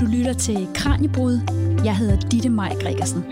Du 0.00 0.04
lytter 0.06 0.32
til 0.32 0.68
Kranjebrud. 0.74 1.40
Jeg 1.84 1.96
hedder 1.96 2.28
Ditte 2.28 2.48
Maj 2.48 2.72
Gregersen. 2.80 3.24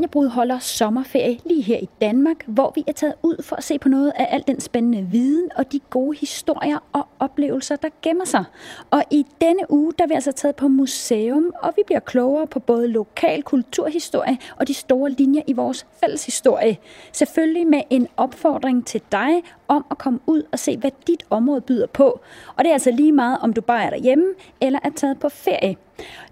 Kranjebrud 0.00 0.28
holder 0.28 0.58
sommerferie 0.58 1.38
lige 1.44 1.62
her 1.62 1.78
i 1.78 1.88
Danmark, 2.00 2.36
hvor 2.46 2.72
vi 2.74 2.84
er 2.86 2.92
taget 2.92 3.14
ud 3.22 3.42
for 3.42 3.56
at 3.56 3.64
se 3.64 3.78
på 3.78 3.88
noget 3.88 4.12
af 4.16 4.26
al 4.30 4.44
den 4.46 4.60
spændende 4.60 5.06
viden 5.10 5.50
og 5.56 5.72
de 5.72 5.80
gode 5.90 6.18
historier 6.18 6.78
og 6.92 7.08
oplevelser, 7.18 7.76
der 7.76 7.88
gemmer 8.02 8.24
sig. 8.24 8.44
Og 8.90 9.04
i 9.10 9.26
denne 9.40 9.62
uge, 9.68 9.92
der 9.98 10.04
er 10.04 10.08
vi 10.08 10.14
altså 10.14 10.32
taget 10.32 10.56
på 10.56 10.68
museum, 10.68 11.52
og 11.62 11.72
vi 11.76 11.82
bliver 11.86 12.00
klogere 12.00 12.46
på 12.46 12.58
både 12.58 12.88
lokal 12.88 13.42
kulturhistorie 13.42 14.38
og 14.56 14.68
de 14.68 14.74
store 14.74 15.10
linjer 15.10 15.42
i 15.46 15.52
vores 15.52 15.86
fælles 16.00 16.26
historie. 16.26 16.78
Selvfølgelig 17.12 17.66
med 17.66 17.82
en 17.90 18.08
opfordring 18.16 18.86
til 18.86 19.02
dig 19.12 19.42
om 19.68 19.84
at 19.90 19.98
komme 19.98 20.20
ud 20.26 20.42
og 20.52 20.58
se, 20.58 20.76
hvad 20.76 20.90
dit 21.06 21.22
område 21.30 21.60
byder 21.60 21.86
på. 21.86 22.20
Og 22.56 22.64
det 22.64 22.68
er 22.68 22.72
altså 22.72 22.90
lige 22.90 23.12
meget, 23.12 23.38
om 23.42 23.52
du 23.52 23.60
bare 23.60 23.84
er 23.84 23.90
derhjemme 23.90 24.26
eller 24.60 24.78
er 24.82 24.90
taget 24.96 25.20
på 25.20 25.28
ferie. 25.28 25.76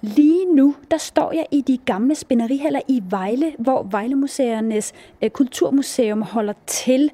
Lige 0.00 0.54
nu, 0.54 0.74
der 0.90 0.96
står 0.96 1.32
jeg 1.32 1.46
i 1.50 1.60
de 1.60 1.78
gamle 1.84 2.14
spænderihaller 2.14 2.80
i 2.88 3.02
Vejle, 3.10 3.54
hvor 3.58 3.82
Vejlemuseernes 3.90 4.92
øh, 5.22 5.30
Kulturmuseum 5.30 6.22
holder 6.22 6.52
til. 6.66 7.10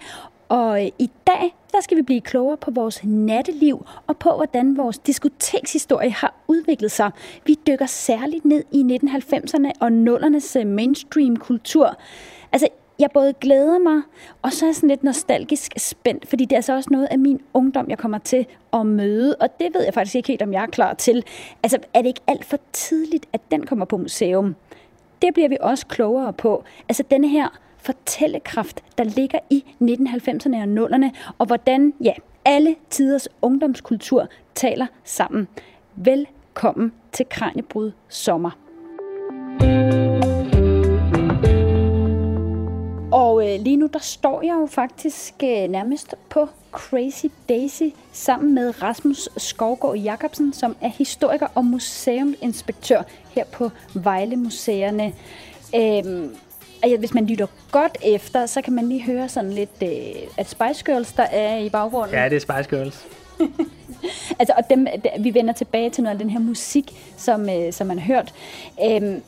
Og 0.49 0.85
øh, 0.85 0.91
i 0.99 1.11
dag, 1.27 1.55
der 1.73 1.81
skal 1.81 1.97
vi 1.97 2.03
blive 2.03 2.21
klogere 2.21 2.57
på 2.57 2.71
vores 2.71 3.01
natteliv 3.05 3.87
og 4.07 4.17
på, 4.17 4.31
hvordan 4.37 4.77
vores 4.77 4.99
diskotekshistorie 4.99 6.11
har 6.11 6.35
udviklet 6.49 6.91
sig. 6.91 7.11
Vi 7.47 7.59
dykker 7.67 7.87
særligt 7.87 8.45
ned 8.45 8.65
i 8.73 8.99
1990'erne 9.03 9.71
og 9.81 9.89
00'ernes 9.89 10.59
øh, 10.59 10.67
mainstream 10.67 11.37
kultur. 11.37 11.97
Altså, 12.53 12.69
jeg 12.99 13.11
både 13.15 13.33
glæder 13.33 13.79
mig, 13.79 14.03
og 14.43 14.53
så 14.53 14.65
er 14.65 14.69
jeg 14.69 14.75
sådan 14.75 14.89
lidt 14.89 15.05
nostalgisk 15.05 15.73
spændt, 15.77 16.29
fordi 16.29 16.45
det 16.45 16.53
er 16.53 16.57
altså 16.57 16.75
også 16.75 16.89
noget 16.93 17.09
af 17.11 17.19
min 17.19 17.41
ungdom, 17.55 17.91
jeg 17.91 17.99
kommer 17.99 18.19
til 18.19 18.47
at 18.73 18.87
møde, 18.87 19.37
og 19.41 19.49
det 19.61 19.75
ved 19.75 19.85
jeg 19.85 19.95
faktisk 19.95 20.15
ikke 20.17 20.29
helt, 20.29 20.43
om 20.43 20.53
jeg 20.53 20.63
er 20.63 20.67
klar 20.67 20.95
til. 20.95 21.25
Altså, 21.63 21.79
er 21.95 22.03
det 22.03 22.07
ikke 22.09 22.21
alt 22.27 22.45
for 22.45 22.59
tidligt, 22.73 23.27
at 23.33 23.41
den 23.51 23.67
kommer 23.67 23.85
på 23.85 23.97
museum? 23.97 24.57
Det 25.23 25.35
bliver 25.35 25.49
vi 25.49 25.57
også 25.61 25.87
klogere 25.87 26.33
på. 26.33 26.65
Altså, 26.89 27.05
denne 27.11 27.29
her 27.29 27.49
fortællekraft, 27.79 28.81
der 28.99 29.05
ligger 29.05 29.39
i 29.51 29.65
1990'erne 29.81 30.57
og 30.57 30.89
0'erne, 30.89 31.35
og 31.39 31.47
hvordan, 31.47 31.95
ja, 32.01 32.13
alle 32.45 32.75
tiders 32.91 33.29
ungdomskultur 33.43 34.29
taler 34.55 34.87
sammen. 35.05 35.49
Velkommen 35.97 36.93
til 37.13 37.27
Kranjebrud 37.31 37.93
Sommer. 38.09 38.51
Og 43.15 43.49
øh, 43.49 43.61
lige 43.61 43.77
nu, 43.77 43.87
der 43.93 43.99
står 43.99 44.43
jeg 44.43 44.55
jo 44.61 44.67
faktisk 44.67 45.35
øh, 45.43 45.69
nærmest 45.69 46.15
på 46.31 46.49
Crazy 46.73 47.27
Daisy 47.49 47.83
sammen 48.13 48.55
med 48.55 48.83
Rasmus 48.83 49.29
Skovgaard 49.37 49.97
Jacobsen, 49.97 50.53
som 50.53 50.77
er 50.81 50.89
historiker 50.89 51.47
og 51.55 51.65
museumsinspektør 51.65 53.03
her 53.31 53.45
på 53.45 53.71
Vejle 53.95 54.37
Museerne. 54.37 55.13
Øhm, 55.75 56.37
altså, 56.83 56.99
hvis 56.99 57.15
man 57.15 57.27
lytter 57.27 57.47
godt 57.71 57.99
efter, 58.05 58.47
så 58.47 58.63
kan 58.63 58.73
man 58.73 58.89
lige 58.89 59.03
høre 59.03 59.29
sådan 59.29 59.53
lidt, 59.53 59.83
øh, 59.83 59.89
at 60.39 60.49
Spice 60.49 60.85
Girls, 60.85 61.13
der 61.13 61.23
er 61.23 61.59
i 61.59 61.69
baggrunden. 61.69 62.17
Ja, 62.17 62.29
det 62.29 62.37
er 62.37 62.41
Spice 62.41 62.77
Girls. 62.77 63.07
altså, 64.41 64.55
og 64.57 64.71
dem, 64.71 64.87
vi 65.21 65.35
vender 65.35 65.53
tilbage 65.53 65.91
til 65.91 66.03
noget 66.03 66.15
af 66.15 66.19
den 66.19 66.31
her 66.31 66.41
musik, 66.41 67.13
som, 67.17 67.51
øh, 67.51 67.73
som 67.73 67.87
man 67.87 67.99
har 67.99 68.07
hørt. 68.07 68.35
Øhm, 68.85 69.23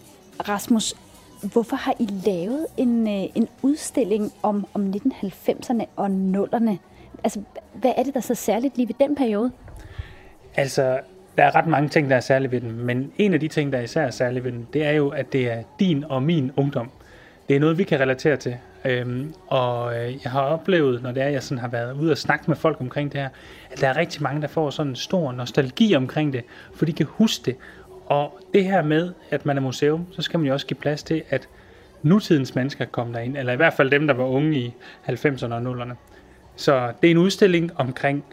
Rasmus, 0.48 0.94
Hvorfor 1.42 1.76
har 1.76 1.94
I 1.98 2.08
lavet 2.26 2.66
en, 2.76 3.08
øh, 3.08 3.28
en 3.34 3.48
udstilling 3.62 4.32
om, 4.42 4.66
om 4.74 4.92
1990'erne 4.96 5.84
og 5.96 6.06
0'erne? 6.06 6.76
Altså, 7.24 7.40
hvad 7.74 7.92
er 7.96 8.02
det, 8.02 8.14
der 8.14 8.20
er 8.20 8.24
så 8.24 8.34
særligt 8.34 8.76
lige 8.76 8.88
ved 8.88 8.94
den 9.08 9.16
periode? 9.16 9.52
Altså, 10.56 11.00
der 11.38 11.44
er 11.44 11.54
ret 11.54 11.66
mange 11.66 11.88
ting, 11.88 12.10
der 12.10 12.16
er 12.16 12.20
særligt 12.20 12.52
ved 12.52 12.60
den, 12.60 12.72
men 12.72 13.12
en 13.18 13.34
af 13.34 13.40
de 13.40 13.48
ting, 13.48 13.72
der 13.72 13.78
er 13.78 13.82
især 13.82 14.10
særligt 14.10 14.44
ved 14.44 14.52
den, 14.52 14.66
det 14.72 14.86
er 14.86 14.92
jo, 14.92 15.08
at 15.08 15.32
det 15.32 15.50
er 15.50 15.62
din 15.80 16.04
og 16.04 16.22
min 16.22 16.52
ungdom. 16.56 16.90
Det 17.48 17.56
er 17.56 17.60
noget, 17.60 17.78
vi 17.78 17.84
kan 17.84 18.00
relatere 18.00 18.36
til. 18.36 18.56
Øhm, 18.84 19.34
og 19.46 19.96
øh, 19.96 20.24
jeg 20.24 20.32
har 20.32 20.40
oplevet, 20.40 21.02
når 21.02 21.12
det 21.12 21.22
er, 21.22 21.28
jeg 21.28 21.42
sådan 21.42 21.58
har 21.58 21.68
været 21.68 21.92
ude 21.92 22.10
og 22.10 22.18
snakke 22.18 22.44
med 22.48 22.56
folk 22.56 22.80
omkring 22.80 23.12
det 23.12 23.20
her, 23.20 23.28
at 23.70 23.80
der 23.80 23.88
er 23.88 23.96
rigtig 23.96 24.22
mange, 24.22 24.42
der 24.42 24.48
får 24.48 24.70
sådan 24.70 24.92
en 24.92 24.96
stor 24.96 25.32
nostalgi 25.32 25.94
omkring 25.94 26.32
det, 26.32 26.44
for 26.74 26.84
de 26.84 26.92
kan 26.92 27.06
huske 27.06 27.42
det, 27.44 27.56
og 28.06 28.40
det 28.54 28.64
her 28.64 28.82
med, 28.82 29.12
at 29.30 29.46
man 29.46 29.56
er 29.56 29.60
museum, 29.60 30.06
så 30.12 30.22
skal 30.22 30.40
man 30.40 30.46
jo 30.46 30.52
også 30.52 30.66
give 30.66 30.78
plads 30.78 31.02
til, 31.02 31.22
at 31.30 31.48
nutidens 32.02 32.54
mennesker 32.54 32.84
kommer 32.84 33.12
derind, 33.12 33.36
eller 33.36 33.52
i 33.52 33.56
hvert 33.56 33.72
fald 33.72 33.90
dem, 33.90 34.06
der 34.06 34.14
var 34.14 34.24
unge 34.24 34.58
i 34.58 34.74
90'erne 35.08 35.54
og 35.54 35.62
0'erne. 35.62 35.94
Så 36.56 36.92
det 37.02 37.06
er 37.06 37.10
en 37.10 37.18
udstilling 37.18 37.72
omkring 37.76 38.24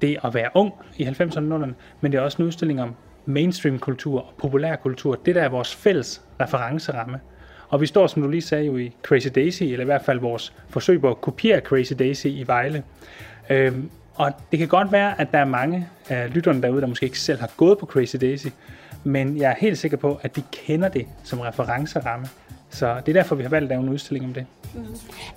det 0.00 0.16
at 0.24 0.34
være 0.34 0.50
ung 0.54 0.72
i 0.96 1.04
90'erne 1.04 1.52
og 1.52 1.60
0'erne, 1.60 1.72
men 2.00 2.12
det 2.12 2.18
er 2.18 2.22
også 2.22 2.42
en 2.42 2.46
udstilling 2.46 2.82
om 2.82 2.94
mainstream 3.26 3.78
kultur 3.78 4.20
og 4.20 4.32
populærkultur. 4.38 5.14
Det 5.14 5.34
der 5.34 5.42
er 5.42 5.48
vores 5.48 5.74
fælles 5.74 6.22
referenceramme. 6.40 7.20
Og 7.68 7.80
vi 7.80 7.86
står, 7.86 8.06
som 8.06 8.22
du 8.22 8.28
lige 8.28 8.42
sagde, 8.42 8.64
jo 8.64 8.76
i 8.76 8.92
Crazy 9.02 9.28
Daisy, 9.34 9.62
eller 9.62 9.80
i 9.80 9.84
hvert 9.84 10.02
fald 10.02 10.20
vores 10.20 10.52
forsøg 10.68 11.00
på 11.00 11.10
at 11.10 11.20
kopiere 11.20 11.60
Crazy 11.60 11.92
Daisy 11.98 12.26
i 12.26 12.44
Vejle. 12.46 12.82
Øhm, 13.50 13.90
og 14.14 14.32
det 14.50 14.58
kan 14.58 14.68
godt 14.68 14.92
være, 14.92 15.20
at 15.20 15.32
der 15.32 15.38
er 15.38 15.44
mange 15.44 15.88
af 16.08 16.34
lytterne 16.34 16.62
derude, 16.62 16.80
der 16.80 16.86
måske 16.86 17.04
ikke 17.04 17.18
selv 17.18 17.40
har 17.40 17.50
gået 17.56 17.78
på 17.78 17.86
Crazy 17.86 18.16
Daisy, 18.20 18.46
men 19.06 19.36
jeg 19.38 19.50
er 19.50 19.54
helt 19.58 19.78
sikker 19.78 19.96
på, 19.96 20.18
at 20.22 20.36
de 20.36 20.42
kender 20.52 20.88
det 20.88 21.06
som 21.24 21.40
referenceramme. 21.40 22.26
Så 22.70 22.94
det 23.06 23.16
er 23.16 23.22
derfor, 23.22 23.34
vi 23.34 23.42
har 23.42 23.50
valgt 23.50 23.64
at 23.64 23.68
lave 23.68 23.82
en 23.82 23.88
udstilling 23.88 24.26
om 24.26 24.34
det. 24.34 24.46
Mm. 24.74 24.84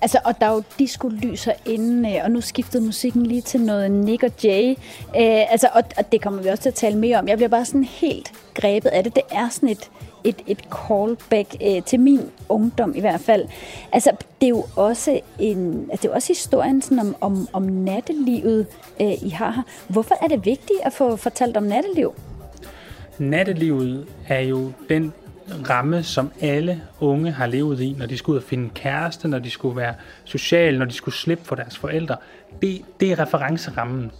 Altså, 0.02 0.18
og 0.24 0.34
der 0.40 0.46
er 0.46 0.52
jo 0.52 0.62
disco-lyser 0.78 1.52
inden, 1.66 2.06
øh, 2.06 2.24
og 2.24 2.30
nu 2.30 2.40
skiftede 2.40 2.84
musikken 2.84 3.26
lige 3.26 3.40
til 3.40 3.60
noget 3.60 3.90
Nick 3.90 4.22
og 4.22 4.32
Jay. 4.44 4.70
Øh, 5.16 5.52
altså, 5.52 5.68
og, 5.72 5.82
og 5.96 6.12
det 6.12 6.22
kommer 6.22 6.42
vi 6.42 6.48
også 6.48 6.62
til 6.62 6.68
at 6.68 6.74
tale 6.74 6.98
mere 6.98 7.18
om. 7.18 7.28
Jeg 7.28 7.36
bliver 7.36 7.48
bare 7.48 7.64
sådan 7.64 7.84
helt 7.84 8.32
grebet 8.54 8.88
af 8.88 9.04
det. 9.04 9.14
Det 9.14 9.22
er 9.32 9.48
sådan 9.48 9.68
et, 9.68 9.90
et, 10.24 10.42
et 10.46 10.58
callback 10.88 11.56
øh, 11.66 11.82
til 11.82 12.00
min 12.00 12.20
ungdom 12.48 12.94
i 12.96 13.00
hvert 13.00 13.20
fald. 13.20 13.48
Altså, 13.92 14.10
det 14.40 14.46
er 14.46 14.50
jo 14.50 14.64
også, 14.76 15.20
en, 15.38 15.88
altså, 15.90 16.02
det 16.02 16.04
er 16.04 16.12
jo 16.12 16.14
også 16.14 16.28
historien 16.28 16.82
sådan 16.82 16.98
om, 16.98 17.16
om, 17.20 17.48
om 17.52 17.62
nattelivet, 17.62 18.66
øh, 19.00 19.22
I 19.22 19.28
har 19.28 19.50
her. 19.50 19.62
Hvorfor 19.88 20.14
er 20.24 20.28
det 20.28 20.44
vigtigt 20.44 20.80
at 20.82 20.92
få 20.92 21.16
fortalt 21.16 21.56
om 21.56 21.62
natteliv? 21.62 22.14
Nattelivet 23.20 24.06
er 24.28 24.40
jo 24.40 24.72
den 24.88 25.12
ramme, 25.70 26.02
som 26.02 26.32
alle 26.40 26.82
unge 27.00 27.30
har 27.30 27.46
levet 27.46 27.80
i, 27.80 27.96
når 27.98 28.06
de 28.06 28.18
skulle 28.18 28.34
ud 28.34 28.42
og 28.42 28.48
finde 28.48 28.70
kæreste, 28.74 29.28
når 29.28 29.38
de 29.38 29.50
skulle 29.50 29.76
være 29.76 29.94
sociale, 30.24 30.78
når 30.78 30.86
de 30.86 30.92
skulle 30.92 31.14
slippe 31.14 31.44
for 31.44 31.56
deres 31.56 31.78
forældre. 31.78 32.16
Det, 32.62 32.80
det 33.00 33.12
er 33.12 33.18
referencerammen. 33.18 34.10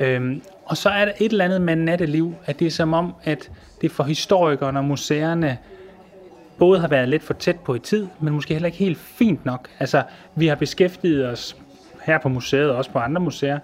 Øhm, 0.00 0.42
og 0.64 0.76
så 0.76 0.88
er 0.88 1.04
der 1.04 1.12
et 1.20 1.32
eller 1.32 1.44
andet 1.44 1.62
med 1.62 1.76
natteliv, 1.76 2.34
at 2.46 2.58
det 2.58 2.66
er 2.66 2.70
som 2.70 2.92
om, 2.92 3.14
at 3.24 3.50
det 3.80 3.90
for 3.90 4.04
historikerne 4.04 4.78
og 4.78 4.84
museerne 4.84 5.58
både 6.58 6.80
har 6.80 6.88
været 6.88 7.08
lidt 7.08 7.22
for 7.22 7.34
tæt 7.34 7.60
på 7.60 7.74
i 7.74 7.78
tid, 7.78 8.06
men 8.20 8.34
måske 8.34 8.54
heller 8.54 8.66
ikke 8.66 8.78
helt 8.78 8.98
fint 8.98 9.44
nok. 9.44 9.68
Altså, 9.80 10.02
vi 10.34 10.46
har 10.46 10.54
beskæftiget 10.54 11.26
os 11.26 11.56
her 12.02 12.18
på 12.18 12.28
museet 12.28 12.70
og 12.70 12.76
også 12.76 12.90
på 12.90 12.98
andre 12.98 13.20
museer 13.20 13.58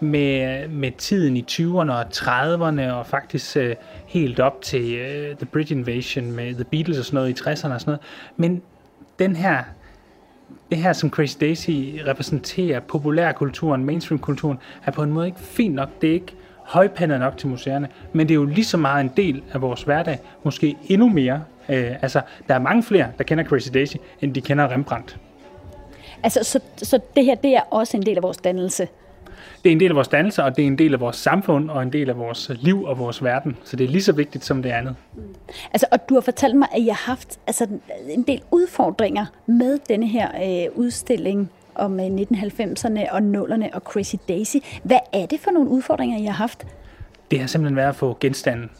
med, 0.00 0.68
med 0.68 0.92
tiden 0.98 1.36
i 1.36 1.44
20'erne 1.50 1.92
og 1.92 2.02
30'erne, 2.14 2.92
og 2.92 3.06
faktisk 3.06 3.56
øh, 3.56 3.76
helt 4.06 4.40
op 4.40 4.62
til 4.62 4.94
øh, 4.94 5.36
The 5.36 5.46
Bridge 5.46 5.74
Invasion 5.74 6.32
med 6.32 6.54
The 6.54 6.64
Beatles 6.64 6.98
og 6.98 7.04
sådan 7.04 7.16
noget 7.16 7.40
i 7.40 7.42
60'erne 7.42 7.50
og 7.50 7.80
sådan 7.80 7.80
noget. 7.86 8.00
Men 8.36 8.62
den 9.18 9.36
her, 9.36 9.62
det 10.70 10.78
her, 10.78 10.92
som 10.92 11.10
Crazy 11.10 11.36
Daisy 11.40 11.70
repræsenterer, 12.06 12.80
populærkulturen, 12.80 13.84
mainstream-kulturen, 13.84 14.58
er 14.86 14.90
på 14.90 15.02
en 15.02 15.12
måde 15.12 15.26
ikke 15.26 15.40
fint 15.40 15.74
nok. 15.74 15.88
Det 16.00 16.10
er 16.10 16.14
ikke 16.14 16.34
højpandet 16.64 17.20
nok 17.20 17.36
til 17.36 17.48
museerne, 17.48 17.88
men 18.12 18.28
det 18.28 18.34
er 18.34 18.38
jo 18.38 18.44
lige 18.44 18.64
så 18.64 18.76
meget 18.76 19.04
en 19.04 19.12
del 19.16 19.42
af 19.52 19.60
vores 19.60 19.82
hverdag, 19.82 20.18
måske 20.42 20.76
endnu 20.88 21.08
mere. 21.08 21.44
Øh, 21.68 22.02
altså, 22.02 22.20
der 22.48 22.54
er 22.54 22.58
mange 22.58 22.82
flere, 22.82 23.08
der 23.18 23.24
kender 23.24 23.44
Crazy 23.44 23.68
Daisy, 23.74 23.96
end 24.20 24.34
de 24.34 24.40
kender 24.40 24.68
Rembrandt. 24.72 25.18
Altså, 26.22 26.44
så, 26.44 26.60
så 26.76 27.00
det 27.16 27.24
her, 27.24 27.34
det 27.34 27.56
er 27.56 27.60
også 27.70 27.96
en 27.96 28.02
del 28.02 28.16
af 28.16 28.22
vores 28.22 28.36
dannelse? 28.36 28.88
Det 29.62 29.70
er 29.70 29.72
en 29.72 29.80
del 29.80 29.90
af 29.90 29.94
vores 29.96 30.08
dannelse, 30.08 30.44
og 30.44 30.56
det 30.56 30.62
er 30.62 30.66
en 30.66 30.78
del 30.78 30.94
af 30.94 31.00
vores 31.00 31.16
samfund, 31.16 31.70
og 31.70 31.82
en 31.82 31.92
del 31.92 32.10
af 32.10 32.18
vores 32.18 32.50
liv 32.60 32.84
og 32.84 32.98
vores 32.98 33.24
verden. 33.24 33.56
Så 33.64 33.76
det 33.76 33.84
er 33.84 33.88
lige 33.88 34.02
så 34.02 34.12
vigtigt 34.12 34.44
som 34.44 34.62
det 34.62 34.70
andet. 34.70 34.94
Mm. 35.14 35.22
Altså, 35.72 35.86
og 35.92 36.08
du 36.08 36.14
har 36.14 36.20
fortalt 36.20 36.56
mig, 36.56 36.68
at 36.72 36.80
I 36.80 36.86
har 36.86 37.02
haft 37.06 37.38
altså, 37.46 37.66
en 38.08 38.22
del 38.22 38.42
udfordringer 38.50 39.26
med 39.46 39.78
denne 39.88 40.06
her 40.06 40.28
øh, 40.44 40.78
udstilling 40.78 41.50
om 41.74 42.00
øh, 42.00 42.06
1990'erne 42.06 43.12
og 43.12 43.18
0'erne 43.18 43.74
og 43.74 43.80
Crazy 43.80 44.14
Daisy. 44.28 44.56
Hvad 44.82 44.98
er 45.12 45.26
det 45.26 45.40
for 45.40 45.50
nogle 45.50 45.70
udfordringer, 45.70 46.18
I 46.18 46.24
har 46.24 46.32
haft? 46.32 46.66
Det 47.30 47.40
har 47.40 47.46
simpelthen 47.46 47.76
været 47.76 47.88
at 47.88 47.96
få 47.96 48.16
genstanden. 48.20 48.70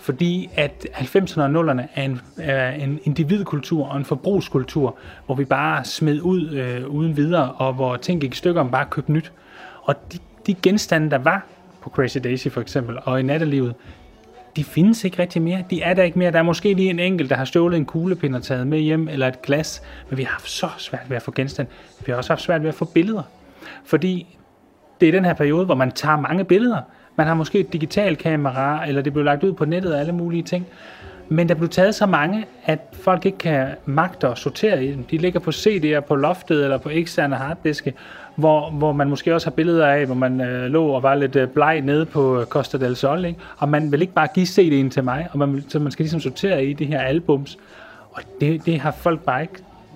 Fordi 0.00 0.50
at 0.56 0.86
90'erne 0.94 1.40
og 1.40 1.70
0'erne 1.70 1.82
er 1.94 2.02
en, 2.02 2.20
er 2.38 2.70
en 2.70 3.00
individkultur 3.04 3.86
og 3.86 3.96
en 3.96 4.04
forbrugskultur, 4.04 4.96
hvor 5.26 5.34
vi 5.34 5.44
bare 5.44 5.84
smed 5.84 6.20
ud 6.20 6.50
øh, 6.50 6.88
uden 6.88 7.16
videre, 7.16 7.52
og 7.52 7.72
hvor 7.72 7.96
ting 7.96 8.20
gik 8.20 8.34
i 8.34 8.36
stykker, 8.36 8.60
om 8.60 8.70
bare 8.70 8.86
købte 8.90 9.12
nyt. 9.12 9.32
Og 9.84 10.12
de, 10.12 10.18
de 10.46 10.54
genstande, 10.54 11.10
der 11.10 11.18
var 11.18 11.46
på 11.82 11.90
Crazy 11.90 12.18
Daisy 12.24 12.48
for 12.48 12.60
eksempel, 12.60 12.98
og 13.02 13.20
i 13.20 13.22
nattelivet, 13.22 13.74
de 14.56 14.64
findes 14.64 15.04
ikke 15.04 15.18
rigtig 15.18 15.42
mere. 15.42 15.64
De 15.70 15.82
er 15.82 15.94
der 15.94 16.02
ikke 16.02 16.18
mere. 16.18 16.32
Der 16.32 16.38
er 16.38 16.42
måske 16.42 16.74
lige 16.74 16.90
en 16.90 16.98
enkelt, 16.98 17.30
der 17.30 17.36
har 17.36 17.44
stjålet 17.44 17.76
en 17.76 17.84
kuglepind 17.84 18.34
og 18.36 18.42
taget 18.42 18.66
med 18.66 18.78
hjem, 18.78 19.08
eller 19.08 19.28
et 19.28 19.42
glas, 19.42 19.82
men 20.10 20.18
vi 20.18 20.22
har 20.22 20.30
haft 20.30 20.50
så 20.50 20.68
svært 20.78 21.10
ved 21.10 21.16
at 21.16 21.22
få 21.22 21.32
genstand. 21.32 21.66
Vi 22.06 22.12
har 22.12 22.16
også 22.16 22.30
haft 22.30 22.42
svært 22.42 22.62
ved 22.62 22.68
at 22.68 22.74
få 22.74 22.84
billeder. 22.84 23.22
Fordi 23.84 24.38
det 25.00 25.08
er 25.08 25.12
den 25.12 25.24
her 25.24 25.34
periode, 25.34 25.64
hvor 25.64 25.74
man 25.74 25.92
tager 25.92 26.20
mange 26.20 26.44
billeder, 26.44 26.80
Man 27.16 27.26
har 27.26 27.34
måske 27.34 27.60
et 27.60 27.72
digitalt 27.72 28.18
kamera, 28.18 28.88
eller 28.88 29.02
det 29.02 29.12
blev 29.12 29.24
lagt 29.24 29.44
ud 29.44 29.52
på 29.52 29.64
nettet 29.64 29.94
og 29.94 30.00
alle 30.00 30.12
mulige 30.12 30.42
ting. 30.42 30.66
Men 31.28 31.48
der 31.48 31.54
blev 31.54 31.68
taget 31.68 31.94
så 31.94 32.06
mange, 32.06 32.46
at 32.64 32.78
folk 32.92 33.26
ikke 33.26 33.38
kan 33.38 33.68
magte 33.84 34.28
at 34.28 34.38
sortere 34.38 34.84
i 34.84 34.92
dem. 34.92 35.04
De 35.04 35.18
ligger 35.18 35.40
på 35.40 35.50
CD'er 35.50 36.00
på 36.00 36.14
loftet 36.14 36.64
eller 36.64 36.78
på 36.78 36.90
eksterne 36.90 37.36
harddiske, 37.36 37.94
hvor, 38.36 38.70
hvor 38.70 38.92
man 38.92 39.08
måske 39.08 39.34
også 39.34 39.46
har 39.46 39.50
billeder 39.54 39.86
af, 39.86 40.06
hvor 40.06 40.14
man 40.14 40.40
øh, 40.40 40.70
lå 40.70 40.86
og 40.86 41.02
var 41.02 41.14
lidt 41.14 41.36
øh, 41.36 41.48
bleg 41.48 41.80
nede 41.80 42.06
på 42.06 42.40
øh, 42.40 42.46
Costa 42.46 42.78
del 42.78 42.96
Sol, 42.96 43.24
ikke? 43.24 43.38
og 43.56 43.68
man 43.68 43.92
vil 43.92 44.00
ikke 44.02 44.14
bare 44.14 44.28
give 44.34 44.46
CD'en 44.46 44.90
til 44.90 45.04
mig, 45.04 45.28
og 45.32 45.38
man, 45.38 45.64
så 45.68 45.78
man 45.78 45.92
skal 45.92 46.02
ligesom 46.02 46.20
sortere 46.20 46.64
i 46.64 46.72
det 46.72 46.86
her 46.86 47.00
albums. 47.00 47.58
Og 48.12 48.22
det, 48.40 48.66
det 48.66 48.80
har 48.80 48.90
folk 48.90 49.20
bare 49.20 49.42
ikke, 49.42 49.54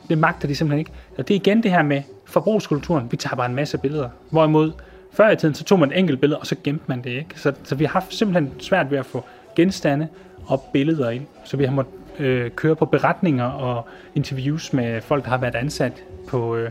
det 0.09 0.19
magter 0.19 0.49
de 0.49 0.55
simpelthen 0.55 0.79
ikke. 0.79 0.91
Og 1.19 1.29
det 1.29 1.35
er 1.35 1.41
igen 1.41 1.63
det 1.63 1.71
her 1.71 1.83
med 1.83 2.03
forbrugskulturen. 2.25 3.09
Vi 3.11 3.17
tager 3.17 3.37
bare 3.37 3.47
en 3.47 3.55
masse 3.55 3.79
billeder. 3.79 4.09
Hvorimod 4.31 4.73
før 5.13 5.31
i 5.31 5.37
tiden, 5.37 5.55
så 5.55 5.65
tog 5.65 5.79
man 5.79 5.93
et 5.93 5.99
enkelt 5.99 6.21
billede, 6.21 6.39
og 6.39 6.47
så 6.47 6.57
gemte 6.65 6.85
man 6.87 7.03
det 7.03 7.11
ikke. 7.11 7.41
Så, 7.41 7.53
så 7.65 7.75
vi 7.75 7.85
har 7.85 7.93
haft 7.93 8.15
simpelthen 8.15 8.61
svært 8.61 8.91
ved 8.91 8.99
at 8.99 9.07
få 9.07 9.25
genstande 9.57 10.09
og 10.47 10.63
billeder 10.73 11.11
ind. 11.11 11.27
Så 11.45 11.57
vi 11.57 11.65
har 11.65 11.73
måttet 11.73 11.95
øh, 12.19 12.51
køre 12.51 12.77
på 12.77 12.85
beretninger 12.85 13.45
og 13.45 13.89
interviews 14.15 14.73
med 14.73 15.01
folk, 15.01 15.25
der 15.25 15.31
har 15.31 15.39
været 15.39 15.55
ansat 15.55 16.05
på, 16.29 16.57
øh, 16.57 16.71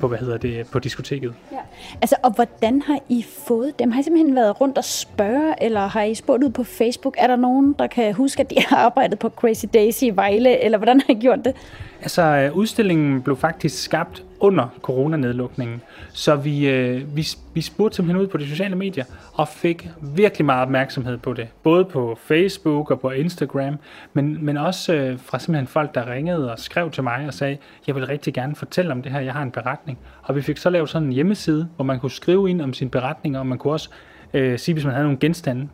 på, 0.00 0.08
hvad 0.08 0.18
hedder 0.18 0.36
det, 0.36 0.66
på 0.72 0.78
diskoteket. 0.78 1.34
Ja. 1.52 1.58
Altså, 2.02 2.16
og 2.22 2.30
hvordan 2.30 2.82
har 2.82 2.98
I 3.08 3.24
fået 3.46 3.78
dem? 3.78 3.90
Har 3.90 4.00
I 4.00 4.02
simpelthen 4.02 4.36
været 4.36 4.60
rundt 4.60 4.78
og 4.78 4.84
spørge, 4.84 5.62
eller 5.62 5.86
har 5.86 6.02
I 6.02 6.14
spurgt 6.14 6.44
ud 6.44 6.50
på 6.50 6.64
Facebook? 6.64 7.14
Er 7.18 7.26
der 7.26 7.36
nogen, 7.36 7.72
der 7.78 7.86
kan 7.86 8.14
huske, 8.14 8.40
at 8.40 8.50
de 8.50 8.56
har 8.68 8.76
arbejdet 8.76 9.18
på 9.18 9.28
Crazy 9.28 9.64
Daisy 9.74 10.04
i 10.04 10.10
Vejle, 10.10 10.64
eller 10.64 10.78
hvordan 10.78 11.00
har 11.00 11.14
I 11.14 11.18
gjort 11.20 11.38
det? 11.44 11.56
Altså, 12.02 12.22
øh, 12.22 12.56
udstillingen 12.56 13.22
blev 13.22 13.36
faktisk 13.36 13.82
skabt 13.82 14.24
under 14.40 14.68
coronanedlukningen, 14.82 15.82
så 16.12 16.36
vi, 16.36 16.68
øh, 16.68 17.16
vi, 17.16 17.26
vi 17.54 17.60
spurgte 17.60 17.96
simpelthen 17.96 18.22
ud 18.22 18.28
på 18.28 18.38
de 18.38 18.48
sociale 18.48 18.76
medier 18.76 19.04
og 19.34 19.48
fik 19.48 19.88
virkelig 20.02 20.44
meget 20.44 20.62
opmærksomhed 20.62 21.18
på 21.18 21.32
det. 21.32 21.48
Både 21.62 21.84
på 21.84 22.18
Facebook 22.22 22.90
og 22.90 23.00
på 23.00 23.10
Instagram, 23.10 23.76
men, 24.12 24.44
men 24.44 24.56
også 24.56 24.94
øh, 24.94 25.18
fra 25.18 25.38
simpelthen 25.38 25.66
folk, 25.66 25.94
der 25.94 26.12
ringede 26.12 26.52
og 26.52 26.58
skrev 26.58 26.90
til 26.90 27.02
mig 27.02 27.26
og 27.26 27.34
sagde, 27.34 27.56
jeg 27.86 27.94
vil 27.94 28.06
rigtig 28.06 28.34
gerne 28.34 28.54
fortælle 28.54 28.92
om 28.92 29.02
det 29.02 29.12
her, 29.12 29.20
jeg 29.20 29.32
har 29.32 29.42
en 29.42 29.50
beretning. 29.50 29.98
Og 30.22 30.36
vi 30.36 30.42
fik 30.42 30.56
så 30.56 30.70
lavet 30.70 30.88
sådan 30.88 31.08
en 31.08 31.12
hjemmeside, 31.12 31.68
hvor 31.76 31.84
man 31.84 32.00
kunne 32.00 32.10
skrive 32.10 32.50
ind 32.50 32.62
om 32.62 32.72
sin 32.72 32.90
beretning, 32.90 33.38
og 33.38 33.46
man 33.46 33.58
kunne 33.58 33.72
også 33.72 33.90
øh, 34.34 34.58
sige, 34.58 34.72
hvis 34.72 34.84
man 34.84 34.92
havde 34.92 35.04
nogle 35.04 35.18
genstande. 35.18 35.68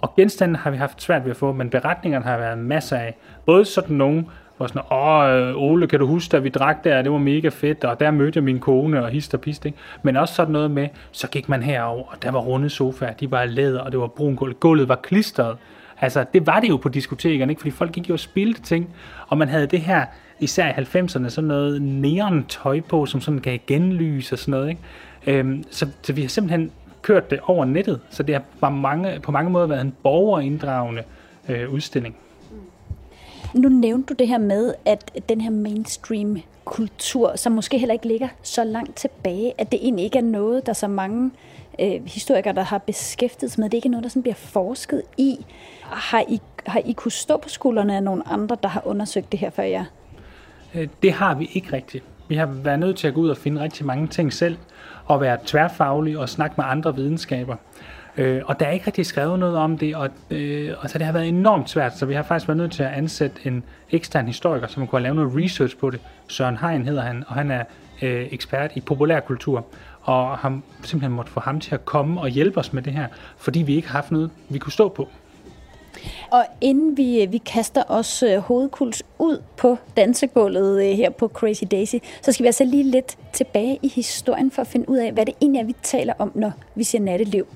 Og 0.00 0.14
genstande 0.16 0.56
har 0.56 0.70
vi 0.70 0.76
haft 0.76 1.02
svært 1.02 1.24
ved 1.24 1.30
at 1.30 1.36
få, 1.36 1.52
men 1.52 1.70
beretningerne 1.70 2.24
har 2.24 2.38
været 2.38 2.58
masser 2.58 2.96
af. 2.96 3.16
Både 3.46 3.64
sådan 3.64 3.96
nogle, 3.96 4.24
hvor 4.60 4.66
sådan, 4.66 4.82
åh, 4.90 5.48
øh, 5.48 5.62
Ole, 5.70 5.86
kan 5.86 5.98
du 5.98 6.06
huske, 6.06 6.32
da 6.32 6.38
vi 6.38 6.48
drak 6.48 6.84
der, 6.84 7.02
det 7.02 7.12
var 7.12 7.18
mega 7.18 7.48
fedt, 7.48 7.84
og 7.84 8.00
der 8.00 8.10
mødte 8.10 8.36
jeg 8.36 8.44
min 8.44 8.58
kone, 8.58 9.04
og 9.04 9.10
hist 9.10 9.34
og 9.34 9.40
pist, 9.40 9.66
ikke? 9.66 9.78
Men 10.02 10.16
også 10.16 10.34
sådan 10.34 10.52
noget 10.52 10.70
med, 10.70 10.88
så 11.12 11.28
gik 11.28 11.48
man 11.48 11.62
herover, 11.62 12.02
og 12.06 12.22
der 12.22 12.30
var 12.30 12.40
runde 12.40 12.70
sofaer, 12.70 13.12
de 13.12 13.30
var 13.30 13.44
læder, 13.44 13.80
og 13.80 13.92
det 13.92 14.00
var 14.00 14.06
brun 14.06 14.36
gulv. 14.36 14.54
Gulvet 14.54 14.88
var 14.88 14.96
klistret. 14.96 15.56
Altså, 16.00 16.24
det 16.34 16.46
var 16.46 16.60
det 16.60 16.68
jo 16.68 16.76
på 16.76 16.88
diskotekerne, 16.88 17.52
ikke? 17.52 17.60
Fordi 17.60 17.70
folk 17.70 17.92
gik 17.92 18.08
jo 18.08 18.14
og 18.14 18.20
spildte 18.20 18.62
ting, 18.62 18.88
og 19.28 19.38
man 19.38 19.48
havde 19.48 19.66
det 19.66 19.80
her, 19.80 20.06
især 20.40 20.68
i 20.68 20.72
90'erne, 20.72 21.28
sådan 21.28 21.48
noget 21.48 21.82
neon 21.82 22.44
tøj 22.44 22.80
på, 22.80 23.06
som 23.06 23.20
sådan 23.20 23.40
gav 23.40 23.58
genlys 23.66 24.32
og 24.32 24.38
sådan 24.38 24.52
noget, 24.52 24.68
ikke? 24.68 25.38
Øhm, 25.38 25.64
så, 25.70 25.86
så 26.02 26.12
vi 26.12 26.20
har 26.20 26.28
simpelthen 26.28 26.70
kørt 27.02 27.30
det 27.30 27.38
over 27.42 27.64
nettet, 27.64 28.00
så 28.10 28.22
det 28.22 28.34
har 28.34 28.42
på 28.60 28.68
mange, 28.68 29.20
på 29.20 29.32
mange 29.32 29.50
måder 29.50 29.66
været 29.66 29.80
en 29.80 29.94
borgerinddragende 30.02 31.02
øh, 31.48 31.72
udstilling. 31.72 32.16
Nu 33.54 33.68
nævnte 33.68 34.14
du 34.14 34.14
det 34.18 34.28
her 34.28 34.38
med, 34.38 34.74
at 34.84 35.10
den 35.28 35.40
her 35.40 35.50
mainstream 35.50 36.38
kultur, 36.64 37.36
som 37.36 37.52
måske 37.52 37.78
heller 37.78 37.92
ikke 37.92 38.08
ligger 38.08 38.28
så 38.42 38.64
langt 38.64 38.96
tilbage, 38.96 39.52
at 39.58 39.72
det 39.72 39.80
egentlig 39.82 40.04
ikke 40.04 40.18
er 40.18 40.22
noget, 40.22 40.66
der 40.66 40.72
så 40.72 40.88
mange 40.88 41.30
øh, 41.80 42.06
historikere, 42.06 42.54
der 42.54 42.62
har 42.62 42.78
beskæftiget 42.78 43.52
sig 43.52 43.60
med. 43.60 43.70
Det 43.70 43.74
er 43.74 43.78
ikke 43.78 43.88
noget, 43.88 44.04
der 44.04 44.10
sådan 44.10 44.22
bliver 44.22 44.34
forsket 44.34 45.02
i. 45.18 45.46
Har 45.82 46.24
I, 46.28 46.40
har 46.66 46.80
I 46.84 46.92
kunne 46.92 47.12
stå 47.12 47.36
på 47.36 47.48
skuldrene 47.48 47.96
af 47.96 48.02
nogle 48.02 48.28
andre, 48.28 48.56
der 48.62 48.68
har 48.68 48.86
undersøgt 48.86 49.32
det 49.32 49.40
her 49.40 49.50
før 49.50 49.62
jer? 49.62 49.84
Øh, 50.74 50.88
det 51.02 51.12
har 51.12 51.34
vi 51.34 51.50
ikke 51.52 51.72
rigtigt. 51.72 52.04
Vi 52.28 52.34
har 52.34 52.46
været 52.46 52.78
nødt 52.78 52.96
til 52.96 53.08
at 53.08 53.14
gå 53.14 53.20
ud 53.20 53.28
og 53.28 53.36
finde 53.36 53.62
rigtig 53.62 53.86
mange 53.86 54.06
ting 54.06 54.32
selv, 54.32 54.56
og 55.06 55.20
være 55.20 55.38
tværfaglige 55.46 56.20
og 56.20 56.28
snakke 56.28 56.54
med 56.58 56.64
andre 56.68 56.96
videnskaber. 56.96 57.56
Øh, 58.16 58.42
og 58.44 58.60
der 58.60 58.66
er 58.66 58.70
ikke 58.70 58.86
rigtig 58.86 59.06
skrevet 59.06 59.38
noget 59.38 59.56
om 59.56 59.78
det, 59.78 59.96
og, 59.96 60.08
øh, 60.30 60.74
og 60.80 60.90
så 60.90 60.98
det 60.98 61.06
har 61.06 61.12
været 61.12 61.28
enormt 61.28 61.70
svært, 61.70 61.98
så 61.98 62.06
vi 62.06 62.14
har 62.14 62.22
faktisk 62.22 62.48
været 62.48 62.58
nødt 62.58 62.72
til 62.72 62.82
at 62.82 62.92
ansætte 62.92 63.40
en 63.44 63.64
ekstern 63.90 64.26
historiker, 64.26 64.66
som 64.66 64.86
kunne 64.86 65.02
lave 65.02 65.14
noget 65.14 65.44
research 65.44 65.76
på 65.76 65.90
det. 65.90 66.00
Søren 66.28 66.56
Hein 66.56 66.84
hedder 66.84 67.02
han, 67.02 67.24
og 67.26 67.34
han 67.34 67.50
er 67.50 67.64
øh, 68.02 68.26
ekspert 68.30 68.70
i 68.74 68.80
populærkultur, 68.80 69.66
og 70.02 70.38
har 70.38 70.60
simpelthen 70.82 71.12
måtte 71.12 71.32
få 71.32 71.40
ham 71.40 71.60
til 71.60 71.74
at 71.74 71.84
komme 71.84 72.20
og 72.20 72.28
hjælpe 72.28 72.58
os 72.58 72.72
med 72.72 72.82
det 72.82 72.92
her, 72.92 73.06
fordi 73.36 73.62
vi 73.62 73.76
ikke 73.76 73.88
har 73.88 73.98
haft 73.98 74.10
noget, 74.10 74.30
vi 74.48 74.58
kunne 74.58 74.72
stå 74.72 74.88
på. 74.88 75.08
Og 76.30 76.44
inden 76.60 76.96
vi, 76.96 77.26
vi 77.30 77.38
kaster 77.38 77.82
os 77.88 78.22
øh, 78.22 78.38
hovedkuls 78.38 79.02
ud 79.18 79.42
på 79.56 79.76
dansegulvet 79.96 80.84
øh, 80.84 80.96
her 80.96 81.10
på 81.10 81.28
Crazy 81.28 81.64
Daisy, 81.70 81.96
så 82.22 82.32
skal 82.32 82.42
vi 82.42 82.46
altså 82.46 82.64
lige 82.64 82.82
lidt 82.82 83.18
tilbage 83.32 83.78
i 83.82 83.88
historien 83.88 84.50
for 84.50 84.62
at 84.62 84.68
finde 84.68 84.88
ud 84.88 84.96
af, 84.96 85.12
hvad 85.12 85.26
det 85.26 85.34
egentlig 85.40 85.60
er, 85.60 85.64
vi 85.64 85.76
taler 85.82 86.14
om, 86.18 86.32
når 86.34 86.52
vi 86.74 86.84
siger 86.84 87.02
natteliv. 87.02 87.46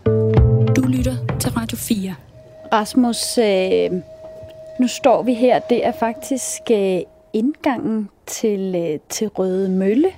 Du 0.76 0.82
lytter 0.82 1.16
til 1.40 1.50
Radio 1.50 1.76
4. 1.76 2.14
Rasmus, 2.72 3.38
øh, 3.38 3.90
nu 4.80 4.88
står 4.88 5.22
vi 5.22 5.34
her. 5.34 5.58
Det 5.58 5.86
er 5.86 5.92
faktisk 5.92 6.62
øh, 6.70 7.00
indgangen 7.32 8.08
til, 8.26 8.74
øh, 8.76 8.98
til 9.08 9.28
Røde 9.28 9.68
Mølle. 9.68 10.08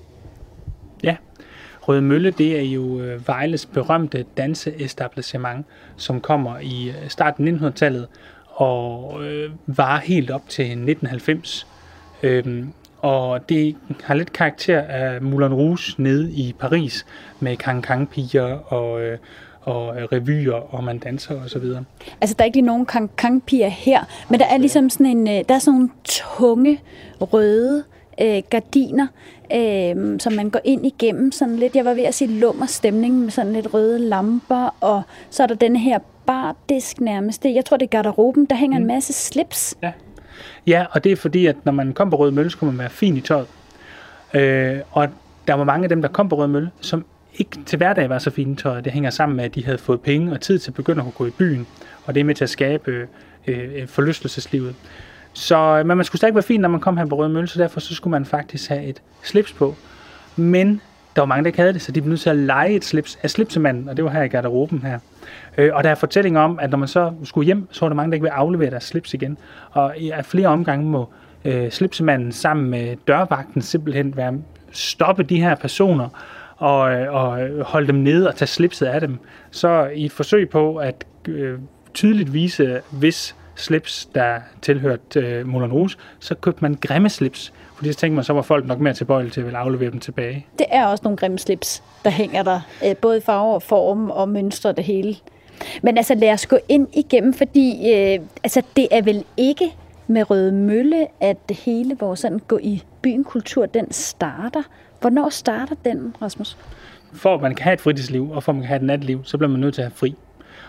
Røde 1.89 2.03
Mølle 2.03 2.31
det 2.31 2.59
er 2.59 2.63
jo 2.63 3.01
øh, 3.01 3.29
Vejles 3.29 3.67
berømte 3.67 4.25
danseetablissement, 4.37 5.67
som 5.97 6.21
kommer 6.21 6.59
i 6.59 6.89
øh, 6.89 7.09
starten 7.09 7.49
af 7.49 7.53
1900-tallet 7.53 8.07
og 8.47 9.25
øh, 9.25 9.51
var 9.67 9.99
helt 9.99 10.31
op 10.31 10.49
til 10.49 10.65
1990. 10.65 11.67
Øhm, 12.23 12.73
og 12.99 13.49
det 13.49 13.77
har 14.05 14.15
lidt 14.15 14.33
karakter 14.33 14.81
af 14.81 15.23
Moulin 15.23 15.55
Rouge 15.55 15.95
nede 16.03 16.33
i 16.33 16.55
Paris 16.59 17.07
med 17.41 17.57
kang-kang-piger 17.57 18.73
og, 18.73 19.03
øh, 19.03 19.19
og 19.63 20.13
revyer, 20.13 20.75
og 20.75 20.85
man 20.85 20.99
danser 20.99 21.43
og 21.43 21.51
så 21.51 21.59
videre. 21.59 21.85
Altså, 22.21 22.35
der 22.39 22.43
er 22.43 22.47
ikke 22.47 22.57
lige 22.57 22.67
nogen 22.67 22.87
kang-kang-piger 22.87 23.69
her, 23.69 24.05
men 24.31 24.41
der 24.41 24.47
er 24.47 24.59
ligesom 24.59 24.91
sådan 24.91 25.07
en, 25.07 25.29
øh, 25.29 25.45
der 25.49 25.55
er 25.55 25.59
sådan 25.59 25.75
nogle 25.75 25.91
tunge, 26.05 26.81
røde 27.21 27.79
øh, 27.79 27.96
gardiner, 28.51 29.07
øh, 29.55 30.21
som 30.21 30.33
man 30.33 30.51
går 30.51 30.61
ind 30.65 30.87
igennem. 30.87 31.33
Sådan 31.33 31.57
lidt, 31.57 31.77
jeg 31.77 31.85
var 31.85 31.95
ved 31.95 32.03
at 32.03 32.15
sige 32.15 32.39
lummer 32.39 32.67
stemning 32.67 33.19
med 33.19 33.31
sådan 33.31 33.53
lidt 33.53 33.75
røde 33.75 33.99
lamper, 33.99 34.75
og 34.81 35.03
så 35.31 35.43
er 35.43 35.47
der 35.47 35.55
den 35.55 35.77
her 35.77 35.99
bardisk 36.27 37.01
nærmest. 37.01 37.45
Jeg 37.45 37.65
tror, 37.65 37.77
det 37.77 37.87
er 37.87 37.91
garderoben, 37.91 38.45
der 38.45 38.57
hænger 38.57 38.79
mm. 38.79 38.83
en 38.83 38.89
masse 38.89 39.13
slips. 39.13 39.75
Ja. 39.83 39.93
ja, 40.67 40.87
og 40.91 41.05
det 41.05 41.13
er 41.13 41.17
fordi, 41.17 41.47
at 41.47 41.57
når 41.65 41.73
man 41.73 41.93
kom 41.93 42.11
på 42.11 42.17
Røde 42.17 42.33
Mølle, 42.33 42.51
så 42.51 42.59
kunne 42.59 42.71
man 42.71 42.79
være 42.79 42.91
fin 42.91 43.17
i 43.17 43.21
tøjet. 43.21 43.47
Øh, 44.35 44.79
og 44.91 45.09
der 45.47 45.55
var 45.55 45.65
mange 45.65 45.85
af 45.85 45.89
dem, 45.89 46.03
der 46.03 46.09
kom 46.09 46.29
på 46.29 46.37
Røde 46.37 46.49
Mølle, 46.49 46.71
som 46.81 47.05
ikke 47.35 47.59
til 47.67 47.77
hverdag 47.77 48.09
var 48.09 48.19
så 48.19 48.31
fine 48.31 48.57
tøjet. 48.57 48.85
Det 48.85 48.93
hænger 48.93 49.11
sammen 49.11 49.37
med, 49.37 49.45
at 49.45 49.55
de 49.55 49.65
havde 49.65 49.79
fået 49.79 50.01
penge 50.01 50.33
og 50.33 50.41
tid 50.41 50.59
til 50.59 50.71
at 50.71 50.75
begynde 50.75 51.05
at 51.07 51.15
gå 51.15 51.27
i 51.27 51.31
byen. 51.31 51.67
Og 52.05 52.15
det 52.15 52.21
er 52.21 52.25
med 52.25 52.35
til 52.35 52.45
at 52.45 52.51
skabe 52.51 53.09
øh, 53.47 53.89
forlystelseslivet. 53.89 54.75
Så 55.37 55.57
øh, 55.57 55.87
men 55.87 55.97
man 55.97 56.05
skulle 56.05 56.19
stadig 56.19 56.35
være 56.35 56.43
fin, 56.43 56.61
når 56.61 56.69
man 56.69 56.81
kom 56.81 56.97
her 56.97 57.07
på 57.07 57.17
Røde 57.17 57.29
Mølle, 57.29 57.49
så 57.49 57.63
derfor 57.63 57.81
så 57.81 57.95
skulle 57.95 58.13
man 58.13 58.25
faktisk 58.25 58.69
have 58.69 58.85
et 58.85 59.03
slips 59.23 59.53
på. 59.53 59.75
Men 60.37 60.81
der 61.17 61.23
var 61.23 61.27
mange, 61.27 61.43
der 61.43 61.47
ikke 61.47 61.59
havde 61.59 61.73
det, 61.73 61.83
så 61.83 61.93
de 61.93 62.01
blev 62.01 62.09
nødt 62.09 62.21
til 62.21 62.31
at 62.31 62.37
lege 62.37 62.71
et 62.71 62.85
slips 62.85 63.19
af 63.23 63.31
slipsemanden, 63.31 63.89
og 63.89 63.97
det 63.97 64.05
var 64.05 64.11
her 64.11 64.23
i 64.23 64.29
garderoben 64.29 64.83
her. 64.83 64.99
Øh, 65.59 65.71
og 65.75 65.85
der 65.85 65.91
er 65.91 65.95
fortællinger 65.95 66.41
om, 66.41 66.59
at 66.63 66.71
når 66.71 66.79
man 66.79 66.89
så 66.89 67.13
skulle 67.25 67.45
hjem, 67.45 67.69
så 67.71 67.81
var 67.81 67.89
der 67.89 67.97
mange, 67.97 68.11
der 68.11 68.15
ikke 68.15 68.23
ville 68.23 68.35
aflevere 68.35 68.71
deres 68.71 68.85
slips 68.85 69.15
igen. 69.15 69.39
Og 69.71 69.95
i 69.99 70.13
flere 70.23 70.49
omgange 70.49 70.87
må 70.87 71.09
øh, 71.45 71.71
slipsemanden 71.71 72.33
sammen 72.33 72.71
med 72.71 72.97
dørvagten 73.09 73.63
simpelthen 73.63 74.17
være 74.17 74.35
stoppe 74.71 75.23
de 75.23 75.41
her 75.41 75.55
personer 75.55 76.09
og, 76.57 76.93
øh, 76.93 77.15
og 77.15 77.39
holde 77.63 77.87
dem 77.87 77.95
nede 77.95 78.29
og 78.29 78.37
tage 78.37 78.49
slipset 78.49 78.87
af 78.87 79.01
dem. 79.01 79.19
Så 79.51 79.91
i 79.95 80.05
et 80.05 80.13
forsøg 80.13 80.51
på 80.51 80.77
at 80.77 81.05
øh, 81.29 81.59
tydeligt 81.95 82.33
vise, 82.33 82.81
hvis 82.91 83.37
slips, 83.57 84.09
der 84.15 84.39
tilhørte 84.63 85.21
øh, 85.21 85.47
Moulin 85.47 85.73
Rouge, 85.73 85.91
så 86.21 86.35
købte 86.35 86.63
man 86.63 86.79
grimme 86.81 87.09
slips, 87.09 87.53
fordi 87.77 87.93
så 87.93 87.99
tænkte 87.99 88.15
man, 88.15 88.25
så 88.25 88.33
var 88.33 88.43
folk 88.43 88.67
nok 88.67 88.81
mere 88.81 88.95
tilbøjelige 88.95 89.33
til 89.33 89.41
at 89.41 89.47
ville 89.47 89.59
aflevere 89.59 89.91
dem 89.91 90.01
tilbage. 90.01 90.47
Det 90.59 90.67
er 90.71 90.87
også 90.87 91.05
nogle 91.05 91.17
grimme 91.17 91.39
slips, 91.39 91.83
der 92.05 92.11
hænger 92.11 92.43
der, 92.43 92.61
øh, 92.87 92.97
både 92.97 93.21
farve 93.21 93.55
og 93.55 93.63
form 93.63 94.11
og 94.11 94.29
mønstre 94.29 94.73
det 94.73 94.85
hele. 94.85 95.17
Men 95.83 95.97
altså 95.97 96.15
lad 96.15 96.33
os 96.33 96.47
gå 96.47 96.59
ind 96.69 96.89
igennem, 96.93 97.33
fordi 97.33 97.93
øh, 97.93 98.19
altså, 98.45 98.63
det 98.77 98.89
er 98.91 99.03
vel 99.03 99.25
ikke 99.37 99.73
med 100.07 100.31
Røde 100.31 100.53
Mølle, 100.53 101.07
at 101.21 101.37
hele 101.65 101.97
vores 102.01 102.21
sådan 102.21 102.39
gå 102.39 102.59
i 102.63 102.83
byen 103.03 103.25
kultur, 103.25 103.67
den 103.67 103.93
starter. 103.93 104.63
Hvornår 105.01 105.29
starter 105.29 105.75
den, 105.85 106.17
Rasmus? 106.23 106.57
For 107.13 107.35
at 107.35 107.41
man 107.41 107.55
kan 107.55 107.65
have 107.65 107.75
et 107.75 107.81
fritidsliv, 107.81 108.31
og 108.31 108.43
for 108.43 108.53
at 108.53 108.57
man 108.57 108.63
kan 108.63 108.69
have 108.69 108.77
et 108.77 108.83
natliv, 108.83 109.25
så 109.25 109.39
bliver 109.39 109.51
man 109.51 109.61
nødt 109.61 109.75
til 109.75 109.83
at 109.83 109.87
have 109.87 109.97
fri. 109.97 110.15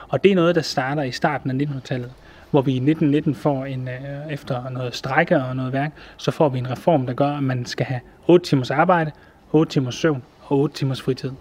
Og 0.10 0.24
det 0.24 0.32
er 0.32 0.36
noget, 0.36 0.56
der 0.56 0.62
starter 0.62 1.04
i 1.04 1.12
starten 1.12 1.62
af 1.62 1.66
1900-tallet 1.66 2.12
hvor 2.52 2.62
vi 2.62 2.72
i 2.72 2.76
1919 2.76 3.36
får 3.36 3.66
en, 3.66 3.88
øh, 3.88 4.34
efter 4.34 4.70
noget 4.70 4.96
strække 4.96 5.38
og 5.38 5.56
noget 5.56 5.74
værk, 5.74 5.92
så 6.18 6.32
får 6.32 6.50
vi 6.50 6.60
en 6.60 6.72
reform, 6.72 7.06
der 7.06 7.14
gør, 7.14 7.30
at 7.30 7.44
man 7.44 7.66
skal 7.66 7.86
have 7.86 8.00
8 8.28 8.46
timers 8.46 8.72
arbejde, 8.72 9.12
8 9.52 9.72
timers 9.72 9.96
søvn 9.96 10.24
og 10.44 10.58
8 10.58 10.76
timers 10.76 11.02
fritid. 11.02 11.32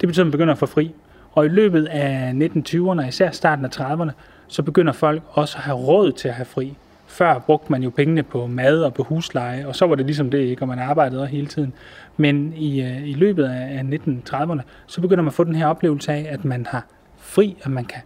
Det 0.00 0.08
betyder, 0.08 0.22
at 0.22 0.26
man 0.26 0.32
begynder 0.32 0.52
at 0.52 0.58
få 0.58 0.66
fri. 0.66 0.94
Og 1.32 1.46
i 1.46 1.48
løbet 1.48 1.84
af 1.86 2.32
1920'erne, 2.32 3.08
især 3.08 3.30
starten 3.30 3.64
af 3.64 3.80
30'erne, 3.80 4.10
så 4.48 4.62
begynder 4.62 4.92
folk 4.92 5.22
også 5.30 5.58
at 5.58 5.64
have 5.64 5.76
råd 5.76 6.12
til 6.12 6.28
at 6.28 6.34
have 6.34 6.44
fri. 6.44 6.76
Før 7.06 7.38
brugte 7.38 7.72
man 7.72 7.82
jo 7.82 7.90
pengene 7.90 8.22
på 8.22 8.46
mad 8.46 8.82
og 8.82 8.94
på 8.94 9.02
husleje, 9.02 9.66
og 9.66 9.76
så 9.76 9.86
var 9.86 9.94
det 9.94 10.06
ligesom 10.06 10.30
det, 10.30 10.38
ikke? 10.38 10.62
og 10.62 10.68
man 10.68 10.78
arbejdede 10.78 11.26
hele 11.26 11.46
tiden. 11.46 11.72
Men 12.16 12.52
i, 12.56 12.82
øh, 12.82 13.08
i 13.08 13.12
løbet 13.12 13.44
af 13.44 13.82
1930'erne, 13.82 14.60
så 14.86 15.00
begynder 15.00 15.22
man 15.22 15.28
at 15.28 15.34
få 15.34 15.44
den 15.44 15.54
her 15.54 15.66
oplevelse 15.66 16.12
af, 16.12 16.26
at 16.30 16.44
man 16.44 16.66
har 16.70 16.86
fri, 17.18 17.56
at 17.62 17.70
man 17.70 17.84
kan 17.84 18.00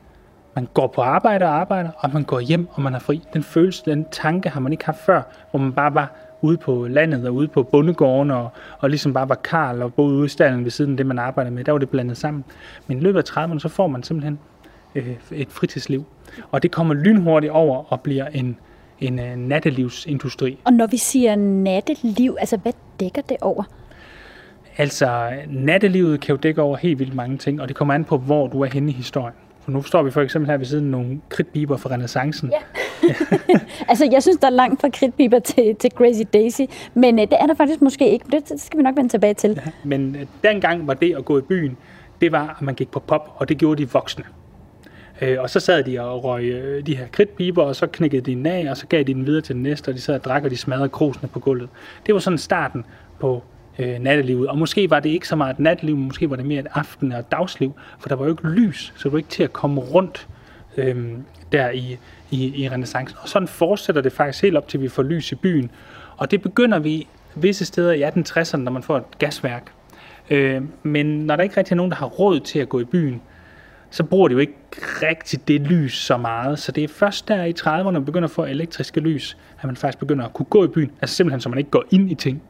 man 0.56 0.68
går 0.74 0.86
på 0.86 1.02
arbejde 1.02 1.44
og 1.44 1.54
arbejder, 1.54 1.90
og 1.98 2.10
man 2.12 2.22
går 2.22 2.40
hjem, 2.40 2.68
og 2.72 2.82
man 2.82 2.94
er 2.94 2.98
fri. 2.98 3.22
Den 3.34 3.42
følelse, 3.42 3.82
den 3.86 4.06
tanke 4.10 4.48
har 4.48 4.60
man 4.60 4.72
ikke 4.72 4.84
haft 4.84 5.04
før, 5.04 5.22
hvor 5.50 5.60
man 5.60 5.72
bare 5.72 5.94
var 5.94 6.12
ude 6.40 6.56
på 6.56 6.86
landet 6.86 7.26
og 7.26 7.34
ude 7.34 7.48
på 7.48 7.62
bondegården 7.62 8.30
og, 8.30 8.48
og 8.78 8.90
ligesom 8.90 9.12
bare 9.12 9.28
var 9.28 9.34
karl 9.34 9.82
og 9.82 9.94
boede 9.94 10.16
ude 10.16 10.24
i 10.24 10.28
stallen 10.28 10.64
ved 10.64 10.70
siden 10.70 10.90
af 10.90 10.96
det, 10.96 11.06
man 11.06 11.18
arbejdede 11.18 11.54
med. 11.54 11.64
Der 11.64 11.72
var 11.72 11.78
det 11.78 11.90
blandet 11.90 12.16
sammen. 12.16 12.44
Men 12.86 12.98
i 12.98 13.00
løbet 13.00 13.36
af 13.36 13.46
30'erne, 13.46 13.58
så 13.58 13.68
får 13.68 13.86
man 13.86 14.02
simpelthen 14.02 14.38
øh, 14.94 15.16
et 15.32 15.48
fritidsliv. 15.50 16.04
Og 16.50 16.62
det 16.62 16.70
kommer 16.70 16.94
lynhurtigt 16.94 17.52
over 17.52 17.92
og 17.92 18.00
bliver 18.00 18.26
en, 18.26 18.58
en 19.00 19.18
uh, 19.18 19.48
nattelivsindustri. 19.48 20.58
Og 20.64 20.72
når 20.72 20.86
vi 20.86 20.96
siger 20.96 21.36
natteliv, 21.36 22.36
altså 22.40 22.56
hvad 22.56 22.72
dækker 23.00 23.22
det 23.22 23.36
over? 23.40 23.64
Altså, 24.78 25.30
nattelivet 25.48 26.20
kan 26.20 26.32
jo 26.32 26.36
dække 26.36 26.62
over 26.62 26.76
helt 26.76 26.98
vildt 26.98 27.14
mange 27.14 27.36
ting, 27.36 27.60
og 27.60 27.68
det 27.68 27.76
kommer 27.76 27.94
an 27.94 28.04
på, 28.04 28.18
hvor 28.18 28.46
du 28.46 28.60
er 28.60 28.66
henne 28.66 28.90
i 28.90 28.94
historien. 28.94 29.34
For 29.66 29.72
nu 29.72 29.82
står 29.82 30.02
vi 30.02 30.10
for 30.10 30.20
eksempel 30.20 30.50
her 30.50 30.56
ved 30.56 30.66
siden 30.66 30.84
af 30.84 30.90
nogle 30.90 31.20
kridtbiber 31.28 31.76
fra 31.76 31.90
renaissancen. 31.90 32.52
Ja. 32.52 33.14
altså, 33.90 34.08
jeg 34.12 34.22
synes, 34.22 34.38
der 34.38 34.46
er 34.46 34.50
langt 34.50 34.80
fra 34.80 34.88
kridtbiber 34.88 35.38
til, 35.38 35.76
til 35.76 35.90
Crazy 35.90 36.22
Daisy, 36.32 36.60
men 36.94 37.14
uh, 37.14 37.20
det 37.20 37.36
er 37.40 37.46
der 37.46 37.54
faktisk 37.54 37.82
måske 37.82 38.10
ikke. 38.10 38.24
Det, 38.32 38.48
det 38.48 38.60
skal 38.60 38.78
vi 38.78 38.82
nok 38.82 38.96
vende 38.96 39.08
tilbage 39.08 39.34
til. 39.34 39.50
Ja, 39.66 39.70
men 39.84 40.16
uh, 40.16 40.22
dengang 40.44 40.86
var 40.86 40.94
det 40.94 41.16
at 41.16 41.24
gå 41.24 41.38
i 41.38 41.40
byen, 41.40 41.76
det 42.20 42.32
var, 42.32 42.56
at 42.58 42.62
man 42.62 42.74
gik 42.74 42.90
på 42.90 43.00
pop, 43.00 43.36
og 43.36 43.48
det 43.48 43.58
gjorde 43.58 43.82
de 43.82 43.90
voksne. 43.90 44.24
Uh, 45.22 45.28
og 45.38 45.50
så 45.50 45.60
sad 45.60 45.84
de 45.84 46.00
og 46.00 46.24
røg 46.24 46.42
uh, 46.42 46.86
de 46.86 46.96
her 46.96 47.06
kridtbiber, 47.12 47.62
og 47.62 47.76
så 47.76 47.86
knækkede 47.86 48.22
de 48.22 48.34
den 48.34 48.46
af, 48.46 48.70
og 48.70 48.76
så 48.76 48.86
gav 48.86 49.02
de 49.02 49.14
den 49.14 49.26
videre 49.26 49.42
til 49.42 49.54
den 49.54 49.62
næste, 49.62 49.88
og 49.88 49.94
de 49.94 50.00
sad 50.00 50.14
og 50.14 50.24
drak, 50.24 50.44
og 50.44 50.50
de 50.50 50.56
smadrede 50.56 50.88
krusene 50.88 51.28
på 51.28 51.40
gulvet. 51.40 51.68
Det 52.06 52.14
var 52.14 52.20
sådan 52.20 52.38
starten 52.38 52.84
på 53.20 53.42
øh, 53.78 53.98
nattelivet. 53.98 54.48
Og 54.48 54.58
måske 54.58 54.90
var 54.90 55.00
det 55.00 55.10
ikke 55.10 55.28
så 55.28 55.36
meget 55.36 55.54
et 55.54 55.60
natteliv, 55.60 55.96
måske 55.96 56.30
var 56.30 56.36
det 56.36 56.46
mere 56.46 56.60
et 56.60 56.66
aften- 56.74 57.12
og 57.12 57.32
dagsliv, 57.32 57.74
for 57.98 58.08
der 58.08 58.16
var 58.16 58.24
jo 58.24 58.30
ikke 58.30 58.48
lys, 58.48 58.92
så 58.96 59.02
du 59.04 59.10
var 59.10 59.18
ikke 59.18 59.30
til 59.30 59.42
at 59.42 59.52
komme 59.52 59.80
rundt 59.80 60.28
øh, 60.76 61.08
der 61.52 61.70
i, 61.70 61.98
i, 62.30 62.64
i 62.64 62.68
renaissancen. 62.68 63.18
Og 63.22 63.28
sådan 63.28 63.48
fortsætter 63.48 64.02
det 64.02 64.12
faktisk 64.12 64.42
helt 64.42 64.56
op 64.56 64.68
til, 64.68 64.80
vi 64.80 64.88
får 64.88 65.02
lys 65.02 65.32
i 65.32 65.34
byen. 65.34 65.70
Og 66.16 66.30
det 66.30 66.42
begynder 66.42 66.78
vi 66.78 67.06
visse 67.34 67.64
steder 67.64 67.92
i 67.92 68.02
1860'erne, 68.02 68.56
når 68.56 68.72
man 68.72 68.82
får 68.82 68.96
et 68.96 69.18
gasværk. 69.18 69.72
Øh, 70.30 70.62
men 70.82 71.06
når 71.06 71.36
der 71.36 71.42
ikke 71.42 71.56
rigtig 71.56 71.72
er 71.72 71.76
nogen, 71.76 71.90
der 71.90 71.96
har 71.96 72.06
råd 72.06 72.40
til 72.40 72.58
at 72.58 72.68
gå 72.68 72.80
i 72.80 72.84
byen, 72.84 73.22
så 73.90 74.04
bruger 74.04 74.28
de 74.28 74.32
jo 74.32 74.38
ikke 74.38 74.54
rigtig 75.02 75.48
det 75.48 75.60
lys 75.60 75.96
så 75.96 76.16
meget. 76.16 76.58
Så 76.58 76.72
det 76.72 76.84
er 76.84 76.88
først 76.88 77.28
der 77.28 77.44
i 77.44 77.54
30'erne, 77.60 77.90
man 77.90 78.04
begynder 78.04 78.28
at 78.28 78.32
få 78.32 78.44
elektriske 78.44 79.00
lys, 79.00 79.36
at 79.58 79.64
man 79.64 79.76
faktisk 79.76 79.98
begynder 79.98 80.24
at 80.24 80.32
kunne 80.32 80.46
gå 80.46 80.64
i 80.64 80.68
byen. 80.68 80.90
Altså 81.02 81.16
simpelthen, 81.16 81.40
så 81.40 81.48
man 81.48 81.58
ikke 81.58 81.70
går 81.70 81.84
ind 81.90 82.10
i 82.10 82.14
ting. 82.14 82.42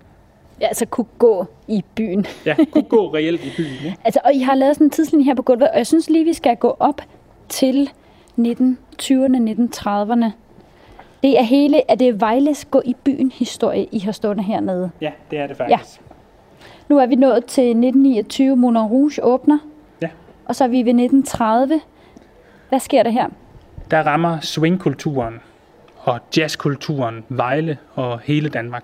Ja, 0.60 0.66
altså 0.66 0.86
kunne 0.86 1.06
gå 1.18 1.46
i 1.68 1.84
byen. 1.94 2.26
ja, 2.46 2.56
kunne 2.72 2.84
gå 2.84 3.14
reelt 3.14 3.44
i 3.44 3.50
byen. 3.56 3.74
Ja. 3.84 3.94
altså, 4.04 4.20
og 4.24 4.34
I 4.34 4.38
har 4.38 4.54
lavet 4.54 4.76
sådan 4.76 4.86
en 4.86 4.90
tidslinje 4.90 5.24
her 5.24 5.34
på 5.34 5.42
gulvet, 5.42 5.68
og 5.68 5.76
jeg 5.78 5.86
synes 5.86 6.10
lige, 6.10 6.24
vi 6.24 6.32
skal 6.32 6.56
gå 6.56 6.76
op 6.80 7.00
til 7.48 7.90
1920'erne, 8.38 9.38
1930'erne. 9.50 10.30
Det 11.22 11.38
er 11.38 11.42
hele, 11.42 11.90
at 11.90 11.98
det 11.98 12.08
er 12.08 12.12
Vejles 12.12 12.64
gå 12.64 12.82
i 12.84 12.96
byen 13.04 13.30
historie, 13.30 13.86
I 13.92 13.98
har 13.98 14.12
stående 14.12 14.42
hernede. 14.42 14.90
Ja, 15.00 15.12
det 15.30 15.38
er 15.38 15.46
det 15.46 15.56
faktisk. 15.56 16.00
Ja. 16.00 16.04
Nu 16.88 16.98
er 16.98 17.06
vi 17.06 17.14
nået 17.14 17.44
til 17.44 17.62
1929, 17.62 18.56
Moulin 18.56 18.82
Rouge 18.82 19.24
åbner. 19.24 19.58
Ja. 20.02 20.08
Og 20.44 20.56
så 20.56 20.64
er 20.64 20.68
vi 20.68 20.76
ved 20.76 20.80
1930. 20.80 21.80
Hvad 22.68 22.80
sker 22.80 23.02
der 23.02 23.10
her? 23.10 23.28
Der 23.90 24.02
rammer 24.02 24.40
swingkulturen 24.40 25.40
og 25.96 26.20
jazzkulturen 26.36 27.24
Vejle 27.28 27.78
og 27.94 28.20
hele 28.20 28.48
Danmark. 28.48 28.82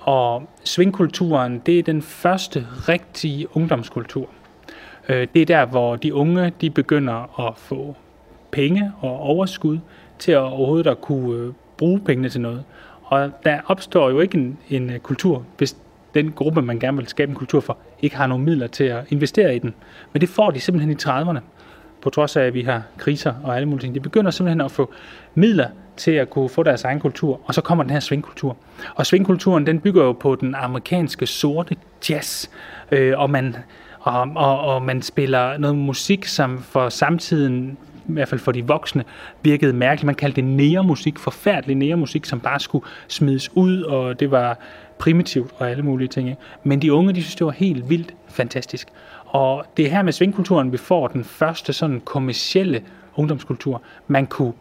Og 0.00 0.48
svingkulturen, 0.64 1.58
det 1.66 1.78
er 1.78 1.82
den 1.82 2.02
første 2.02 2.66
rigtige 2.88 3.56
ungdomskultur. 3.56 4.28
Øh, 5.08 5.28
det 5.34 5.42
er 5.42 5.46
der, 5.46 5.66
hvor 5.66 5.96
de 5.96 6.14
unge 6.14 6.52
de 6.60 6.70
begynder 6.70 7.48
at 7.48 7.56
få 7.56 7.96
penge 8.50 8.92
og 9.00 9.20
overskud 9.20 9.78
til 10.18 10.32
at 10.32 10.38
overhovedet 10.38 10.90
at 10.90 11.00
kunne 11.00 11.36
øh, 11.36 11.52
bruge 11.76 12.00
pengene 12.00 12.28
til 12.28 12.40
noget. 12.40 12.64
Og 13.04 13.30
der 13.44 13.60
opstår 13.66 14.10
jo 14.10 14.20
ikke 14.20 14.38
en, 14.38 14.58
en 14.68 14.90
øh, 14.90 14.98
kultur, 14.98 15.44
hvis 15.58 15.76
den 16.14 16.32
gruppe, 16.32 16.62
man 16.62 16.78
gerne 16.78 16.96
vil 16.96 17.08
skabe 17.08 17.30
en 17.30 17.36
kultur 17.36 17.60
for, 17.60 17.78
ikke 18.02 18.16
har 18.16 18.26
nogen 18.26 18.44
midler 18.44 18.66
til 18.66 18.84
at 18.84 19.04
investere 19.08 19.56
i 19.56 19.58
den. 19.58 19.74
Men 20.12 20.20
det 20.20 20.28
får 20.28 20.50
de 20.50 20.60
simpelthen 20.60 20.92
i 20.92 20.96
30'erne, 21.02 21.38
på 22.02 22.10
trods 22.10 22.36
af, 22.36 22.42
at 22.42 22.54
vi 22.54 22.62
har 22.62 22.82
kriser 22.98 23.34
og 23.44 23.56
alle 23.56 23.68
mulige 23.68 23.82
ting. 23.82 23.94
De 23.94 24.00
begynder 24.00 24.30
simpelthen 24.30 24.60
at 24.60 24.70
få 24.70 24.92
midler 25.34 25.68
til 26.00 26.10
at 26.10 26.30
kunne 26.30 26.48
få 26.48 26.62
deres 26.62 26.84
egen 26.84 27.00
kultur, 27.00 27.40
og 27.44 27.54
så 27.54 27.60
kommer 27.60 27.84
den 27.84 27.92
her 27.92 28.00
swingkultur. 28.00 28.56
Og 28.94 29.06
swingkulturen, 29.06 29.66
den 29.66 29.80
bygger 29.80 30.04
jo 30.04 30.12
på 30.12 30.34
den 30.34 30.54
amerikanske 30.54 31.26
sorte 31.26 31.76
jazz, 32.10 32.48
øh, 32.90 33.18
og, 33.18 33.30
man, 33.30 33.56
og, 34.00 34.30
og, 34.36 34.60
og 34.60 34.82
man 34.82 35.02
spiller 35.02 35.58
noget 35.58 35.76
musik, 35.76 36.24
som 36.24 36.58
for 36.62 36.88
samtiden 36.88 37.76
i 38.08 38.12
hvert 38.12 38.28
fald 38.28 38.40
for 38.40 38.52
de 38.52 38.66
voksne, 38.66 39.04
virkede 39.42 39.72
mærkeligt. 39.72 40.06
Man 40.06 40.14
kaldte 40.14 40.36
det 40.36 40.44
næremusik, 40.44 41.18
forfærdelig 41.18 41.76
næremusik, 41.76 42.24
som 42.24 42.40
bare 42.40 42.60
skulle 42.60 42.84
smides 43.08 43.56
ud, 43.56 43.82
og 43.82 44.20
det 44.20 44.30
var 44.30 44.58
primitivt 44.98 45.50
og 45.58 45.70
alle 45.70 45.82
mulige 45.82 46.08
ting. 46.08 46.28
Ikke? 46.28 46.40
Men 46.64 46.82
de 46.82 46.92
unge, 46.92 47.12
de 47.12 47.22
synes, 47.22 47.34
det 47.34 47.46
var 47.46 47.52
helt 47.52 47.90
vildt 47.90 48.14
fantastisk. 48.28 48.88
Og 49.26 49.64
det 49.76 49.86
er 49.86 49.90
her 49.90 50.02
med 50.02 50.12
svingkulturen, 50.12 50.72
vi 50.72 50.76
får 50.76 51.08
den 51.08 51.24
første 51.24 51.72
sådan 51.72 52.00
kommercielle 52.04 52.82
ungdomskultur. 53.16 53.82
Man 54.06 54.26
kunne 54.26 54.52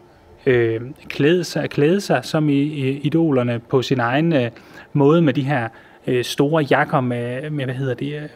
øh, 0.45 0.81
klæde, 1.07 1.43
sig, 1.43 1.69
klæde 1.69 2.01
sig 2.01 2.19
som 2.23 2.49
i, 2.49 2.61
i 2.61 2.97
idolerne 2.97 3.59
på 3.59 3.81
sin 3.81 3.99
egen 3.99 4.33
øh, 4.33 4.51
måde 4.93 5.21
med 5.21 5.33
de 5.33 5.41
her 5.41 5.67
øh, 6.07 6.23
store 6.23 6.63
jakker 6.63 7.01
med, 7.01 7.49
med 7.49 7.65
hvad 7.65 7.75
hedder 7.75 7.93
det, 7.93 8.29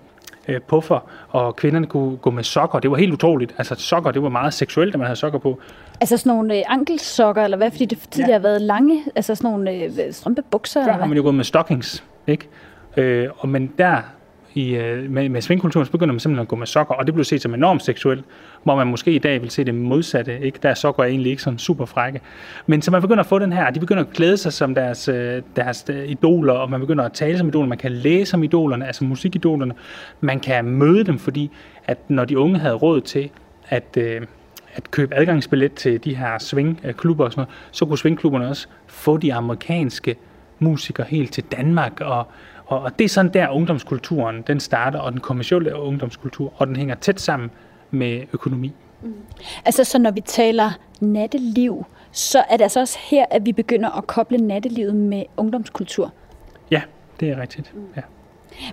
øh, 0.48 0.62
puffer, 0.62 1.10
og 1.30 1.56
kvinderne 1.56 1.88
kunne 1.88 2.18
gå 2.18 2.32
med 2.32 2.44
sokker. 2.44 2.80
Det 2.80 2.92
var 2.92 2.98
helt 2.98 3.14
utroligt. 3.14 3.56
Altså 3.58 3.76
sokker, 3.78 4.12
det 4.12 4.24
var 4.24 4.30
meget 4.30 4.54
seksuelt, 4.54 4.94
at 4.94 5.00
man 5.00 5.08
havde 5.08 5.20
sokker 5.20 5.40
på. 5.40 5.60
Altså 6.02 6.18
sådan 6.18 6.30
nogle 6.30 6.58
øh, 6.58 6.64
ankelsokker, 6.68 7.44
eller 7.44 7.58
hvad? 7.58 7.72
Fordi 7.72 7.86
det 7.86 8.00
tidligere 8.12 8.32
ja. 8.32 8.38
har 8.38 8.44
været 8.44 8.62
lange, 8.62 9.04
altså 9.16 9.36
sådan 9.36 9.52
nogle 9.52 9.72
øh, 9.72 9.92
strømpebukser? 10.12 10.86
Før 10.86 10.92
har 10.92 11.06
man 11.06 11.18
jo 11.18 11.24
gået 11.24 11.36
med 11.36 11.44
stockings, 11.44 12.04
ikke? 12.28 12.48
Øh, 12.98 13.30
og 13.38 13.50
men 13.50 13.72
der 13.78 14.02
i, 14.54 14.76
øh, 14.76 15.12
med, 15.12 15.30
med 15.30 15.42
svingkulturen, 15.42 15.86
så 15.86 15.92
begynder 15.92 16.14
man 16.14 16.20
simpelthen 16.20 16.42
at 16.42 16.48
gå 16.48 16.56
med 16.56 16.68
sokker, 16.68 16.94
og 16.96 17.06
det 17.06 17.14
blev 17.14 17.24
set 17.24 17.42
som 17.42 17.54
enormt 17.54 17.84
seksuelt, 17.84 18.26
hvor 18.64 18.76
man 18.76 18.88
måske 18.88 19.12
i 19.12 19.20
dag 19.20 19.42
vil 19.42 19.50
se 19.50 19.64
det 19.64 19.76
modsatte, 19.76 20.40
ikke? 20.40 20.60
Der 20.64 20.74
så 20.74 20.92
går 20.92 21.04
egentlig 21.04 21.30
ikke 21.30 21.44
sådan 21.44 21.60
super 21.60 21.86
frække. 21.86 22.22
Men 22.68 22.82
så 22.82 22.92
man 22.92 23.02
begynder 23.02 23.20
at 23.24 23.28
få 23.28 23.40
den 23.40 23.54
her, 23.54 23.70
de 23.72 23.80
begynder 23.80 24.04
at 24.04 24.10
klæde 24.10 24.38
sig 24.38 24.54
som 24.54 24.76
deres, 24.76 25.08
øh, 25.08 25.42
deres 25.56 25.86
øh, 25.90 26.10
idoler, 26.10 26.54
og 26.54 26.70
man 26.70 26.80
begynder 26.80 27.04
at 27.04 27.14
tale 27.14 27.38
som 27.38 27.48
idoler, 27.48 27.68
man 27.68 27.78
kan 27.78 27.92
læse 27.92 28.36
om 28.36 28.44
idolerne, 28.44 28.88
altså 28.88 29.04
musikidolerne, 29.04 29.74
man 30.22 30.40
kan 30.40 30.66
møde 30.66 31.04
dem, 31.04 31.20
fordi 31.20 31.52
at 31.86 31.98
når 32.10 32.26
de 32.26 32.40
unge 32.40 32.60
havde 32.60 32.76
råd 32.76 33.02
til 33.02 33.30
at, 33.70 33.98
øh, 33.98 34.22
at 34.74 34.92
købe 34.92 35.16
adgangsbillet 35.16 35.74
til 35.74 36.04
de 36.04 36.16
her 36.16 36.40
swingklubber 36.40 37.26
og 37.26 37.32
sådan 37.32 37.42
noget, 37.42 37.56
så 37.72 37.86
kunne 37.86 37.98
swingklubberne 37.98 38.48
også 38.48 38.68
få 38.88 39.18
de 39.18 39.34
amerikanske 39.34 40.16
musikere 40.60 41.08
helt 41.10 41.34
til 41.34 41.44
Danmark 41.44 42.02
og 42.02 42.28
og, 42.66 42.82
og 42.82 43.00
det 43.00 43.06
er 43.06 43.10
sådan 43.10 43.34
der 43.34 43.50
ungdomskulturen, 43.50 44.42
den 44.48 44.60
starter, 44.60 45.00
og 45.00 45.12
den 45.12 45.20
kommercielle 45.20 45.76
ungdomskultur, 45.76 46.54
og 46.56 46.68
den 46.68 46.76
hænger 46.76 46.96
tæt 46.96 47.22
sammen 47.22 47.52
med 47.94 48.24
økonomi. 48.34 48.72
Mm. 49.02 49.14
Altså 49.66 49.84
så 49.84 50.00
når 50.00 50.12
vi 50.12 50.22
taler 50.22 50.72
natteliv, 51.00 51.86
så 52.12 52.44
er 52.50 52.58
det 52.58 52.64
altså 52.64 52.80
også 52.80 52.98
her, 53.02 53.26
at 53.32 53.46
vi 53.46 53.52
begynder 53.52 53.98
at 53.98 54.08
koble 54.08 54.38
nattelivet 54.38 54.96
med 54.96 55.24
ungdomskultur? 55.38 56.12
Ja, 56.72 56.82
det 57.20 57.30
er 57.30 57.42
rigtigt. 57.42 57.76
Mm. 57.76 57.82
Ja. 57.96 58.02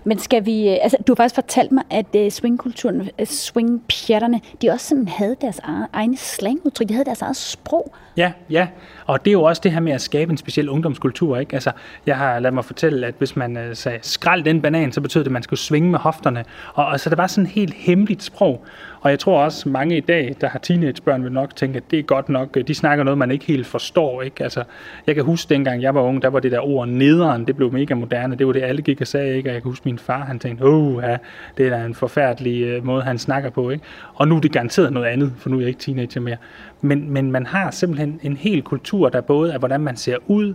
Men 0.05 0.19
skal 0.19 0.47
vi, 0.47 0.69
øh, 0.69 0.77
altså 0.83 0.97
du 1.07 1.13
har 1.13 1.17
faktisk 1.17 1.35
fortalt 1.35 1.73
mig, 1.73 1.85
at 1.91 2.07
uh, 2.15 2.29
swingkulturen, 2.29 3.01
uh, 3.01 3.27
swingpjatterne, 3.27 4.41
de 4.63 4.71
også 4.71 4.89
sådan 4.89 5.09
havde 5.09 5.37
deres 5.41 5.61
egne 5.93 6.17
slangudtryk, 6.17 6.89
de 6.89 6.95
havde 6.95 7.05
deres 7.05 7.23
eget 7.23 7.37
sprog. 7.37 7.95
Ja, 8.17 8.33
ja, 8.51 8.69
og 9.07 9.25
det 9.25 9.31
er 9.31 9.33
jo 9.33 9.43
også 9.43 9.61
det 9.65 9.73
her 9.73 9.81
med 9.81 9.93
at 9.93 10.01
skabe 10.01 10.31
en 10.31 10.37
speciel 10.37 10.69
ungdomskultur, 10.69 11.37
ikke? 11.37 11.55
Altså, 11.55 11.73
jeg 12.07 12.17
har 12.17 12.39
ladet 12.39 12.55
mig 12.55 12.65
fortælle, 12.65 13.07
at 13.07 13.15
hvis 13.19 13.37
man 13.37 13.71
sagde, 13.75 13.99
skrald 14.03 14.45
den 14.45 14.63
banan, 14.63 14.93
så 14.93 15.01
betød 15.01 15.21
det, 15.21 15.27
at 15.27 15.33
man 15.33 15.43
skulle 15.43 15.61
svinge 15.61 15.91
med 15.91 15.99
hofterne, 15.99 16.45
og, 16.75 16.87
og 16.87 17.01
så 17.01 17.11
det 17.11 17.19
var 17.19 17.27
sådan 17.27 17.45
et 17.45 17.51
helt 17.51 17.75
hemmeligt 17.75 18.23
sprog, 18.23 18.65
og 19.01 19.11
jeg 19.11 19.19
tror 19.19 19.43
også, 19.43 19.69
mange 19.69 19.97
i 19.97 20.01
dag, 20.01 20.37
der 20.41 20.49
har 20.49 20.59
teenagebørn, 20.59 21.25
vil 21.25 21.33
nok 21.33 21.57
tænke, 21.57 21.77
at 21.77 21.83
det 21.91 21.99
er 21.99 22.03
godt 22.03 22.29
nok, 22.29 22.59
de 22.69 22.75
snakker 22.75 23.05
noget, 23.05 23.19
man 23.19 23.31
ikke 23.31 23.45
helt 23.45 23.67
forstår. 23.67 24.23
Ikke? 24.23 24.43
Altså, 24.43 24.65
jeg 25.07 25.15
kan 25.15 25.25
huske, 25.25 25.55
dengang 25.55 25.83
jeg 25.83 25.95
var 25.95 26.01
ung, 26.01 26.23
der 26.23 26.29
var 26.29 26.41
det 26.41 26.53
der 26.53 26.61
ord 26.61 26.89
nederen, 26.89 27.47
det 27.47 27.57
blev 27.57 27.73
mega 27.73 27.95
moderne. 27.95 28.37
Det 28.37 28.47
var 28.47 28.53
det, 28.53 28.63
alle 28.63 28.83
gik 28.83 29.01
og 29.01 29.07
sagde. 29.07 29.37
Ikke? 29.37 29.51
Og 29.51 29.55
jeg 29.55 29.63
kan 29.63 29.71
huske, 29.71 29.89
min 29.89 29.99
far, 29.99 30.25
han 30.25 30.39
tænkte, 30.39 30.65
åh, 30.65 31.03
ja, 31.03 31.17
det 31.57 31.67
er 31.67 31.71
da 31.71 31.85
en 31.85 31.95
forfærdelig 31.95 32.63
øh, 32.63 32.87
måde, 32.87 33.03
han 33.03 33.19
snakker 33.19 33.51
på. 33.51 33.71
Ikke? 33.71 33.85
Og 34.15 34.29
nu 34.29 34.37
er 34.37 34.41
det 34.41 34.53
garanteret 34.53 34.93
noget 34.93 35.07
andet, 35.07 35.33
for 35.39 35.51
nu 35.51 35.57
er 35.57 35.61
jeg 35.61 35.69
ikke 35.69 35.81
teenager 35.81 36.21
mere. 36.21 36.37
Men, 36.81 37.11
men 37.11 37.33
man 37.33 37.47
har 37.47 37.71
simpelthen 37.71 38.21
en 38.23 38.37
hel 38.37 38.63
kultur, 38.63 39.09
der 39.09 39.21
både 39.21 39.53
er, 39.53 39.59
hvordan 39.59 39.81
man 39.81 39.97
ser 39.97 40.17
ud, 40.27 40.55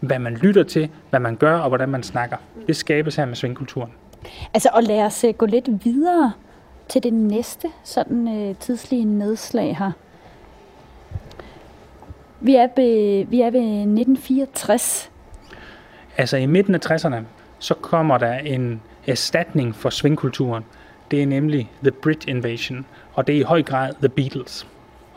hvad 0.00 0.18
man 0.18 0.34
lytter 0.34 0.62
til, 0.62 0.88
hvad 1.10 1.20
man 1.20 1.36
gør, 1.36 1.58
og 1.58 1.68
hvordan 1.68 1.88
man 1.88 2.02
snakker. 2.02 2.36
Det 2.66 2.76
skabes 2.76 3.16
her 3.16 3.26
med 3.26 3.34
svingkulturen. 3.34 3.90
Altså, 4.54 4.68
og 4.72 4.82
lad 4.82 5.02
os 5.02 5.24
øh, 5.24 5.34
gå 5.34 5.46
lidt 5.46 5.68
videre 5.84 6.32
til 6.88 7.02
det 7.02 7.12
næste 7.12 7.68
sådan 7.84 8.28
øh, 8.28 8.56
tidslige 8.56 9.04
nedslag 9.04 9.76
her. 9.76 9.92
Vi 12.40 12.54
er, 12.54 12.68
ved, 12.76 13.24
vi 13.26 13.40
er 13.40 13.50
ved 13.50 13.60
1964. 13.60 15.10
Altså 16.16 16.36
i 16.36 16.46
midten 16.46 16.74
af 16.74 16.90
60'erne, 16.90 17.24
så 17.58 17.74
kommer 17.74 18.18
der 18.18 18.34
en 18.38 18.82
erstatning 19.06 19.74
for 19.74 19.90
svingkulturen. 19.90 20.64
Det 21.10 21.22
er 21.22 21.26
nemlig 21.26 21.70
The 21.82 21.90
Brit 21.90 22.24
Invasion, 22.28 22.86
og 23.14 23.26
det 23.26 23.34
er 23.34 23.40
i 23.40 23.42
høj 23.42 23.62
grad 23.62 23.94
The 23.94 24.08
Beatles 24.08 24.66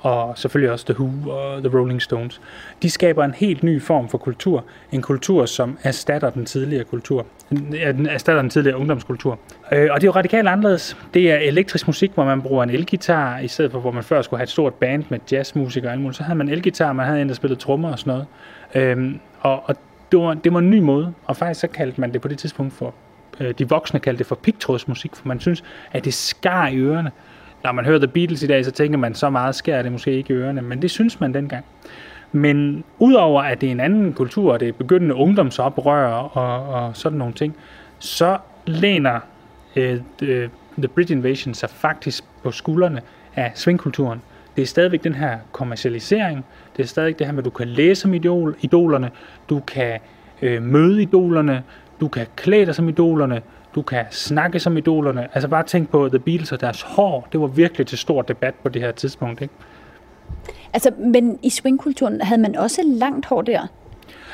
og 0.01 0.37
selvfølgelig 0.37 0.71
også 0.71 0.85
The 0.85 0.95
Who 0.99 1.29
og 1.31 1.63
The 1.63 1.77
Rolling 1.77 2.01
Stones. 2.01 2.41
De 2.81 2.89
skaber 2.89 3.23
en 3.23 3.33
helt 3.33 3.63
ny 3.63 3.81
form 3.81 4.09
for 4.09 4.17
kultur, 4.17 4.65
en 4.91 5.01
kultur, 5.01 5.45
som 5.45 5.77
erstatter 5.83 6.29
den 6.29 6.45
tidligere 6.45 6.83
kultur, 6.83 7.25
den 7.49 8.07
erstatter 8.07 8.41
den 8.41 8.49
tidligere 8.49 8.77
ungdomskultur. 8.77 9.39
Øh, 9.71 9.87
og 9.91 10.01
det 10.01 10.07
er 10.07 10.11
jo 10.11 10.11
radikalt 10.11 10.47
anderledes. 10.47 10.97
Det 11.13 11.31
er 11.31 11.37
elektrisk 11.37 11.87
musik, 11.87 12.11
hvor 12.13 12.25
man 12.25 12.41
bruger 12.41 12.63
en 12.63 12.69
elgitar, 12.69 13.39
i 13.39 13.47
stedet 13.47 13.71
for 13.71 13.79
hvor 13.79 13.91
man 13.91 14.03
før 14.03 14.21
skulle 14.21 14.37
have 14.37 14.43
et 14.43 14.49
stort 14.49 14.73
band 14.73 15.03
med 15.09 15.19
jazzmusikere 15.31 15.89
og 15.89 15.93
alt 15.93 16.01
muligt. 16.01 16.17
Så 16.17 16.23
havde 16.23 16.37
man 16.37 16.49
elgitar, 16.49 16.93
man 16.93 17.05
havde 17.05 17.21
en, 17.21 17.29
der 17.29 17.35
spillede 17.35 17.59
trommer 17.59 17.91
og 17.91 17.99
sådan 17.99 18.11
noget. 18.11 18.27
Øhm, 18.75 19.19
og, 19.39 19.63
og 19.65 19.75
det, 20.11 20.19
var, 20.19 20.33
det 20.33 20.53
var 20.53 20.59
en 20.59 20.69
ny 20.69 20.79
måde, 20.79 21.13
og 21.25 21.37
faktisk 21.37 21.59
så 21.59 21.67
kaldte 21.67 22.01
man 22.01 22.13
det 22.13 22.21
på 22.21 22.27
det 22.27 22.37
tidspunkt 22.37 22.73
for, 22.73 22.93
øh, 23.39 23.53
de 23.59 23.69
voksne 23.69 23.99
kaldte 23.99 24.19
det 24.19 24.27
for 24.27 24.35
pigtrådsmusik, 24.35 25.15
for 25.15 25.27
man 25.27 25.39
synes, 25.39 25.63
at 25.91 26.05
det 26.05 26.13
skar 26.13 26.67
i 26.67 26.77
ørerne 26.77 27.11
når 27.63 27.71
man 27.71 27.85
hører 27.85 27.97
The 27.97 28.07
Beatles 28.07 28.43
i 28.43 28.47
dag, 28.47 28.65
så 28.65 28.71
tænker 28.71 28.97
man, 28.97 29.15
så 29.15 29.29
meget 29.29 29.55
skærer 29.55 29.81
det 29.81 29.91
måske 29.91 30.11
ikke 30.11 30.33
i 30.33 30.37
ørerne, 30.37 30.61
men 30.61 30.81
det 30.81 30.91
synes 30.91 31.19
man 31.19 31.33
dengang. 31.33 31.65
Men 32.31 32.83
udover 32.99 33.41
at 33.41 33.61
det 33.61 33.67
er 33.67 33.71
en 33.71 33.79
anden 33.79 34.13
kultur, 34.13 34.53
og 34.53 34.59
det 34.59 34.67
er 34.67 34.73
begyndende 34.73 35.15
ungdomsoprør 35.15 36.11
og, 36.13 36.67
og 36.73 36.97
sådan 36.97 37.17
nogle 37.17 37.33
ting, 37.33 37.55
så 37.99 38.37
læner 38.65 39.19
øh, 39.75 39.93
øh 39.93 39.99
The, 40.21 40.49
The 40.77 40.87
Brit 40.87 41.09
Invasion 41.09 41.53
sig 41.53 41.69
faktisk 41.69 42.23
på 42.43 42.51
skuldrene 42.51 43.01
af 43.35 43.51
swingkulturen. 43.55 44.21
Det 44.55 44.61
er 44.61 44.65
stadigvæk 44.65 45.03
den 45.03 45.15
her 45.15 45.37
kommercialisering, 45.51 46.45
det 46.77 46.83
er 46.83 46.87
stadigvæk 46.87 47.19
det 47.19 47.27
her 47.27 47.33
med, 47.33 47.39
at 47.39 47.45
du 47.45 47.49
kan 47.49 47.67
læse 47.67 48.05
om 48.07 48.13
idol, 48.13 48.55
idolerne, 48.61 49.11
du 49.49 49.59
kan 49.59 49.99
øh, 50.41 50.63
møde 50.63 51.01
idolerne, 51.01 51.63
du 51.99 52.07
kan 52.07 52.27
klæde 52.35 52.65
dig 52.65 52.75
som 52.75 52.89
idolerne, 52.89 53.41
du 53.75 53.81
kan 53.81 54.05
snakke 54.11 54.59
som 54.59 54.77
idolerne. 54.77 55.27
Altså 55.33 55.47
bare 55.47 55.63
tænk 55.63 55.89
på 55.89 56.09
The 56.09 56.19
Beatles 56.19 56.51
og 56.51 56.61
deres 56.61 56.81
hår. 56.81 57.27
Det 57.31 57.41
var 57.41 57.47
virkelig 57.47 57.87
til 57.87 57.97
stor 57.97 58.21
debat 58.21 58.53
på 58.63 58.69
det 58.69 58.81
her 58.81 58.91
tidspunkt, 58.91 59.41
ikke? 59.41 59.53
Altså, 60.73 60.91
men 60.97 61.39
i 61.43 61.49
swingkulturen 61.49 62.21
havde 62.21 62.41
man 62.41 62.55
også 62.55 62.81
langt 62.85 63.25
hår 63.25 63.41
der? 63.41 63.67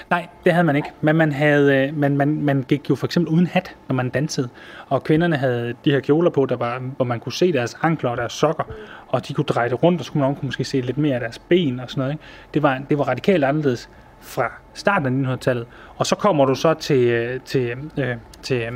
Nej, 0.10 0.28
det 0.44 0.54
havde 0.54 0.64
man 0.64 0.76
ikke. 0.76 0.92
Men 1.02 1.16
man, 1.16 1.32
havde, 1.32 1.76
øh, 1.76 1.98
man, 1.98 2.18
man, 2.18 2.42
man 2.42 2.66
gik 2.68 2.90
jo 2.90 2.96
for 2.96 3.08
eksempel 3.08 3.34
uden 3.34 3.48
hat, 3.48 3.76
når 3.88 3.96
man 3.96 4.10
dansede. 4.10 4.50
Og 4.88 5.04
kvinderne 5.04 5.36
havde 5.36 5.74
de 5.86 5.92
her 5.92 6.00
kjoler 6.00 6.30
på, 6.30 6.46
der 6.46 6.56
var, 6.56 6.80
hvor 6.80 7.06
man 7.06 7.20
kunne 7.20 7.34
se 7.34 7.54
deres 7.54 7.78
ankler 7.82 8.10
og 8.10 8.18
deres 8.18 8.34
sokker. 8.34 8.64
Og 9.08 9.28
de 9.28 9.34
kunne 9.34 9.46
dreje 9.46 9.70
det 9.70 9.84
rundt, 9.84 10.02
og 10.02 10.06
så 10.06 10.12
kunne 10.12 10.22
man 10.22 10.36
kunne 10.36 10.48
måske 10.48 10.64
se 10.64 10.82
lidt 10.82 10.98
mere 10.98 11.14
af 11.14 11.20
deres 11.20 11.40
ben 11.40 11.80
og 11.80 11.90
sådan 11.90 12.02
noget. 12.02 12.14
Ikke? 12.14 12.24
Det, 12.54 12.64
var, 12.64 12.82
det 12.90 12.98
var 12.98 13.04
radikalt 13.04 13.44
anderledes 13.44 13.90
fra 14.20 14.52
starten 14.74 15.26
af 15.26 15.34
1900-tallet. 15.36 15.68
Og 15.98 16.06
så 16.06 16.16
kommer 16.16 16.46
du 16.46 16.56
så 16.56 16.74
til, 16.74 17.08
øh, 17.08 17.40
til, 17.46 17.76
øh, 17.98 18.16
til, 18.42 18.68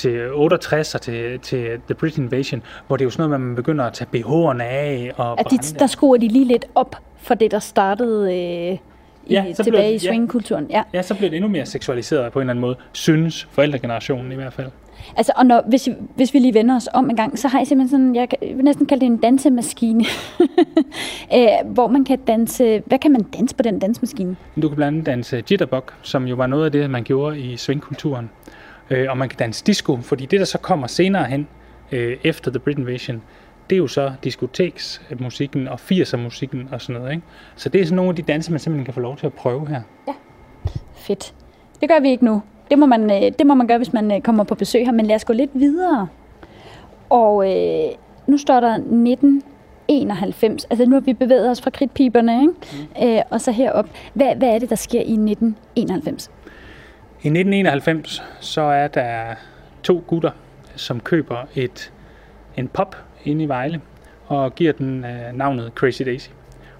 til 0.00 0.10
til 0.10 0.32
68 0.32 0.94
og 0.94 1.00
til, 1.00 1.38
til 1.38 1.80
The 1.86 1.94
British 1.94 2.18
Invasion, 2.18 2.62
hvor 2.86 2.96
det 2.96 3.02
er 3.02 3.06
jo 3.06 3.10
sådan 3.10 3.22
noget, 3.22 3.34
at 3.34 3.40
man 3.40 3.56
begynder 3.56 3.84
at 3.84 3.92
tage 3.92 4.08
BH'erne 4.16 4.62
af. 4.62 5.12
Og 5.16 5.40
at 5.40 5.46
de, 5.50 5.58
der 5.78 5.86
skruer 5.86 6.16
de 6.16 6.28
lige 6.28 6.44
lidt 6.44 6.64
op 6.74 6.96
for 7.16 7.34
det, 7.34 7.50
der 7.50 7.58
startede 7.58 8.24
øh, 8.24 8.32
i, 8.32 8.78
ja, 9.30 9.54
så 9.54 9.62
tilbage 9.62 9.82
bliver, 9.82 9.94
i 9.94 9.98
swingkulturen. 9.98 10.66
Ja. 10.70 10.82
ja, 10.94 11.02
så 11.02 11.14
bliver 11.14 11.30
det 11.30 11.36
endnu 11.36 11.50
mere 11.50 11.66
seksualiseret 11.66 12.32
på 12.32 12.38
en 12.38 12.42
eller 12.42 12.50
anden 12.50 12.60
måde, 12.60 12.76
synes 12.92 13.48
forældregenerationen 13.50 14.32
i 14.32 14.34
hvert 14.34 14.52
fald. 14.52 14.70
Altså, 15.16 15.32
og 15.36 15.46
når, 15.46 15.62
hvis, 15.68 15.88
hvis 16.16 16.34
vi 16.34 16.38
lige 16.38 16.54
vender 16.54 16.76
os 16.76 16.88
om 16.94 17.10
en 17.10 17.16
gang, 17.16 17.38
så 17.38 17.48
har 17.48 17.58
jeg 17.58 17.66
simpelthen 17.66 18.14
sådan, 18.14 18.14
jeg 18.14 18.56
vil 18.56 18.64
næsten 18.64 18.86
kalde 18.86 19.00
det 19.00 19.06
en 19.06 19.16
dansemaskine, 19.16 20.04
øh, 21.36 21.46
hvor 21.64 21.88
man 21.88 22.04
kan 22.04 22.18
danse, 22.18 22.82
hvad 22.86 22.98
kan 22.98 23.12
man 23.12 23.22
danse 23.22 23.56
på 23.56 23.62
den 23.62 23.78
dansemaskine? 23.78 24.36
Du 24.62 24.68
kan 24.68 24.76
blandt 24.76 24.94
andet 24.96 25.06
danse 25.06 25.42
jitterbug, 25.50 25.84
som 26.02 26.24
jo 26.24 26.36
var 26.36 26.46
noget 26.46 26.64
af 26.64 26.72
det, 26.72 26.90
man 26.90 27.04
gjorde 27.04 27.40
i 27.40 27.56
swingkulturen 27.56 28.30
øh, 28.90 29.10
og 29.10 29.18
man 29.18 29.28
kan 29.28 29.38
danse 29.38 29.64
disco, 29.64 29.96
fordi 29.96 30.26
det, 30.26 30.40
der 30.40 30.46
så 30.46 30.58
kommer 30.58 30.86
senere 30.86 31.24
hen, 31.24 31.48
øh, 31.92 32.16
efter 32.24 32.50
The 32.50 32.58
Brit 32.58 32.78
Invasion, 32.78 33.22
det 33.70 33.76
er 33.76 33.78
jo 33.78 33.86
så 33.86 34.12
diskoteksmusikken 34.24 35.68
og 35.68 35.80
80'er-musikken 35.92 36.68
og 36.72 36.80
sådan 36.80 37.00
noget. 37.00 37.12
Ikke? 37.12 37.26
Så 37.56 37.68
det 37.68 37.80
er 37.80 37.84
sådan 37.84 37.96
nogle 37.96 38.08
af 38.08 38.16
de 38.16 38.22
danse, 38.22 38.50
man 38.50 38.60
simpelthen 38.60 38.84
kan 38.84 38.94
få 38.94 39.00
lov 39.00 39.16
til 39.16 39.26
at 39.26 39.32
prøve 39.32 39.68
her. 39.68 39.82
Ja, 40.08 40.12
fedt. 40.94 41.34
Det 41.80 41.88
gør 41.88 42.00
vi 42.00 42.10
ikke 42.10 42.24
nu. 42.24 42.42
Det 42.70 42.78
må 42.78 42.86
man, 42.86 43.10
øh, 43.10 43.32
det 43.38 43.46
må 43.46 43.54
man 43.54 43.66
gøre, 43.66 43.78
hvis 43.78 43.92
man 43.92 44.12
øh, 44.12 44.20
kommer 44.20 44.44
på 44.44 44.54
besøg 44.54 44.84
her, 44.84 44.92
men 44.92 45.06
lad 45.06 45.16
os 45.16 45.24
gå 45.24 45.32
lidt 45.32 45.50
videre. 45.54 46.08
Og 47.10 47.50
øh, 47.50 47.90
nu 48.26 48.38
står 48.38 48.60
der 48.60 48.74
1991. 48.74 50.64
Altså 50.64 50.84
nu 50.84 50.96
har 50.96 51.00
vi 51.00 51.12
bevæget 51.12 51.50
os 51.50 51.60
fra 51.60 51.70
kridtpiberne, 51.70 52.40
ikke? 52.40 52.52
Mm. 53.02 53.08
Øh, 53.08 53.22
og 53.30 53.40
så 53.40 53.52
herop. 53.52 53.88
Hvad, 54.14 54.36
hvad 54.36 54.48
er 54.48 54.58
det, 54.58 54.70
der 54.70 54.76
sker 54.76 55.00
i 55.00 55.12
1991? 55.12 56.30
I 57.22 57.28
1991 57.28 58.22
så 58.40 58.60
er 58.60 58.88
der 58.88 59.34
to 59.82 60.04
gutter, 60.06 60.30
som 60.76 61.00
køber 61.00 61.36
et, 61.54 61.92
en 62.56 62.68
pop 62.68 62.96
inde 63.24 63.44
i 63.44 63.48
Vejle 63.48 63.80
og 64.26 64.54
giver 64.54 64.72
den 64.72 65.04
øh, 65.04 65.32
navnet 65.34 65.72
Crazy 65.74 66.02
Daisy. 66.02 66.28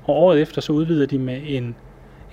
Og 0.05 0.15
året 0.15 0.41
efter 0.41 0.61
så 0.61 0.73
udvider 0.73 1.07
de 1.07 1.19
med 1.19 1.41
en, 1.45 1.77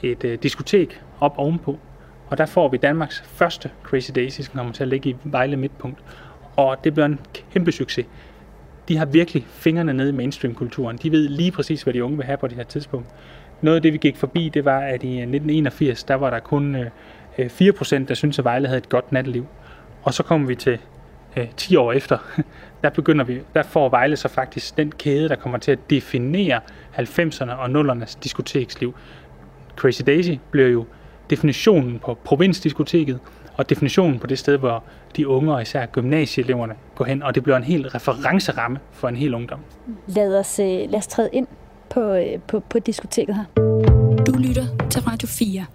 et 0.03 0.23
øh, 0.23 0.37
diskotek 0.43 1.01
op 1.19 1.33
ovenpå. 1.37 1.79
Og 2.27 2.37
der 2.37 2.45
får 2.45 2.69
vi 2.69 2.77
Danmarks 2.77 3.23
første 3.25 3.71
Crazy 3.83 4.11
Daisy, 4.15 4.41
som 4.41 4.53
kommer 4.55 4.73
til 4.73 4.83
at 4.83 4.89
ligge 4.89 5.09
i 5.09 5.15
Vejle 5.23 5.57
Midtpunkt. 5.57 5.99
Og 6.55 6.77
det 6.83 6.93
bliver 6.93 7.05
en 7.05 7.19
kæmpe 7.51 7.71
succes. 7.71 8.05
De 8.87 8.97
har 8.97 9.05
virkelig 9.05 9.45
fingrene 9.49 9.93
nede 9.93 10.09
i 10.09 10.13
mainstream-kulturen. 10.13 10.97
De 10.97 11.11
ved 11.11 11.29
lige 11.29 11.51
præcis, 11.51 11.83
hvad 11.83 11.93
de 11.93 12.03
unge 12.03 12.17
vil 12.17 12.25
have 12.25 12.37
på 12.37 12.47
det 12.47 12.57
her 12.57 12.63
tidspunkt. 12.63 13.07
Noget 13.61 13.75
af 13.75 13.81
det, 13.81 13.93
vi 13.93 13.97
gik 13.97 14.17
forbi, 14.17 14.49
det 14.49 14.65
var, 14.65 14.79
at 14.79 15.03
i 15.03 15.17
1981, 15.19 16.03
der 16.03 16.15
var 16.15 16.29
der 16.29 16.39
kun 16.39 16.75
øh, 16.75 16.89
4% 17.39 17.95
øh, 17.95 18.07
der 18.07 18.13
synes, 18.13 18.39
at 18.39 18.45
Vejle 18.45 18.67
havde 18.67 18.77
et 18.77 18.89
godt 18.89 19.11
natteliv. 19.11 19.45
Og 20.03 20.13
så 20.13 20.23
kommer 20.23 20.47
vi 20.47 20.55
til 20.55 20.79
øh, 21.37 21.47
10 21.57 21.75
år 21.75 21.93
efter, 21.93 22.17
der 22.83 22.89
begynder 22.89 23.25
vi, 23.25 23.41
der 23.53 23.63
får 23.63 23.89
Vejle 23.89 24.15
så 24.15 24.27
faktisk 24.27 24.77
den 24.77 24.91
kæde, 24.91 25.29
der 25.29 25.35
kommer 25.35 25.57
til 25.57 25.71
at 25.71 25.79
definere 25.89 26.59
90'erne 26.97 27.51
og 27.51 27.65
0'ernes 27.65 28.17
diskoteksliv. 28.23 28.95
Crazy 29.75 30.01
Daisy 30.05 30.31
bliver 30.51 30.67
jo 30.67 30.85
definitionen 31.29 31.99
på 31.99 32.17
provinsdiskoteket, 32.23 33.19
og 33.57 33.69
definitionen 33.69 34.19
på 34.19 34.27
det 34.27 34.39
sted, 34.39 34.57
hvor 34.57 34.83
de 35.15 35.27
unge 35.27 35.53
og 35.53 35.61
især 35.61 35.85
gymnasieeleverne 35.85 36.75
går 36.95 37.05
hen, 37.05 37.23
og 37.23 37.35
det 37.35 37.43
bliver 37.43 37.57
en 37.57 37.63
helt 37.63 37.95
referenceramme 37.95 38.79
for 38.91 39.07
en 39.07 39.15
hel 39.15 39.33
ungdom. 39.33 39.59
Lad 40.07 40.39
os, 40.39 40.59
øh, 40.59 40.65
lad 40.65 40.95
os 40.95 41.07
træde 41.07 41.29
ind 41.33 41.47
på, 41.89 42.13
øh, 42.13 42.39
på, 42.47 42.59
på 42.59 42.79
diskoteket 42.79 43.35
her. 43.35 43.43
Du 44.23 44.37
lytter 44.37 44.87
til 44.89 45.01
Radio 45.01 45.27
4. 45.27 45.65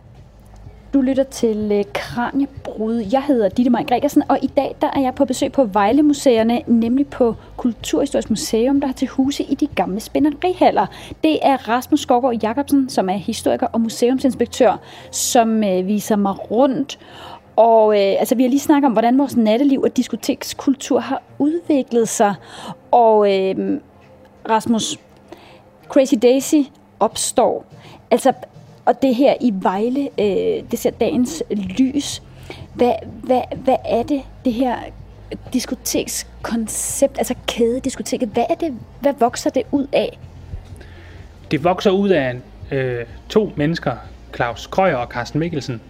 Du 0.93 1.01
lytter 1.01 1.25
til 1.25 1.73
øh, 1.73 1.85
Kranjebrud. 1.95 2.95
Jeg 3.13 3.23
hedder 3.23 3.49
Ditte 3.49 3.71
Maj 3.71 3.85
Gregersen, 3.85 4.23
og 4.29 4.39
i 4.43 4.47
dag 4.47 4.77
der 4.81 4.91
er 4.97 5.01
jeg 5.01 5.15
på 5.15 5.25
besøg 5.25 5.53
på 5.53 5.65
Vejle 5.65 6.03
Museerne, 6.03 6.63
nemlig 6.67 7.07
på 7.07 7.35
Kulturhistorisk 7.57 8.31
Museum, 8.31 8.81
der 8.81 8.87
har 8.87 8.95
til 8.95 9.09
huse 9.09 9.43
i 9.43 9.55
de 9.55 9.67
gamle 9.67 10.01
spænderihaller. 10.01 10.87
Det 11.25 11.39
er 11.43 11.69
Rasmus 11.69 12.01
Skovgaard 12.01 12.43
Jacobsen, 12.43 12.89
som 12.89 13.09
er 13.09 13.13
historiker 13.13 13.67
og 13.67 13.81
museumsinspektør, 13.81 14.81
som 15.11 15.65
øh, 15.65 15.87
viser 15.87 16.17
mig 16.17 16.51
rundt. 16.51 16.99
Og 17.57 17.93
øh, 17.93 18.15
altså, 18.19 18.35
vi 18.35 18.43
har 18.43 18.51
lige 18.51 18.61
snakket 18.61 18.87
om, 18.87 18.93
hvordan 18.93 19.19
vores 19.19 19.37
natteliv 19.37 19.83
og 19.83 19.97
diskotekskultur 19.97 21.01
har 21.01 21.23
udviklet 21.39 22.09
sig. 22.09 22.35
Og 22.91 23.33
øh, 23.33 23.81
Rasmus, 24.49 24.99
Crazy 25.89 26.15
Daisy 26.23 26.57
opstår. 27.01 27.65
Altså, 28.11 28.33
og 28.85 29.03
det 29.03 29.15
her 29.15 29.35
i 29.41 29.53
Vejle, 29.55 30.09
øh, 30.19 30.71
det 30.71 30.79
ser 30.79 30.91
dagens 30.91 31.43
lys. 31.51 32.23
Hvad, 32.75 32.93
hvad, 33.23 33.43
hvad 33.57 33.77
er 33.85 34.03
det, 34.03 34.23
det 34.45 34.53
her 34.53 34.77
diskotekskoncept, 35.53 37.19
altså 37.19 37.35
kædediskoteket, 37.47 38.29
hvad 38.29 38.45
er 38.51 38.55
det, 38.55 38.75
hvad 39.01 39.13
vokser 39.19 39.51
det 39.51 39.63
ud 39.71 39.87
af? 39.93 40.19
Det 41.51 41.65
vokser 41.65 41.91
ud 41.91 42.09
af 42.09 42.41
øh, 42.71 43.05
to 43.29 43.53
mennesker, 43.57 43.97
Claus 44.35 44.67
Krøyer 44.67 44.97
og 44.97 45.09
Carsten 45.09 45.41
Mikkelsen, 45.41 45.81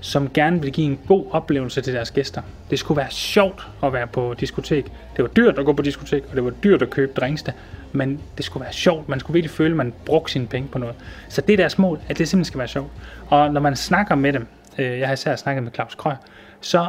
som 0.00 0.30
gerne 0.34 0.62
vil 0.62 0.72
give 0.72 0.86
en 0.86 0.98
god 1.08 1.24
oplevelse 1.30 1.80
til 1.80 1.94
deres 1.94 2.10
gæster. 2.10 2.42
Det 2.70 2.78
skulle 2.78 2.98
være 2.98 3.10
sjovt 3.10 3.66
at 3.82 3.92
være 3.92 4.06
på 4.06 4.34
diskotek. 4.40 4.84
Det 5.16 5.22
var 5.22 5.28
dyrt 5.28 5.58
at 5.58 5.64
gå 5.64 5.72
på 5.72 5.82
diskotek, 5.82 6.24
og 6.30 6.36
det 6.36 6.44
var 6.44 6.50
dyrt 6.50 6.82
at 6.82 6.90
købe 6.90 7.12
drinks 7.12 7.42
der 7.42 7.52
men 7.92 8.20
det 8.36 8.44
skulle 8.44 8.64
være 8.64 8.72
sjovt. 8.72 9.08
Man 9.08 9.20
skulle 9.20 9.34
virkelig 9.34 9.50
føle, 9.50 9.70
at 9.70 9.76
man 9.76 9.92
brugte 10.04 10.32
sine 10.32 10.46
penge 10.46 10.68
på 10.68 10.78
noget. 10.78 10.94
Så 11.28 11.40
det 11.40 11.52
er 11.52 11.56
deres 11.56 11.78
mål, 11.78 12.00
at 12.08 12.18
det 12.18 12.28
simpelthen 12.28 12.44
skal 12.44 12.58
være 12.58 12.68
sjovt. 12.68 12.90
Og 13.28 13.52
når 13.52 13.60
man 13.60 13.76
snakker 13.76 14.14
med 14.14 14.32
dem, 14.32 14.46
øh, 14.78 14.98
jeg 14.98 15.06
har 15.08 15.12
især 15.12 15.36
snakket 15.36 15.64
med 15.64 15.72
Claus 15.72 15.94
Krøger, 15.94 16.16
så 16.60 16.88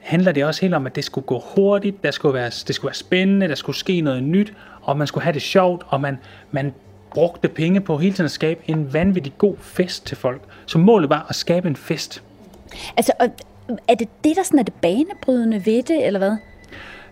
handler 0.00 0.32
det 0.32 0.44
også 0.44 0.60
helt 0.60 0.74
om, 0.74 0.86
at 0.86 0.96
det 0.96 1.04
skulle 1.04 1.26
gå 1.26 1.42
hurtigt, 1.56 2.02
der 2.02 2.10
skulle 2.10 2.34
være, 2.34 2.50
det 2.50 2.74
skulle 2.74 2.88
være 2.88 2.94
spændende, 2.94 3.48
der 3.48 3.54
skulle 3.54 3.76
ske 3.76 4.00
noget 4.00 4.22
nyt, 4.22 4.52
og 4.82 4.98
man 4.98 5.06
skulle 5.06 5.24
have 5.24 5.32
det 5.32 5.42
sjovt, 5.42 5.82
og 5.88 6.00
man, 6.00 6.18
man 6.50 6.74
brugte 7.10 7.48
penge 7.48 7.80
på 7.80 7.98
hele 7.98 8.14
tiden 8.14 8.24
at 8.24 8.30
skabe 8.30 8.60
en 8.66 8.92
vanvittig 8.92 9.32
god 9.38 9.56
fest 9.60 10.06
til 10.06 10.16
folk. 10.16 10.42
Så 10.66 10.78
målet 10.78 11.10
var 11.10 11.26
at 11.28 11.34
skabe 11.34 11.68
en 11.68 11.76
fest. 11.76 12.22
Altså, 12.96 13.12
er 13.88 13.94
det 13.94 14.08
det, 14.24 14.36
der 14.36 14.42
sådan 14.42 14.58
er 14.58 14.62
det 14.62 14.74
banebrydende 14.74 15.66
ved 15.66 15.82
det, 15.82 16.06
eller 16.06 16.18
hvad? 16.18 16.36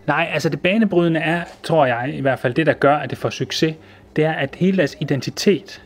Nej, 0.07 0.29
altså 0.33 0.49
det 0.49 0.61
banebrydende 0.61 1.19
er, 1.19 1.43
tror 1.63 1.85
jeg 1.85 2.13
i 2.13 2.21
hvert 2.21 2.39
fald, 2.39 2.53
det 2.53 2.65
der 2.65 2.73
gør, 2.73 2.95
at 2.95 3.09
det 3.09 3.17
får 3.17 3.29
succes, 3.29 3.75
det 4.15 4.25
er, 4.25 4.31
at 4.31 4.55
hele 4.55 4.77
deres 4.77 4.97
identitet, 4.99 5.83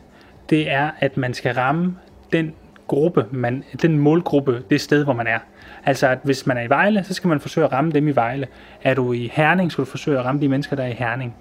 det 0.50 0.70
er, 0.70 0.90
at 1.00 1.16
man 1.16 1.34
skal 1.34 1.54
ramme 1.54 1.96
den 2.32 2.54
gruppe, 2.86 3.26
man, 3.30 3.64
den 3.82 3.98
målgruppe, 3.98 4.62
det 4.70 4.80
sted, 4.80 5.04
hvor 5.04 5.12
man 5.12 5.26
er. 5.26 5.38
Altså, 5.84 6.08
at 6.08 6.18
hvis 6.22 6.46
man 6.46 6.56
er 6.56 6.62
i 6.62 6.68
Vejle, 6.68 7.04
så 7.04 7.14
skal 7.14 7.28
man 7.28 7.40
forsøge 7.40 7.64
at 7.64 7.72
ramme 7.72 7.92
dem 7.92 8.08
i 8.08 8.10
Vejle. 8.10 8.46
Er 8.82 8.94
du 8.94 9.12
i 9.12 9.30
Herning, 9.32 9.72
skal 9.72 9.84
du 9.84 9.90
forsøge 9.90 10.18
at 10.18 10.24
ramme 10.24 10.40
de 10.40 10.48
mennesker, 10.48 10.76
der 10.76 10.82
er 10.82 10.88
i 10.88 10.92
Herning. 10.98 11.34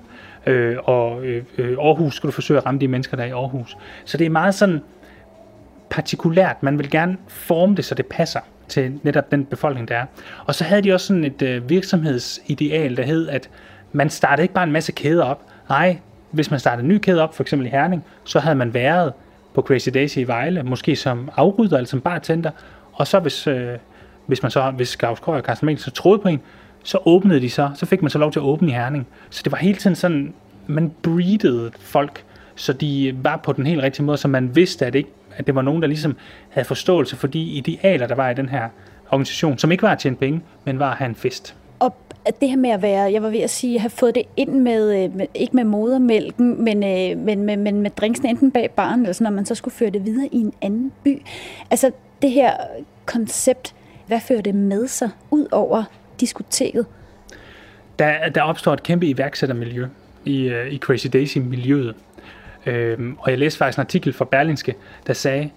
Øh, 0.45 0.77
og 0.83 1.25
øh, 1.25 1.43
øh 1.57 1.77
Aarhus 1.79 2.15
skal 2.15 2.27
du 2.27 2.31
forsøge 2.31 2.57
at 2.57 2.65
ramme 2.65 2.79
de 2.79 2.87
mennesker, 2.87 3.17
der 3.17 3.23
er 3.23 3.27
i 3.27 3.31
Aarhus. 3.31 3.77
Så 4.05 4.17
det 4.17 4.25
er 4.25 4.29
meget 4.29 4.55
sådan 4.55 4.81
partikulært. 5.89 6.63
Man 6.63 6.77
vil 6.77 6.89
gerne 6.89 7.17
forme 7.27 7.75
det, 7.75 7.85
så 7.85 7.95
det 7.95 8.05
passer 8.05 8.39
til 8.71 8.99
netop 9.03 9.31
den 9.31 9.45
befolkning, 9.45 9.87
der 9.87 9.95
er. 9.95 10.05
Og 10.45 10.55
så 10.55 10.63
havde 10.63 10.81
de 10.81 10.93
også 10.93 11.07
sådan 11.07 11.23
et 11.23 11.41
øh, 11.41 11.69
virksomhedsideal, 11.69 12.97
der 12.97 13.03
hed, 13.03 13.29
at 13.29 13.49
man 13.91 14.09
startede 14.09 14.43
ikke 14.43 14.53
bare 14.53 14.63
en 14.63 14.71
masse 14.71 14.91
kæder 14.91 15.23
op. 15.23 15.45
Nej, 15.69 15.97
hvis 16.31 16.51
man 16.51 16.59
startede 16.59 16.83
en 16.83 16.89
ny 16.89 16.97
kæde 16.97 17.21
op, 17.21 17.35
for 17.35 17.43
eksempel 17.43 17.67
i 17.67 17.69
Herning, 17.69 18.03
så 18.23 18.39
havde 18.39 18.55
man 18.55 18.73
været 18.73 19.13
på 19.53 19.61
Crazy 19.61 19.89
Daisy 19.93 20.17
i 20.17 20.23
Vejle, 20.23 20.63
måske 20.63 20.95
som 20.95 21.29
afrydder 21.35 21.77
eller 21.77 21.87
som 21.87 22.01
bartender, 22.01 22.51
og 22.93 23.07
så 23.07 23.19
hvis, 23.19 23.47
øh, 23.47 23.77
hvis 24.25 24.41
man 24.41 24.51
så, 24.51 24.71
hvis 24.71 24.97
Gavs 24.97 25.21
og 25.25 25.41
Carsten 25.41 25.65
Mikkel 25.65 25.83
så 25.83 25.91
troede 25.91 26.19
på 26.19 26.27
en, 26.27 26.41
så 26.83 26.97
åbnede 27.05 27.41
de 27.41 27.49
så, 27.49 27.69
så 27.75 27.85
fik 27.85 28.01
man 28.01 28.11
så 28.11 28.17
lov 28.17 28.31
til 28.31 28.39
at 28.39 28.43
åbne 28.43 28.69
i 28.69 28.71
Herning. 28.71 29.07
Så 29.29 29.41
det 29.43 29.51
var 29.51 29.57
hele 29.57 29.77
tiden 29.77 29.95
sådan, 29.95 30.33
man 30.67 30.91
breedede 31.03 31.71
folk, 31.79 32.23
så 32.55 32.73
de 32.73 33.15
var 33.23 33.37
på 33.37 33.53
den 33.53 33.65
helt 33.65 33.83
rigtige 33.83 34.05
måde, 34.05 34.17
så 34.17 34.27
man 34.27 34.55
vidste, 34.55 34.85
at, 34.85 34.95
ikke, 34.95 35.09
at 35.37 35.47
det 35.47 35.55
var 35.55 35.61
nogen, 35.61 35.81
der 35.81 35.87
ligesom 35.87 36.15
havde 36.49 36.65
forståelse 36.65 37.15
for 37.15 37.27
de 37.27 37.39
idealer, 37.39 38.07
der 38.07 38.15
var 38.15 38.29
i 38.29 38.33
den 38.33 38.49
her 38.49 38.69
organisation, 39.11 39.57
som 39.57 39.71
ikke 39.71 39.81
var 39.81 39.91
at 39.91 39.99
tjene 39.99 40.15
penge, 40.15 40.41
men 40.65 40.79
var 40.79 40.91
at 40.91 40.97
have 40.97 41.09
en 41.09 41.15
fest. 41.15 41.55
Og 41.79 41.95
det 42.41 42.49
her 42.49 42.57
med 42.57 42.69
at 42.69 42.81
være, 42.81 43.11
jeg 43.11 43.23
var 43.23 43.29
ved 43.29 43.39
at 43.39 43.49
sige, 43.49 43.79
have 43.79 43.89
fået 43.89 44.15
det 44.15 44.23
ind 44.37 44.49
med, 44.49 45.03
øh, 45.03 45.25
ikke 45.33 45.55
med 45.55 45.63
modermælken, 45.63 46.63
men, 46.63 46.83
øh, 46.83 47.17
men, 47.17 47.43
men, 47.43 47.63
men 47.63 47.81
med 47.81 47.91
drinksen 47.91 48.25
enten 48.25 48.51
bag 48.51 48.71
barn, 48.71 48.99
eller 48.99 49.13
sådan, 49.13 49.25
når 49.25 49.35
man 49.35 49.45
så 49.45 49.55
skulle 49.55 49.73
føre 49.73 49.89
det 49.89 50.05
videre 50.05 50.29
i 50.31 50.37
en 50.37 50.53
anden 50.61 50.91
by. 51.03 51.21
Altså 51.71 51.91
det 52.21 52.31
her 52.31 52.53
koncept, 53.05 53.75
hvad 54.07 54.19
fører 54.19 54.41
det 54.41 54.55
med 54.55 54.87
sig 54.87 55.09
ud 55.31 55.47
over 55.51 55.83
diskoteket? 56.19 56.85
Der, 57.99 58.29
der 58.29 58.41
opstår 58.41 58.73
et 58.73 58.83
kæmpe 58.83 59.05
iværksættermiljø 59.05 59.87
i, 60.25 60.41
øh, 60.41 60.73
i 60.73 60.77
Crazy 60.77 61.07
Daisy-miljøet. 61.13 61.95
Øhm, 62.65 63.15
og 63.19 63.31
jeg 63.31 63.39
læste 63.39 63.57
faktisk 63.57 63.77
en 63.77 63.81
artikel 63.81 64.13
fra 64.13 64.25
Berlinske, 64.25 64.75
der 65.07 65.13
sagde, 65.13 65.49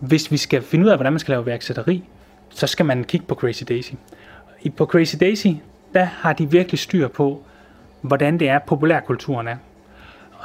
hvis 0.00 0.30
vi 0.30 0.36
skal 0.36 0.62
finde 0.62 0.84
ud 0.84 0.90
af, 0.90 0.96
hvordan 0.96 1.12
man 1.12 1.20
skal 1.20 1.32
lave 1.32 1.46
værksætteri, 1.46 2.04
så 2.50 2.66
skal 2.66 2.86
man 2.86 3.04
kigge 3.04 3.26
på 3.26 3.34
Crazy 3.34 3.62
Daisy. 3.68 3.92
I, 4.62 4.70
på 4.70 4.86
Crazy 4.86 5.16
Daisy, 5.20 5.46
der 5.94 6.04
har 6.04 6.32
de 6.32 6.50
virkelig 6.50 6.78
styr 6.78 7.08
på, 7.08 7.42
hvordan 8.00 8.38
det 8.38 8.48
er, 8.48 8.58
populærkulturen 8.58 9.48
er. 9.48 9.56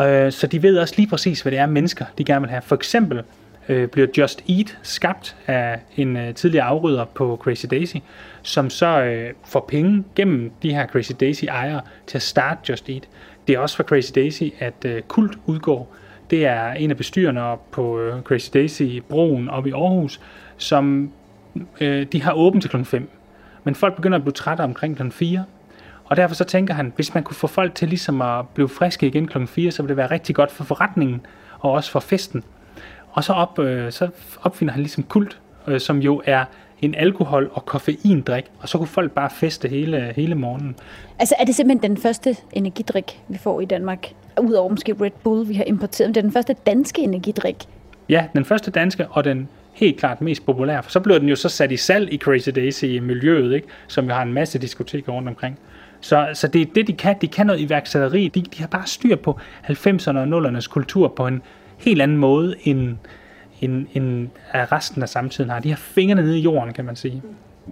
Øh, 0.01 0.31
så 0.31 0.47
de 0.47 0.63
ved 0.63 0.77
også 0.77 0.93
lige 0.97 1.09
præcis, 1.09 1.41
hvad 1.41 1.51
det 1.51 1.59
er, 1.59 1.65
mennesker 1.65 2.05
de 2.17 2.23
gerne 2.23 2.41
vil 2.41 2.49
have. 2.49 2.61
For 2.61 2.75
eksempel 2.75 3.23
øh, 3.69 3.87
bliver 3.87 4.07
Just 4.17 4.43
Eat 4.49 4.77
skabt 4.83 5.35
af 5.47 5.79
en 5.97 6.17
øh, 6.17 6.33
tidligere 6.33 6.65
afrydder 6.65 7.05
på 7.05 7.39
Crazy 7.43 7.65
Daisy, 7.71 7.95
som 8.41 8.69
så 8.69 9.01
øh, 9.01 9.33
får 9.45 9.65
penge 9.69 10.03
gennem 10.15 10.51
de 10.63 10.73
her 10.73 10.87
Crazy 10.87 11.11
Daisy-ejere 11.19 11.81
til 12.07 12.17
at 12.17 12.21
starte 12.21 12.59
Just 12.69 12.89
Eat. 12.89 13.07
Det 13.49 13.55
er 13.55 13.59
også 13.59 13.75
for 13.75 13.83
Crazy 13.83 14.11
Daisy, 14.15 14.43
at 14.59 14.85
øh, 14.85 15.01
Kult 15.01 15.37
udgår. 15.45 15.95
Det 16.29 16.45
er 16.45 16.71
en 16.71 16.91
af 16.91 16.97
bestyrerne 16.97 17.57
på 17.71 17.99
øh, 17.99 18.21
Crazy 18.21 18.49
Daisy-broen 18.53 19.49
oppe 19.49 19.69
i 19.69 19.71
Aarhus, 19.71 20.21
som 20.57 21.11
øh, 21.81 22.05
de 22.11 22.21
har 22.21 22.33
åbent 22.33 22.63
til 22.63 22.71
kl. 22.71 22.83
5. 22.83 23.09
Men 23.63 23.75
folk 23.75 23.95
begynder 23.95 24.17
at 24.17 24.23
blive 24.23 24.33
trætte 24.33 24.61
omkring 24.61 24.97
kl. 24.97 25.09
4. 25.11 25.43
Og 26.05 26.17
derfor 26.17 26.35
så 26.35 26.43
tænker 26.43 26.73
han, 26.73 26.93
hvis 26.95 27.13
man 27.13 27.23
kunne 27.23 27.35
få 27.35 27.47
folk 27.47 27.75
til 27.75 27.87
ligesom 27.87 28.21
at 28.21 28.49
blive 28.49 28.69
friske 28.69 29.07
igen 29.07 29.27
kl. 29.27 29.45
4, 29.45 29.71
så 29.71 29.81
ville 29.83 29.89
det 29.89 29.97
være 29.97 30.11
rigtig 30.11 30.35
godt 30.35 30.51
for 30.51 30.63
forretningen 30.63 31.25
og 31.59 31.71
også 31.71 31.91
for 31.91 31.99
festen. 31.99 32.43
Og 33.11 33.23
så, 33.23 33.33
op, 33.33 33.59
øh, 33.59 33.91
så 33.91 34.09
opfinder 34.41 34.73
han 34.73 34.81
ligesom 34.81 35.03
kult, 35.03 35.39
øh, 35.67 35.79
som 35.79 35.97
jo 35.97 36.21
er 36.25 36.45
en 36.81 36.95
alkohol- 36.95 37.49
og 37.53 37.65
koffeindrik, 37.65 38.45
og 38.59 38.69
så 38.69 38.77
kunne 38.77 38.87
folk 38.87 39.11
bare 39.11 39.29
feste 39.29 39.67
hele, 39.67 40.13
hele 40.15 40.35
morgenen. 40.35 40.75
Altså 41.19 41.35
er 41.39 41.45
det 41.45 41.55
simpelthen 41.55 41.91
den 41.91 42.01
første 42.01 42.35
energidrik, 42.53 43.19
vi 43.27 43.37
får 43.37 43.61
i 43.61 43.65
Danmark? 43.65 44.07
Udover 44.41 44.69
måske 44.69 44.95
Red 45.01 45.11
Bull, 45.23 45.49
vi 45.49 45.53
har 45.53 45.63
importeret. 45.63 46.09
Det 46.09 46.17
er 46.17 46.21
den 46.21 46.31
første 46.31 46.55
danske 46.65 47.01
energidrik. 47.01 47.55
Ja, 48.09 48.25
den 48.35 48.45
første 48.45 48.71
danske, 48.71 49.07
og 49.07 49.23
den 49.23 49.47
helt 49.73 49.99
klart 49.99 50.21
mest 50.21 50.45
populære. 50.45 50.83
For 50.83 50.91
så 50.91 50.99
blev 50.99 51.19
den 51.19 51.29
jo 51.29 51.35
så 51.35 51.49
sat 51.49 51.71
i 51.71 51.77
salg 51.77 52.13
i 52.13 52.17
Crazy 52.17 52.49
Daisy 52.49 52.83
i 52.83 52.99
miljøet, 52.99 53.55
ikke? 53.55 53.67
som 53.87 54.05
jo 54.05 54.13
har 54.13 54.21
en 54.21 54.33
masse 54.33 54.59
diskoteker 54.59 55.11
rundt 55.11 55.29
omkring. 55.29 55.59
Så, 56.01 56.27
så 56.33 56.47
det 56.47 56.61
er 56.61 56.65
det, 56.75 56.87
de 56.87 56.93
kan. 56.93 57.15
De 57.21 57.27
kan 57.27 57.45
noget 57.45 57.59
iværksætteri. 57.59 58.27
De, 58.27 58.41
de 58.41 58.59
har 58.59 58.67
bare 58.67 58.87
styr 58.87 59.15
på 59.15 59.39
90'erne 59.63 60.17
og 60.17 60.47
0'ernes 60.47 60.67
kultur 60.67 61.07
på 61.07 61.27
en 61.27 61.41
helt 61.77 62.01
anden 62.01 62.17
måde, 62.17 62.55
end, 62.63 62.97
end, 63.61 63.87
end 63.93 64.27
resten 64.53 65.01
af 65.01 65.09
samtiden 65.09 65.49
har. 65.49 65.59
De 65.59 65.69
har 65.69 65.77
fingrene 65.77 66.21
nede 66.21 66.39
i 66.39 66.41
jorden, 66.41 66.73
kan 66.73 66.85
man 66.85 66.95
sige. 66.95 67.21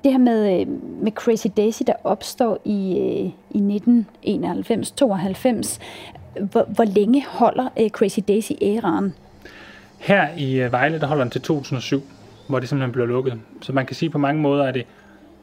Det 0.04 0.12
her 0.12 0.20
med, 0.20 0.62
øh, 0.62 0.68
med 1.04 1.12
Crazy 1.12 1.48
Daisy, 1.58 1.84
der 1.88 1.94
opstår 2.04 2.62
i, 2.66 3.00
øh, 3.00 3.30
i 3.52 3.60
1991-92, 3.60 5.80
hvor, 6.52 6.64
hvor 6.64 6.84
længe 6.84 7.26
holder 7.28 7.70
øh, 7.80 7.90
Crazy 7.90 8.20
Daisy 8.28 8.52
æraen? 8.62 9.14
Her 9.98 10.28
i 10.38 10.72
Vejle, 10.72 11.00
der 11.00 11.08
holder 11.08 11.24
den 11.24 11.32
til 11.32 11.42
2007, 11.42 12.04
hvor 12.50 12.60
det 12.60 12.70
simpelthen 12.70 12.92
blev 12.92 13.08
lukket. 13.08 13.34
Så 13.62 13.74
man 13.74 13.86
kan 13.86 13.96
sige 13.96 14.10
på 14.10 14.18
mange 14.18 14.42
måder, 14.42 14.64
at 14.64 14.74
det 14.74 14.86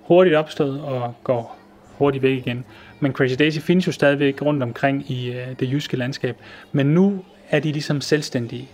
hurtigt 0.02 0.36
opstået 0.36 0.80
og 0.80 1.14
går 1.24 1.56
hurtigt 1.98 2.22
væk 2.22 2.38
igen. 2.38 2.64
Men 3.00 3.12
Crazy 3.12 3.34
Daisy 3.38 3.58
findes 3.58 3.86
jo 3.86 3.92
stadigvæk 3.92 4.42
rundt 4.42 4.62
omkring 4.62 5.10
i 5.10 5.34
det 5.60 5.72
jyske 5.72 5.96
landskab. 5.96 6.36
Men 6.72 6.86
nu 6.86 7.18
er 7.50 7.60
de 7.60 7.72
ligesom 7.72 8.00
selvstændige. 8.00 8.68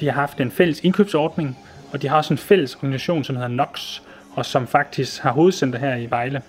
De 0.00 0.06
har 0.06 0.12
haft 0.12 0.40
en 0.40 0.50
fælles 0.50 0.80
indkøbsordning, 0.80 1.58
og 1.92 2.02
de 2.02 2.08
har 2.08 2.16
også 2.16 2.34
en 2.34 2.38
fælles 2.38 2.74
organisation, 2.74 3.24
som 3.24 3.36
hedder 3.36 3.48
NOX, 3.48 4.00
og 4.34 4.46
som 4.46 4.66
faktisk 4.66 5.22
har 5.22 5.32
hovedcenter 5.32 5.78
her 5.78 5.96
i 5.96 6.10
Vejle. 6.10 6.42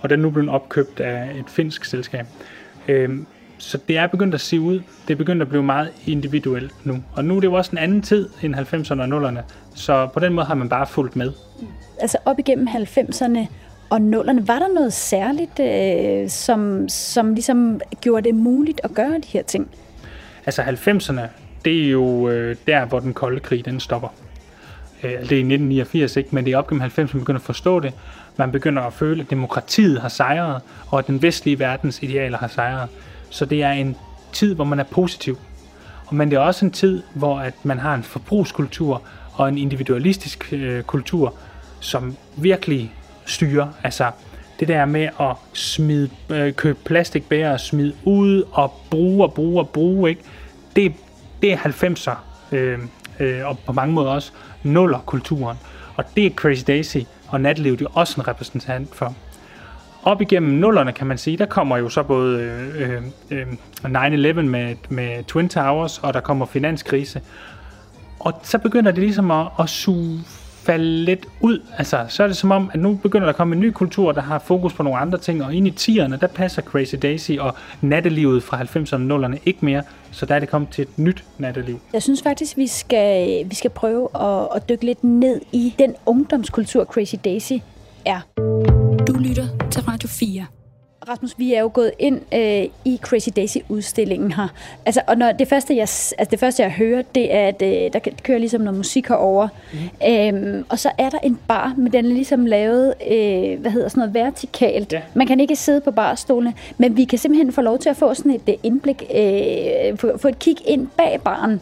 Og 0.00 0.10
den 0.10 0.20
er 0.20 0.22
nu 0.22 0.30
blevet 0.30 0.50
opkøbt 0.50 1.00
af 1.00 1.30
et 1.38 1.44
finsk 1.48 1.84
selskab. 1.84 2.26
Øhm, 2.88 3.26
så 3.58 3.78
det 3.88 3.98
er 3.98 4.06
begyndt 4.06 4.34
at 4.34 4.40
se 4.40 4.60
ud. 4.60 4.80
Det 5.08 5.14
er 5.14 5.16
begyndt 5.16 5.42
at 5.42 5.48
blive 5.48 5.62
meget 5.62 5.92
individuelt 6.06 6.86
nu. 6.86 7.02
Og 7.12 7.24
nu 7.24 7.36
er 7.36 7.40
det 7.40 7.48
jo 7.48 7.52
også 7.52 7.72
en 7.72 7.78
anden 7.78 8.02
tid 8.02 8.28
end 8.42 8.54
90'erne 8.54 9.14
og 9.14 9.28
0'erne. 9.28 9.40
Så 9.74 10.08
på 10.14 10.20
den 10.20 10.32
måde 10.32 10.46
har 10.46 10.54
man 10.54 10.68
bare 10.68 10.86
fulgt 10.86 11.16
med. 11.16 11.32
Altså 12.00 12.18
op 12.24 12.38
igennem 12.38 12.68
90'erne 12.68 13.38
og 13.90 13.96
0'erne, 13.96 14.46
var 14.46 14.58
der 14.58 14.74
noget 14.74 14.92
særligt, 14.92 15.60
øh, 15.60 16.28
som, 16.28 16.88
som 16.88 17.34
ligesom 17.34 17.80
gjorde 18.00 18.28
det 18.28 18.34
muligt 18.34 18.80
at 18.84 18.94
gøre 18.94 19.14
de 19.14 19.28
her 19.28 19.42
ting? 19.42 19.70
Altså 20.46 20.62
90'erne, 20.62 21.20
det 21.66 21.84
er 21.84 21.90
jo 21.90 22.28
øh, 22.28 22.56
der, 22.66 22.84
hvor 22.84 23.00
den 23.00 23.14
kolde 23.14 23.40
krig 23.40 23.64
den 23.64 23.80
stopper. 23.80 24.08
Øh, 25.02 25.10
altså, 25.10 25.28
det 25.28 25.32
er 25.32 25.36
i 25.36 25.54
1989, 25.54 26.16
ikke? 26.16 26.28
men 26.32 26.44
det 26.44 26.52
er 26.52 26.58
op 26.58 26.68
gennem 26.68 26.82
90'erne, 26.82 27.00
man 27.00 27.20
begynder 27.20 27.40
at 27.40 27.44
forstå 27.44 27.80
det. 27.80 27.92
Man 28.36 28.52
begynder 28.52 28.82
at 28.82 28.92
føle, 28.92 29.22
at 29.22 29.30
demokratiet 29.30 30.00
har 30.00 30.08
sejret, 30.08 30.62
og 30.88 30.98
at 30.98 31.06
den 31.06 31.22
vestlige 31.22 31.58
verdens 31.58 32.02
idealer 32.02 32.38
har 32.38 32.48
sejret. 32.48 32.88
Så 33.30 33.44
det 33.44 33.62
er 33.62 33.70
en 33.70 33.96
tid, 34.32 34.54
hvor 34.54 34.64
man 34.64 34.80
er 34.80 34.84
positiv. 34.84 35.38
Men 36.12 36.30
det 36.30 36.36
er 36.36 36.40
også 36.40 36.64
en 36.64 36.70
tid, 36.70 37.02
hvor 37.14 37.38
at 37.38 37.54
man 37.62 37.78
har 37.78 37.94
en 37.94 38.02
forbrugskultur 38.02 39.02
og 39.32 39.48
en 39.48 39.58
individualistisk 39.58 40.52
øh, 40.52 40.82
kultur, 40.82 41.34
som 41.80 42.16
virkelig 42.36 42.92
styrer. 43.24 43.68
Altså 43.82 44.10
det 44.60 44.68
der 44.68 44.84
med 44.84 45.08
at 45.20 45.36
smide, 45.52 46.10
øh, 46.30 46.52
købe 46.52 46.78
plastikbæger 46.84 47.52
og 47.52 47.60
smide 47.60 47.94
ud 48.04 48.42
og 48.52 48.72
bruge 48.90 49.24
og 49.24 49.34
bruge 49.34 49.60
og 49.60 49.68
bruge, 49.68 50.10
ikke? 50.10 50.22
Det, 50.76 50.92
det 51.42 51.52
er 51.52 51.56
90'er, 51.56 52.16
øh, 52.52 52.78
øh, 53.20 53.46
og 53.46 53.58
på 53.66 53.72
mange 53.72 53.94
måder 53.94 54.10
også 54.10 54.32
nuller 54.62 54.98
kulturen. 54.98 55.56
Og 55.96 56.04
det 56.16 56.26
er 56.26 56.30
Crazy 56.30 56.62
Daisy 56.66 56.98
og 57.28 57.40
Natlivet 57.40 57.80
jo 57.80 57.88
også 57.94 58.20
en 58.20 58.28
repræsentant 58.28 58.94
for. 58.94 59.14
Op 60.02 60.20
igennem 60.20 60.52
nullerne, 60.52 60.92
kan 60.92 61.06
man 61.06 61.18
sige, 61.18 61.36
der 61.36 61.46
kommer 61.46 61.76
jo 61.76 61.88
så 61.88 62.02
både 62.02 62.40
øh, 62.40 63.02
øh, 63.30 63.46
øh 63.46 63.46
9-11 63.84 64.42
med, 64.42 64.76
med 64.88 65.24
Twin 65.24 65.48
Towers, 65.48 65.98
og 65.98 66.14
der 66.14 66.20
kommer 66.20 66.46
finanskrise. 66.46 67.20
Og 68.20 68.40
så 68.42 68.58
begynder 68.58 68.90
det 68.90 69.00
ligesom 69.00 69.30
at, 69.30 69.46
at 69.58 69.68
suge 69.68 70.20
falde 70.66 71.04
lidt 71.04 71.26
ud. 71.40 71.62
Altså, 71.78 72.04
så 72.08 72.22
er 72.22 72.26
det 72.26 72.36
som 72.36 72.50
om, 72.50 72.70
at 72.74 72.80
nu 72.80 72.94
begynder 73.02 73.24
der 73.24 73.32
at 73.32 73.36
komme 73.36 73.54
en 73.54 73.60
ny 73.60 73.70
kultur, 73.70 74.12
der 74.12 74.20
har 74.20 74.38
fokus 74.38 74.72
på 74.72 74.82
nogle 74.82 74.98
andre 74.98 75.18
ting, 75.18 75.44
og 75.44 75.54
ind 75.54 75.66
i 75.66 75.70
10'erne, 75.70 76.16
der 76.16 76.26
passer 76.26 76.62
Crazy 76.62 76.94
Daisy 77.02 77.32
og 77.40 77.54
nattelivet 77.80 78.42
fra 78.42 78.62
90'erne 78.62 79.12
og 79.12 79.24
0'erne 79.24 79.38
ikke 79.46 79.64
mere, 79.64 79.82
så 80.10 80.26
der 80.26 80.34
er 80.34 80.38
det 80.38 80.48
kommet 80.48 80.70
til 80.70 80.82
et 80.82 80.98
nyt 80.98 81.24
natteliv. 81.38 81.80
Jeg 81.92 82.02
synes 82.02 82.22
faktisk, 82.22 82.56
vi 82.56 82.66
skal, 82.66 83.44
vi 83.50 83.54
skal 83.54 83.70
prøve 83.70 84.08
at, 84.14 84.48
at 84.56 84.68
dykke 84.68 84.84
lidt 84.84 85.04
ned 85.04 85.40
i 85.52 85.74
den 85.78 85.94
ungdomskultur, 86.06 86.84
Crazy 86.84 87.14
Daisy 87.24 87.52
er. 88.04 88.20
Du 89.06 89.12
lytter 89.12 89.46
til 89.70 89.82
Radio 89.82 90.08
4. 90.08 90.46
Rasmus, 91.08 91.38
vi 91.38 91.54
er 91.54 91.60
jo 91.60 91.70
gået 91.74 91.92
ind 91.98 92.20
øh, 92.34 92.64
i 92.84 93.00
Crazy 93.02 93.28
Daisy-udstillingen 93.36 94.32
her. 94.32 94.48
Altså, 94.86 95.00
og 95.06 95.18
når 95.18 95.32
det, 95.32 95.48
første, 95.48 95.74
jeg, 95.74 95.82
altså 95.82 96.28
det 96.30 96.40
første, 96.40 96.62
jeg 96.62 96.72
hører, 96.72 97.02
det 97.14 97.34
er, 97.34 97.48
at 97.48 97.62
øh, 97.62 97.92
der 97.92 97.98
kører 98.22 98.38
ligesom 98.38 98.60
noget 98.60 98.76
musik 98.76 99.08
herover. 99.08 99.48
Mm. 99.72 100.08
Øhm, 100.08 100.64
og 100.68 100.78
så 100.78 100.90
er 100.98 101.10
der 101.10 101.18
en 101.18 101.38
bar, 101.48 101.74
men 101.76 101.92
den 101.92 102.04
er 102.04 102.08
ligesom 102.08 102.46
lavet, 102.46 102.94
øh, 103.10 103.60
hvad 103.60 103.70
hedder 103.70 103.88
sådan 103.88 104.00
noget, 104.00 104.14
vertikalt. 104.14 104.92
Ja. 104.92 105.02
Man 105.14 105.26
kan 105.26 105.40
ikke 105.40 105.56
sidde 105.56 105.80
på 105.80 105.90
barstolene, 105.90 106.54
men 106.78 106.96
vi 106.96 107.04
kan 107.04 107.18
simpelthen 107.18 107.52
få 107.52 107.60
lov 107.60 107.78
til 107.78 107.88
at 107.88 107.96
få 107.96 108.14
sådan 108.14 108.32
et 108.32 108.48
øh, 108.48 108.54
indblik, 108.62 109.02
øh, 109.14 109.98
få, 109.98 110.18
få 110.18 110.28
et 110.28 110.38
kig 110.38 110.56
ind 110.66 110.86
bag 110.96 111.20
baren. 111.24 111.60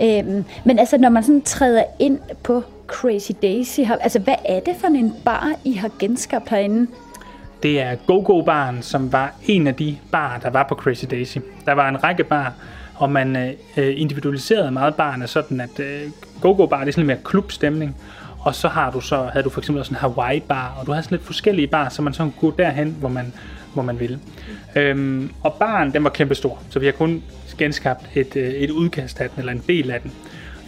Øhm, 0.00 0.44
men 0.64 0.78
altså, 0.78 0.98
når 0.98 1.08
man 1.08 1.22
sådan 1.22 1.42
træder 1.42 1.84
ind 1.98 2.18
på 2.42 2.62
Crazy 2.86 3.32
Daisy, 3.42 3.80
altså 4.00 4.18
hvad 4.18 4.36
er 4.44 4.60
det 4.60 4.76
for 4.76 4.86
en 4.86 5.14
bar, 5.24 5.52
I 5.64 5.72
har 5.72 5.90
genskabt 5.98 6.48
herinde? 6.48 6.86
Det 7.62 7.80
er 7.80 7.94
Go-Go-baren, 7.94 8.82
som 8.82 9.12
var 9.12 9.34
en 9.46 9.66
af 9.66 9.74
de 9.74 9.98
barer, 10.12 10.40
der 10.40 10.50
var 10.50 10.66
på 10.68 10.74
Crazy 10.74 11.04
Daisy. 11.10 11.38
Der 11.66 11.72
var 11.72 11.88
en 11.88 12.04
række 12.04 12.24
bar, 12.24 12.52
og 12.94 13.12
man 13.12 13.36
øh, 13.36 13.52
øh 13.76 14.00
individualiserede 14.00 14.70
meget 14.70 14.94
barne, 14.94 15.26
sådan 15.26 15.60
at 15.60 15.80
øh, 15.80 16.02
Go-Go-bar, 16.40 16.80
det 16.80 16.88
er 16.88 16.92
sådan 16.92 17.06
lidt 17.06 17.18
mere 17.18 17.24
klubstemning. 17.24 17.96
Og 18.40 18.54
så 18.54 18.68
har 18.68 18.90
du 18.90 19.00
så, 19.00 19.28
havde 19.32 19.44
du 19.44 19.50
for 19.50 19.60
eksempel 19.60 19.80
også 19.80 19.92
en 19.92 19.96
Hawaii-bar, 19.96 20.76
og 20.80 20.86
du 20.86 20.92
havde 20.92 21.02
sådan 21.02 21.16
lidt 21.16 21.26
forskellige 21.26 21.66
bar, 21.66 21.88
så 21.88 22.02
man 22.02 22.14
så 22.14 22.22
kunne 22.22 22.50
gå 22.50 22.56
derhen, 22.58 22.96
hvor 23.00 23.08
man, 23.08 23.32
hvor 23.74 23.82
man 23.82 24.00
ville. 24.00 24.18
Øhm, 24.76 25.30
og 25.42 25.54
baren, 25.54 25.92
den 25.92 26.04
var 26.04 26.10
kæmpestor, 26.10 26.62
så 26.70 26.78
vi 26.78 26.86
har 26.86 26.92
kun 26.92 27.22
genskabt 27.58 28.10
et, 28.14 28.36
øh, 28.36 28.48
et 28.48 28.70
udkast 28.70 29.20
af 29.20 29.30
den, 29.30 29.38
eller 29.38 29.52
en 29.52 29.62
del 29.68 29.90
af 29.90 30.00
den. 30.00 30.12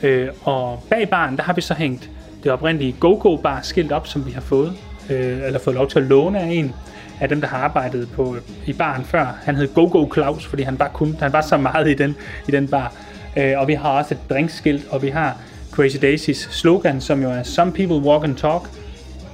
Øh, 0.03 0.29
og 0.43 0.85
bag 0.91 1.09
baren, 1.09 1.37
der 1.37 1.43
har 1.43 1.53
vi 1.53 1.61
så 1.61 1.75
hængt 1.75 2.11
det 2.45 2.53
oprindelige 2.53 2.97
Go-Go-bar 3.01 3.61
skilt 3.63 3.93
op, 3.93 4.07
som 4.07 4.27
vi 4.27 4.31
har 4.31 4.41
fået, 4.41 4.73
øh, 5.11 5.47
eller 5.47 5.59
fået 5.59 5.77
lov 5.77 5.89
til 5.89 5.99
at 5.99 6.05
låne 6.05 6.41
af 6.41 6.47
en 6.47 6.75
af 7.21 7.29
dem, 7.29 7.41
der 7.41 7.49
har 7.49 7.59
arbejdet 7.59 8.09
på, 8.11 8.37
i 8.67 8.73
baren 8.73 9.05
før. 9.05 9.39
Han 9.45 9.57
hed 9.57 9.75
Go-Go 9.75 10.15
Claus, 10.15 10.47
fordi 10.47 10.63
han 10.63 10.79
var, 10.79 10.89
kun, 10.89 11.17
han 11.21 11.33
var 11.33 11.41
så 11.41 11.57
meget 11.57 11.89
i 11.89 11.95
den, 11.95 12.17
i 12.49 12.51
den 12.51 12.69
bar. 12.69 12.95
Øh, 13.37 13.53
og 13.57 13.69
vi 13.69 13.75
har 13.75 13.89
også 13.91 14.15
et 14.15 14.21
drinkskilt, 14.31 14.87
og 14.91 15.03
vi 15.03 15.09
har 15.09 15.39
Crazy 15.71 15.97
Daisys 16.03 16.49
slogan, 16.51 17.01
som 17.01 17.23
jo 17.23 17.31
er 17.31 17.43
Some 17.43 17.73
people 17.73 17.97
walk 17.97 18.25
and 18.25 18.37
talk, 18.37 18.63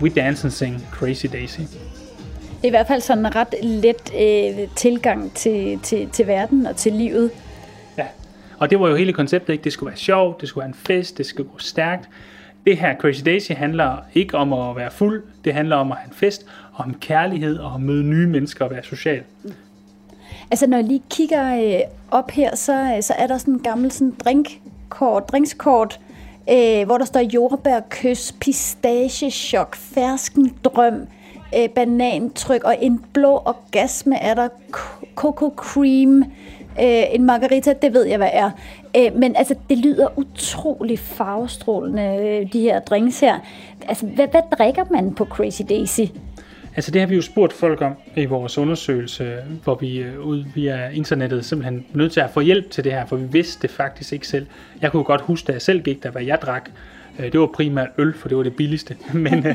we 0.00 0.08
dance 0.08 0.44
and 0.44 0.52
sing 0.52 0.88
Crazy 0.92 1.26
Daisy. 1.32 1.60
Det 1.60 2.64
er 2.64 2.66
i 2.66 2.70
hvert 2.70 2.86
fald 2.86 3.00
sådan 3.00 3.26
en 3.26 3.36
ret 3.36 3.54
let 3.62 4.12
øh, 4.14 4.68
tilgang 4.76 5.34
til, 5.34 5.78
til, 5.82 6.08
til 6.08 6.26
verden 6.26 6.66
og 6.66 6.76
til 6.76 6.92
livet. 6.92 7.30
Ja, 7.98 8.06
og 8.58 8.70
det 8.70 8.80
var 8.80 8.88
jo 8.88 8.96
hele 8.96 9.12
konceptet, 9.12 9.52
ikke? 9.52 9.64
Det 9.64 9.72
skulle 9.72 9.90
være 9.90 9.98
sjovt, 9.98 10.40
det 10.40 10.48
skulle 10.48 10.62
være 10.62 10.68
en 10.68 10.74
fest, 10.86 11.18
det 11.18 11.26
skulle 11.26 11.50
gå 11.50 11.58
stærkt. 11.58 12.08
Det 12.68 12.78
her 12.78 12.96
Crazy 12.96 13.22
Daisy 13.24 13.52
handler 13.52 13.96
ikke 14.14 14.36
om 14.36 14.52
at 14.52 14.76
være 14.76 14.90
fuld, 14.90 15.22
det 15.44 15.54
handler 15.54 15.76
om 15.76 15.92
at 15.92 15.98
have 15.98 16.06
en 16.06 16.14
fest, 16.14 16.46
om 16.76 16.94
kærlighed 17.00 17.58
og 17.58 17.74
at 17.74 17.80
møde 17.80 18.04
nye 18.04 18.26
mennesker 18.26 18.64
og 18.64 18.70
være 18.70 18.82
social. 18.82 19.22
Altså 20.50 20.66
når 20.66 20.76
jeg 20.76 20.86
lige 20.86 21.02
kigger 21.10 21.56
øh, 21.56 21.80
op 22.10 22.30
her, 22.30 22.56
så, 22.56 22.94
øh, 22.96 23.02
så 23.02 23.14
er 23.18 23.26
der 23.26 23.38
sådan 23.38 23.54
en 23.54 23.60
gammel 23.60 23.92
sådan 23.92 24.14
drinkkort, 24.24 25.28
drinkskort, 25.28 26.00
øh, 26.50 26.86
hvor 26.86 26.98
der 26.98 27.04
står 27.04 27.20
jordbærkys, 27.20 28.34
pistachechok, 28.40 29.76
fersken 29.76 30.54
drøm, 30.64 31.06
øh, 31.56 31.68
banantryk 31.68 32.64
og 32.64 32.76
en 32.80 33.04
blå 33.12 33.42
orgasme 33.44 34.18
er 34.22 34.34
der, 34.34 34.48
coco 35.14 35.54
cream, 35.56 36.24
øh, 36.80 37.14
en 37.14 37.24
margarita, 37.24 37.72
det 37.82 37.94
ved 37.94 38.04
jeg, 38.04 38.16
hvad 38.16 38.30
er. 38.32 38.50
Øh, 38.96 39.14
men 39.16 39.36
altså, 39.36 39.54
det 39.70 39.78
lyder 39.78 40.18
utrolig 40.18 40.98
farvestrålende, 40.98 42.02
øh, 42.02 42.52
de 42.52 42.60
her 42.60 42.80
drinks 42.80 43.20
her. 43.20 43.38
Altså, 43.88 44.06
hvad, 44.06 44.28
hvad 44.30 44.42
drikker 44.58 44.84
man 44.90 45.14
på 45.14 45.24
Crazy 45.24 45.62
Daisy? 45.68 46.00
Altså 46.76 46.90
det 46.90 47.00
har 47.00 47.08
vi 47.08 47.14
jo 47.14 47.22
spurgt 47.22 47.52
folk 47.52 47.82
om 47.82 47.92
i 48.16 48.24
vores 48.24 48.58
undersøgelse, 48.58 49.36
hvor 49.64 49.74
vi 49.74 49.98
øh, 49.98 50.20
ud 50.20 50.44
via 50.54 50.88
internettet 50.88 51.44
simpelthen 51.44 51.86
nødt 51.92 52.12
til 52.12 52.20
at 52.20 52.30
få 52.30 52.40
hjælp 52.40 52.70
til 52.70 52.84
det 52.84 52.92
her, 52.92 53.06
for 53.06 53.16
vi 53.16 53.26
vidste 53.30 53.62
det 53.62 53.70
faktisk 53.70 54.12
ikke 54.12 54.28
selv. 54.28 54.46
Jeg 54.80 54.92
kunne 54.92 55.04
godt 55.04 55.20
huske, 55.20 55.46
da 55.46 55.52
jeg 55.52 55.62
selv 55.62 55.82
gik 55.82 56.02
der, 56.02 56.10
hvad 56.10 56.22
jeg 56.22 56.38
drak. 56.42 56.70
Øh, 57.18 57.32
det 57.32 57.40
var 57.40 57.46
primært 57.46 57.88
øl, 57.98 58.14
for 58.14 58.28
det 58.28 58.36
var 58.36 58.42
det 58.42 58.56
billigste. 58.56 58.96
Men, 59.12 59.46
øh, 59.46 59.54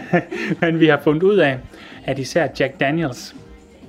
men 0.61 0.79
vi 0.79 0.87
har 0.87 0.99
fundet 1.03 1.23
ud 1.23 1.37
af, 1.37 1.57
at 2.05 2.19
især 2.19 2.47
Jack 2.59 2.79
Daniels, 2.79 3.35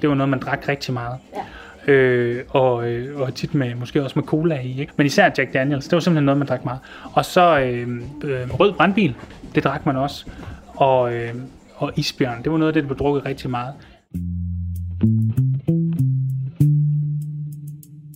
det 0.01 0.09
var 0.09 0.15
noget, 0.15 0.29
man 0.29 0.41
drak 0.41 0.69
rigtig 0.69 0.95
meget. 0.95 1.19
Ja. 1.37 1.41
Øh, 1.87 2.43
og, 2.49 2.91
øh, 2.91 3.21
og 3.21 3.35
tit 3.35 3.55
med, 3.55 3.75
måske 3.75 4.03
også 4.03 4.19
med 4.19 4.25
cola 4.25 4.61
i, 4.61 4.81
ikke? 4.81 4.93
Men 4.97 5.07
især 5.07 5.31
Jack 5.39 5.55
Daniels, 5.55 5.85
det 5.85 5.93
var 5.93 6.01
simpelthen 6.01 6.25
noget, 6.25 6.39
man 6.39 6.49
drak 6.49 6.65
meget. 6.65 6.81
Og 7.13 7.25
så 7.25 7.61
øh, 7.61 7.89
øh, 8.25 8.61
rød 8.61 8.73
brandbil, 8.73 9.15
det 9.55 9.65
drak 9.65 9.87
man 9.87 9.97
også. 9.97 10.27
Og, 10.67 11.15
øh, 11.15 11.35
og 11.77 11.93
isbjørn, 11.97 12.43
det 12.43 12.53
var 12.53 12.59
noget 12.59 12.69
af 12.69 12.75
det, 12.75 12.83
der 12.83 12.89
blev 12.89 12.99
drukket 12.99 13.25
rigtig 13.25 13.51
meget. 13.51 13.75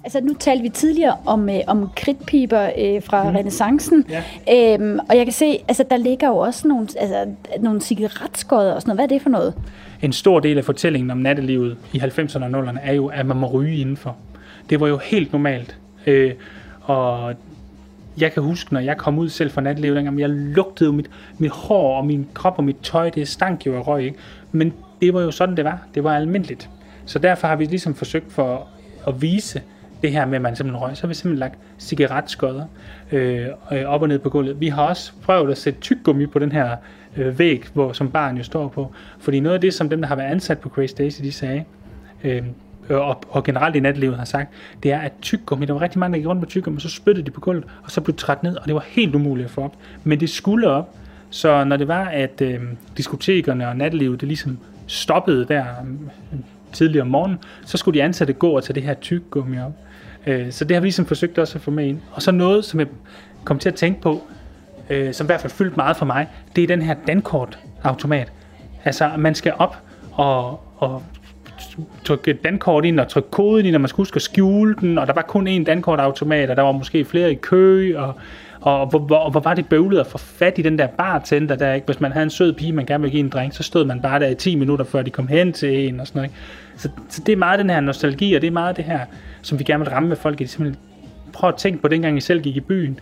Altså 0.09 0.21
nu 0.21 0.35
talte 0.35 0.63
vi 0.63 0.69
tidligere 0.69 1.17
om, 1.27 1.49
øh, 1.49 1.61
om 1.67 1.91
kridtpiber 1.97 2.71
øh, 2.79 3.03
fra 3.03 3.31
mm. 3.31 3.37
renaissancen, 3.37 4.05
ja. 4.09 4.75
øhm, 4.75 4.99
og 5.09 5.17
jeg 5.17 5.27
kan 5.27 5.33
se, 5.33 5.59
altså 5.69 5.85
der 5.91 5.97
ligger 5.97 6.29
jo 6.29 6.37
også 6.37 6.69
nogle, 6.69 6.89
altså, 6.97 7.27
nogle 7.61 7.81
cigaretskodder 7.81 8.73
og 8.73 8.83
sådan 8.83 8.91
noget. 8.91 8.97
Hvad 8.99 9.05
er 9.05 9.19
det 9.19 9.23
for 9.23 9.31
noget? 9.31 9.55
En 10.03 10.13
stor 10.13 10.41
del 10.41 10.59
af 10.59 10.65
fortællingen 10.65 11.11
om 11.11 11.19
nattelivet 11.19 11.77
i 11.93 11.99
90'erne 11.99 12.45
og 12.45 12.51
0'erne 12.51 12.79
er 12.83 12.93
jo, 12.93 13.07
at 13.07 13.27
man 13.27 13.37
må 13.37 13.47
ryge 13.47 13.77
indenfor. 13.77 14.17
Det 14.71 14.81
var 14.81 14.89
jo 14.89 14.97
helt 14.97 15.33
normalt. 15.33 15.77
Øh, 16.07 16.33
og 16.83 17.35
jeg 18.19 18.33
kan 18.33 18.43
huske, 18.43 18.75
når 18.75 18.81
jeg 18.81 18.97
kom 18.97 19.19
ud 19.19 19.29
selv 19.29 19.51
fra 19.51 19.61
nattelivet 19.61 19.97
dengang, 19.97 20.21
jeg 20.21 20.31
lugtede 20.31 20.93
mit, 20.93 21.11
mit 21.39 21.51
hår 21.51 21.97
og 21.97 22.07
min 22.07 22.27
krop 22.35 22.55
og 22.59 22.65
mit 22.65 22.77
tøj, 22.83 23.11
det 23.11 23.29
stank 23.29 23.67
jo 23.67 23.77
af 23.77 23.87
røg, 23.87 24.05
ikke? 24.05 24.19
Men 24.53 24.73
det 25.01 25.15
var 25.15 25.21
jo 25.21 25.31
sådan, 25.31 25.57
det 25.57 25.65
var. 25.65 25.79
Det 25.95 26.05
var 26.05 26.17
almindeligt. 26.17 26.71
Så 27.05 27.19
derfor 27.19 27.49
har 27.49 27.57
vi 27.57 27.65
ligesom 27.65 27.95
forsøgt 27.95 28.33
for 28.33 28.67
at 29.07 29.23
vise, 29.23 29.63
det 30.03 30.13
her 30.13 30.27
med, 30.27 30.35
at 30.35 30.43
man 30.43 30.57
simpelthen 30.57 30.83
røg, 30.83 30.97
så 30.97 31.03
har 31.03 31.09
vi 31.09 31.15
simpelthen 31.15 31.39
lagt 31.39 31.59
cigaretskodder 31.79 32.65
øh, 33.13 33.47
øh, 33.73 33.85
op 33.85 34.03
og 34.03 34.09
ned 34.09 34.19
på 34.19 34.31
gulvet. 34.31 34.61
Vi 34.61 34.69
har 34.69 34.83
også 34.83 35.13
prøvet 35.23 35.51
at 35.51 35.59
sætte 35.59 35.81
tyggegummi 35.81 36.27
på 36.27 36.39
den 36.39 36.53
her 36.53 36.77
øh, 37.17 37.39
væg, 37.39 37.65
hvor, 37.75 37.93
som 37.93 38.11
barn 38.11 38.37
jo 38.37 38.43
står 38.43 38.69
på. 38.69 38.93
Fordi 39.19 39.41
noget 39.41 39.55
af 39.55 39.61
det, 39.61 39.75
som 39.75 39.89
dem, 39.89 40.01
der 40.01 40.09
har 40.09 40.17
været 40.17 40.31
ansat 40.31 40.59
på 40.59 40.69
Crazy 40.69 40.95
Daisy, 40.99 41.23
de 41.23 41.33
sagde, 41.33 41.65
øh, 42.25 42.43
øh 42.91 42.97
og, 42.97 43.23
og 43.29 43.45
generelt 43.45 43.77
i 43.77 43.81
natlivet 43.81 44.17
har 44.17 44.25
sagt, 44.25 44.51
det 44.83 44.93
er, 44.93 44.99
at 44.99 45.13
tyggegummi, 45.23 45.67
der 45.67 45.73
var 45.73 45.83
rigtig 45.83 45.99
mange, 45.99 46.13
der 46.13 46.19
gik 46.19 46.29
rundt 46.29 46.41
med 46.41 46.49
tyggegummi, 46.49 46.81
så 46.81 46.89
spyttede 46.89 47.27
de 47.27 47.31
på 47.31 47.41
gulvet, 47.41 47.65
og 47.85 47.91
så 47.91 48.01
blev 48.01 48.17
træt 48.17 48.43
ned, 48.43 48.57
og 48.57 48.67
det 48.67 48.75
var 48.75 48.85
helt 48.89 49.15
umuligt 49.15 49.45
at 49.45 49.51
få 49.51 49.61
op. 49.61 49.77
Men 50.05 50.21
det 50.21 50.31
skulle 50.31 50.69
op, 50.69 50.95
så 51.31 51.65
når 51.65 51.77
det 51.77 51.89
var, 51.89 52.05
at 52.05 52.41
øh, 52.41 52.61
diskotekerne 52.97 53.69
og 53.69 53.77
natlivet, 53.77 54.21
det 54.21 54.29
ligesom 54.29 54.59
stoppede 54.87 55.45
der 55.45 55.65
tidligere 56.73 57.03
om 57.03 57.09
morgenen, 57.09 57.39
så 57.67 57.79
skulle 57.79 57.99
de 57.99 58.05
ansatte 58.05 58.33
gå 58.33 58.51
og 58.51 58.65
tage 58.65 58.75
det 58.75 58.83
her 58.83 58.95
tyggegummi 58.95 59.59
op. 59.59 59.73
Øh, 60.27 60.53
så 60.53 60.65
det 60.65 60.75
har 60.75 60.81
vi 60.81 60.87
ligesom 60.87 61.07
forsøgt 61.07 61.39
også 61.39 61.59
at 61.59 61.63
få 61.63 61.71
med 61.71 61.87
ind. 61.87 62.01
Og 62.13 62.23
så 62.23 62.31
noget, 62.31 62.65
som 62.65 62.81
jeg 62.81 62.89
kom 63.45 63.59
til 63.59 63.69
at 63.69 63.75
tænke 63.75 64.01
på, 64.01 64.23
øh, 64.91 65.15
som 65.15 65.25
i 65.25 65.29
hvert 65.29 65.41
fald 65.41 65.53
fyldt 65.53 65.77
meget 65.77 65.97
for 65.97 66.07
mig, 66.07 66.29
det 66.57 66.65
er 66.65 66.69
den 66.69 66.83
her 66.83 66.95
dankort-automat. 67.07 68.33
Altså, 68.85 69.11
man 69.19 69.35
skal 69.35 69.53
op 69.59 69.77
og, 70.13 70.61
og 70.77 71.03
trykke 72.05 72.33
dankort 72.33 72.85
ind 72.85 73.01
og 73.01 73.09
trykke 73.09 73.31
koden 73.31 73.67
ind, 73.67 73.75
og 73.75 73.81
man 73.81 73.89
skulle 73.89 74.01
huske 74.01 74.17
at 74.17 74.23
skjule 74.23 74.77
den, 74.81 74.99
og 74.99 75.07
der 75.07 75.13
var 75.13 75.23
kun 75.23 75.49
én 75.49 75.65
dankortautomat, 75.65 76.51
og 76.51 76.57
der 76.57 76.63
var 76.63 76.73
måske 76.73 77.05
flere 77.05 77.33
i 77.33 77.35
kø, 77.35 77.99
og, 77.99 78.15
og 78.61 78.87
hvor, 78.87 78.99
hvor, 78.99 79.31
hvor 79.31 79.41
var 79.41 79.55
det 79.55 79.69
bøvlet 79.69 80.01
at 80.01 80.07
få 80.07 80.19
fat 80.19 80.59
i 80.59 80.63
den 80.63 80.79
der 80.79 80.87
bartender 80.87 81.57
der, 81.57 81.73
ikke? 81.73 81.85
Hvis 81.85 82.01
man 82.01 82.13
havde 82.13 82.25
en 82.25 82.31
sød 82.31 82.53
pige, 82.53 82.73
man 82.73 82.87
gerne 82.87 83.03
ville 83.03 83.13
give 83.13 83.25
en 83.25 83.29
drink, 83.29 83.53
så 83.53 83.63
stod 83.63 83.85
man 83.85 84.01
bare 84.01 84.21
der 84.21 84.27
i 84.27 84.35
10 84.35 84.57
minutter, 84.57 84.85
før 84.85 85.03
de 85.03 85.11
kom 85.11 85.29
hen 85.29 85.53
til 85.53 85.89
en 85.89 86.01
og 86.01 86.07
sådan 86.07 86.19
noget, 86.19 86.31
ikke? 86.31 86.41
Så, 86.77 86.89
så 87.09 87.23
det 87.27 87.33
er 87.33 87.37
meget 87.37 87.59
den 87.59 87.71
her 87.71 87.81
nostalgi, 87.81 88.35
og 88.35 88.41
det 88.41 88.47
er 88.47 88.53
meget 88.53 88.77
det 88.77 88.85
her, 88.85 89.01
som 89.43 89.59
vi 89.59 89.65
gerne 89.65 89.85
vil 89.85 89.91
ramme 89.91 90.09
med 90.09 90.17
folk, 90.17 90.35
at 90.35 90.39
de 90.39 90.49
simpelthen 90.49 90.85
prøv 91.33 91.49
at 91.49 91.57
tænke 91.57 91.83
på 91.83 91.89
dengang 91.89 92.17
I 92.17 92.21
selv 92.21 92.43
gik 92.43 92.57
i 92.57 92.61
byen. 92.61 93.01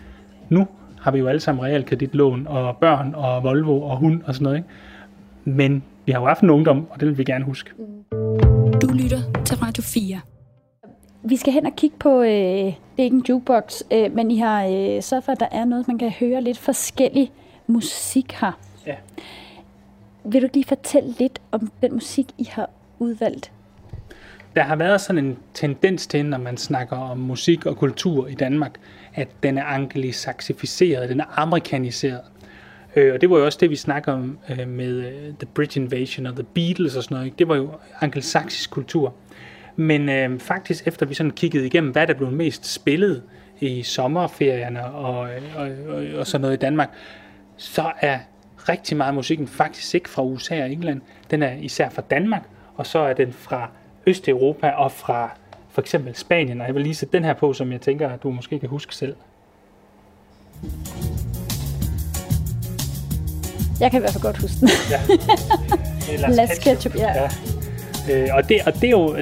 Nu 0.49 0.67
har 1.01 1.11
vi 1.11 1.19
jo 1.19 1.27
alle 1.27 1.39
sammen 1.39 1.65
realkreditlån, 1.65 2.47
og 2.47 2.77
børn, 2.77 3.13
og 3.15 3.43
Volvo, 3.43 3.81
og 3.81 3.97
hund, 3.97 4.21
og 4.25 4.33
sådan 4.33 4.43
noget, 4.43 4.57
ikke? 4.57 4.69
Men 5.45 5.83
vi 6.05 6.11
har 6.11 6.19
jo 6.19 6.27
haft 6.27 6.41
en 6.41 6.49
ungdom, 6.49 6.87
og 6.89 6.99
det 6.99 7.07
vil 7.07 7.17
vi 7.17 7.23
gerne 7.23 7.45
huske. 7.45 7.69
Mm. 7.77 8.79
Du 8.79 8.87
lytter 8.87 9.43
til 9.45 9.57
Radio 9.57 9.83
4. 9.83 10.36
Vi 11.23 11.37
skal 11.37 11.53
hen 11.53 11.65
og 11.65 11.75
kigge 11.75 11.97
på, 11.99 12.21
øh, 12.21 12.29
det 12.29 12.75
er 12.97 13.03
ikke 13.03 13.15
en 13.15 13.25
jukebox, 13.29 13.81
øh, 13.93 14.15
men 14.15 14.31
I 14.31 14.37
har 14.37 14.65
øh, 14.65 15.01
så 15.01 15.21
for, 15.21 15.31
at 15.31 15.39
der 15.39 15.47
er 15.51 15.65
noget, 15.65 15.87
man 15.87 15.97
kan 15.97 16.11
høre 16.11 16.41
lidt 16.41 16.57
forskellig 16.57 17.31
musik 17.67 18.31
her. 18.31 18.51
Ja. 18.85 18.95
Vil 20.23 20.41
du 20.41 20.47
lige 20.53 20.65
fortælle 20.65 21.15
lidt 21.19 21.41
om 21.51 21.71
den 21.81 21.93
musik, 21.93 22.25
I 22.37 22.47
har 22.51 22.69
udvalgt? 22.99 23.51
Der 24.55 24.63
har 24.63 24.75
været 24.75 25.01
sådan 25.01 25.25
en 25.25 25.37
tendens 25.53 26.07
til, 26.07 26.25
når 26.25 26.37
man 26.37 26.57
snakker 26.57 26.97
om 26.97 27.17
musik 27.17 27.65
og 27.65 27.77
kultur 27.77 28.27
i 28.27 28.33
Danmark, 28.33 28.79
at 29.13 29.27
den 29.43 29.57
er 29.57 29.63
anglisaksificeret, 29.63 31.09
den 31.09 31.19
er 31.19 31.39
amerikaniseret. 31.39 32.21
Øh, 32.95 33.13
og 33.13 33.21
det 33.21 33.29
var 33.29 33.37
jo 33.37 33.45
også 33.45 33.57
det, 33.61 33.69
vi 33.69 33.75
snakker 33.75 34.13
om 34.13 34.37
øh, 34.49 34.67
med 34.67 35.05
øh, 35.05 35.33
The 35.39 35.47
British 35.53 35.77
Invasion 35.77 36.25
og 36.25 36.35
The 36.35 36.43
Beatles 36.43 36.95
og 36.95 37.03
sådan 37.03 37.15
noget. 37.15 37.25
Ikke? 37.25 37.35
Det 37.37 37.47
var 37.47 37.55
jo 37.55 37.69
angelsaksisk 38.01 38.71
kultur. 38.71 39.13
Men 39.79 40.09
øh, 40.09 40.39
faktisk 40.39 40.87
efter 40.87 41.05
vi 41.05 41.13
sådan 41.13 41.31
kiggede 41.31 41.65
igennem, 41.65 41.91
hvad 41.91 42.07
der 42.07 42.13
blev 42.13 42.31
mest 42.31 42.73
spillet 42.73 43.23
i 43.59 43.83
sommerferierne 43.83 44.85
og, 44.85 45.19
og, 45.55 45.69
og, 45.87 46.03
og 46.17 46.27
sådan 46.27 46.41
noget 46.41 46.55
i 46.55 46.59
Danmark, 46.59 46.89
så 47.57 47.91
er 48.01 48.19
rigtig 48.69 48.97
meget 48.97 49.07
af 49.07 49.13
musikken 49.13 49.47
faktisk 49.47 49.95
ikke 49.95 50.09
fra 50.09 50.23
USA 50.23 50.63
og 50.63 50.71
England. 50.71 51.01
Den 51.31 51.43
er 51.43 51.53
især 51.53 51.89
fra 51.89 52.01
Danmark, 52.01 52.43
og 52.75 52.85
så 52.85 52.99
er 52.99 53.13
den 53.13 53.33
fra 53.33 53.69
Østeuropa 54.05 54.69
og 54.69 54.91
fra 54.91 55.37
for 55.69 55.81
eksempel 55.81 56.15
Spanien. 56.15 56.61
Og 56.61 56.67
jeg 56.67 56.75
vil 56.75 56.83
lige 56.83 56.95
sætte 56.95 57.17
den 57.17 57.23
her 57.25 57.33
på, 57.33 57.53
som 57.53 57.71
jeg 57.71 57.81
tænker, 57.81 58.09
at 58.09 58.23
du 58.23 58.31
måske 58.31 58.59
kan 58.59 58.69
huske 58.69 58.95
selv. 58.95 59.15
Jeg 63.79 63.91
kan 63.91 63.99
i 63.99 64.01
hvert 64.01 64.13
fald 64.13 64.23
godt 64.23 64.37
huske 64.37 64.59
den. 64.59 64.69
Ja. 64.91 65.01
Det 66.07 66.15
er 66.15 66.19
Lars 66.19 66.35
Las 66.35 66.59
Ketchup, 66.59 66.95
ja. 66.95 67.13
ja. 67.13 67.29
Øh, 68.11 68.27
og, 68.35 68.49
det, 68.49 68.61
og 68.65 68.73
det 68.73 68.83
er 68.83 68.89
jo 68.89 69.15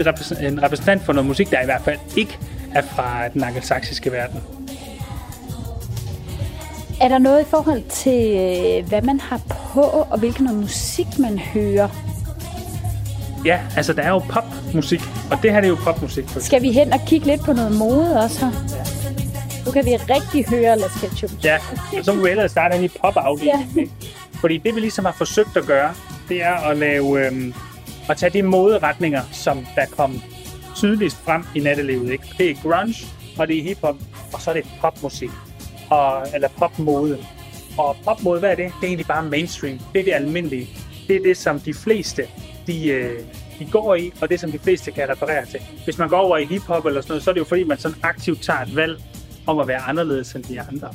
et, 0.00 0.46
en 0.48 0.62
repræsentant 0.62 1.02
for 1.02 1.12
noget 1.12 1.26
musik, 1.26 1.50
der 1.50 1.62
i 1.62 1.64
hvert 1.64 1.82
fald 1.84 1.98
ikke 2.16 2.38
er 2.74 2.82
fra 2.82 3.28
den 3.28 3.44
angelsaksiske 3.44 4.12
verden. 4.12 4.40
Er 7.00 7.08
der 7.08 7.18
noget 7.18 7.40
i 7.40 7.44
forhold 7.44 7.82
til, 7.88 8.36
øh, 8.36 8.88
hvad 8.88 9.02
man 9.02 9.20
har 9.20 9.40
på, 9.48 9.80
og 9.80 10.18
hvilken 10.18 10.44
noget 10.44 10.60
musik 10.60 11.06
man 11.18 11.38
hører? 11.38 11.88
Ja, 13.44 13.60
altså 13.76 13.92
der 13.92 14.02
er 14.02 14.08
jo 14.08 14.18
popmusik, 14.18 15.00
og 15.30 15.38
det 15.42 15.52
her 15.52 15.60
det 15.60 15.66
er 15.66 15.70
jo 15.70 15.78
popmusik. 15.84 16.28
For 16.28 16.40
Skal 16.40 16.62
vi 16.62 16.72
hen 16.72 16.92
og 16.92 17.00
kigge 17.06 17.26
lidt 17.26 17.40
på 17.40 17.52
noget 17.52 17.72
mode 17.72 18.20
også 18.20 18.44
her? 18.44 18.52
Nu 19.66 19.72
kan 19.72 19.84
vi 19.84 19.90
rigtig 19.90 20.46
høre 20.48 20.78
Las 20.78 20.92
Ketchup. 21.00 21.30
Ja, 21.44 21.58
og 21.98 22.04
så 22.04 22.12
må 22.12 22.22
vi 22.22 22.30
ellers 22.30 22.50
starte 22.50 22.76
ind 22.76 22.84
i 22.84 22.88
pop-afdelingen. 23.00 23.68
Ja. 23.76 24.08
Fordi 24.40 24.58
det 24.58 24.74
vi 24.74 24.80
ligesom 24.80 25.04
har 25.04 25.14
forsøgt 25.18 25.56
at 25.56 25.66
gøre, 25.66 25.94
det 26.28 26.42
er 26.42 26.54
at 26.54 26.76
lave, 26.76 27.26
øhm, 27.26 27.54
at 28.10 28.16
tage 28.16 28.30
de 28.30 28.42
moderetninger, 28.42 29.22
som 29.32 29.66
der 29.74 29.86
kom 29.86 30.22
tydeligst 30.76 31.16
frem 31.16 31.44
i 31.54 31.60
nattelivet. 31.60 32.12
Ikke? 32.12 32.24
Det 32.38 32.50
er 32.50 32.54
grunge, 32.62 33.06
og 33.38 33.48
det 33.48 33.58
er 33.58 33.62
hiphop, 33.62 33.96
og 34.32 34.40
så 34.40 34.50
er 34.50 34.54
det 34.54 34.66
popmusik, 34.80 35.30
og, 35.90 36.26
eller 36.34 36.48
popmode. 36.48 37.18
Og 37.78 37.96
popmode, 38.04 38.40
hvad 38.40 38.50
er 38.50 38.54
det? 38.54 38.64
Det 38.64 38.82
er 38.82 38.86
egentlig 38.86 39.06
bare 39.06 39.24
mainstream. 39.24 39.78
Det 39.92 40.00
er 40.00 40.04
det 40.04 40.12
almindelige. 40.12 40.68
Det 41.08 41.16
er 41.16 41.20
det, 41.20 41.36
som 41.36 41.60
de 41.60 41.74
fleste, 41.74 42.22
de, 42.66 42.88
øh, 42.88 43.20
de 43.58 43.68
går 43.70 43.94
i, 43.94 44.12
og 44.20 44.30
det, 44.30 44.40
som 44.40 44.52
de 44.52 44.58
fleste 44.58 44.90
kan 44.90 45.08
referere 45.08 45.46
til. 45.46 45.60
Hvis 45.84 45.98
man 45.98 46.08
går 46.08 46.18
over 46.18 46.36
i 46.36 46.44
hiphop 46.44 46.86
eller 46.86 47.00
sådan 47.00 47.12
noget, 47.12 47.22
så 47.22 47.30
er 47.30 47.34
det 47.34 47.40
jo 47.40 47.44
fordi, 47.44 47.64
man 47.64 47.78
sådan 47.78 47.98
aktivt 48.02 48.42
tager 48.42 48.60
et 48.60 48.76
valg 48.76 49.02
om 49.46 49.58
at 49.58 49.68
være 49.68 49.80
anderledes 49.80 50.32
end 50.32 50.44
de 50.44 50.60
andre. 50.60 50.90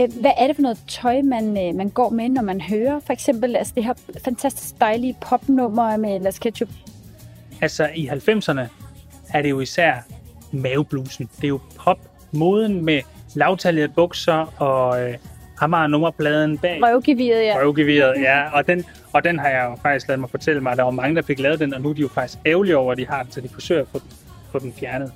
Øh, 0.00 0.08
Hvad 0.20 0.30
er 0.38 0.46
det 0.46 0.56
for 0.56 0.62
noget 0.62 0.78
tøj, 0.88 1.22
man, 1.22 1.68
øh, 1.68 1.74
man 1.74 1.88
går 1.88 2.10
med, 2.10 2.28
når 2.28 2.42
man 2.42 2.60
hører 2.60 3.00
for 3.00 3.12
eksempel 3.12 3.56
altså 3.56 3.72
det 3.76 3.84
her 3.84 3.94
fantastisk 4.24 4.80
dejlige 4.80 5.16
popnummer 5.20 5.96
med 5.96 6.20
Las 6.20 6.38
Ketchup? 6.38 6.68
Altså 7.60 7.88
i 7.94 8.08
90'erne 8.08 8.60
er 9.34 9.42
det 9.42 9.50
jo 9.50 9.60
især 9.60 9.94
maveblusen. 10.52 11.28
Det 11.36 11.44
er 11.44 11.48
jo 11.48 11.60
popmoden 11.78 12.84
med 12.84 13.00
lavtallige 13.34 13.88
bukser 13.88 14.62
og 14.62 15.02
øh, 15.02 15.14
Amager 15.60 15.86
nummerpladen 15.86 16.58
bag 16.58 16.80
Røvgeviret, 16.82 17.44
ja. 17.44 17.56
røvgeviret. 17.58 18.14
Ja, 18.22 18.50
og 18.50 18.66
den, 18.66 18.84
og 19.12 19.24
den 19.24 19.38
har 19.38 19.48
jeg 19.48 19.66
jo 19.70 19.76
faktisk 19.82 20.08
lavet 20.08 20.20
mig 20.20 20.30
fortælle 20.30 20.60
mig, 20.60 20.72
at 20.72 20.78
der 20.78 20.84
var 20.84 20.90
mange, 20.90 21.16
der 21.16 21.22
fik 21.22 21.38
lavet 21.38 21.60
den, 21.60 21.74
og 21.74 21.80
nu 21.80 21.88
er 21.90 21.94
de 21.94 22.00
jo 22.00 22.08
faktisk 22.08 22.38
ærgerlige 22.46 22.76
over, 22.76 22.92
at 22.92 22.98
de 22.98 23.06
har 23.06 23.22
den, 23.22 23.32
så 23.32 23.40
de 23.40 23.48
forsøger 23.48 23.80
at 23.80 23.88
få 23.88 23.98
den, 23.98 24.10
få 24.52 24.58
den 24.58 24.72
fjernet. 24.72 25.12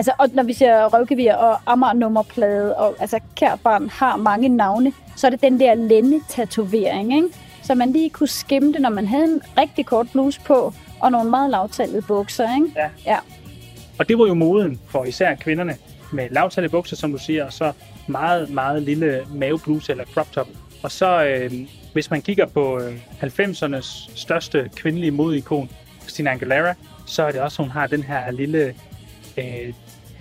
Altså, 0.00 0.12
og 0.18 0.28
når 0.32 0.42
vi 0.42 0.52
siger 0.52 0.86
røvgevir 0.86 1.34
og 1.34 1.58
Amager 1.66 1.92
nummerplade, 1.92 2.76
og 2.76 2.96
altså 3.00 3.20
kært 3.36 3.60
barn 3.60 3.88
har 3.88 4.16
mange 4.16 4.48
navne, 4.48 4.92
så 5.16 5.26
er 5.26 5.30
det 5.30 5.40
den 5.40 5.60
der 5.60 5.74
lænde-tatovering, 5.74 7.14
ikke? 7.14 7.28
Så 7.62 7.74
man 7.74 7.92
lige 7.92 8.10
kunne 8.10 8.28
skimme 8.28 8.72
det, 8.72 8.80
når 8.80 8.90
man 8.90 9.06
havde 9.06 9.24
en 9.24 9.42
rigtig 9.58 9.86
kort 9.86 10.06
bluse 10.12 10.40
på, 10.40 10.72
og 11.00 11.12
nogle 11.12 11.30
meget 11.30 11.50
lavtallede 11.50 12.02
bukser, 12.02 12.54
ikke? 12.54 12.72
Ja. 12.76 12.88
Ja. 13.06 13.18
Og 13.98 14.08
det 14.08 14.18
var 14.18 14.26
jo 14.26 14.34
moden 14.34 14.80
for 14.88 15.04
især 15.04 15.34
kvinderne 15.34 15.76
med 16.12 16.28
lavtallige 16.30 16.70
bukser, 16.70 16.96
som 16.96 17.12
du 17.12 17.18
siger, 17.18 17.44
og 17.44 17.52
så 17.52 17.72
meget, 18.06 18.50
meget 18.50 18.82
lille 18.82 19.26
mavebluse 19.34 19.92
eller 19.92 20.04
crop 20.04 20.32
top. 20.32 20.48
Og 20.82 20.90
så, 20.90 21.24
øh, 21.24 21.52
hvis 21.92 22.10
man 22.10 22.22
kigger 22.22 22.46
på 22.46 22.80
øh, 22.80 22.96
90'ernes 23.22 24.16
største 24.16 24.70
kvindelige 24.76 25.10
modeikon, 25.10 25.70
Christina 26.02 26.30
Aguilera, 26.30 26.74
så 27.06 27.22
er 27.22 27.30
det 27.30 27.40
også, 27.40 27.62
hun 27.62 27.70
har 27.70 27.86
den 27.86 28.02
her 28.02 28.30
lille 28.30 28.74
øh, 29.38 29.74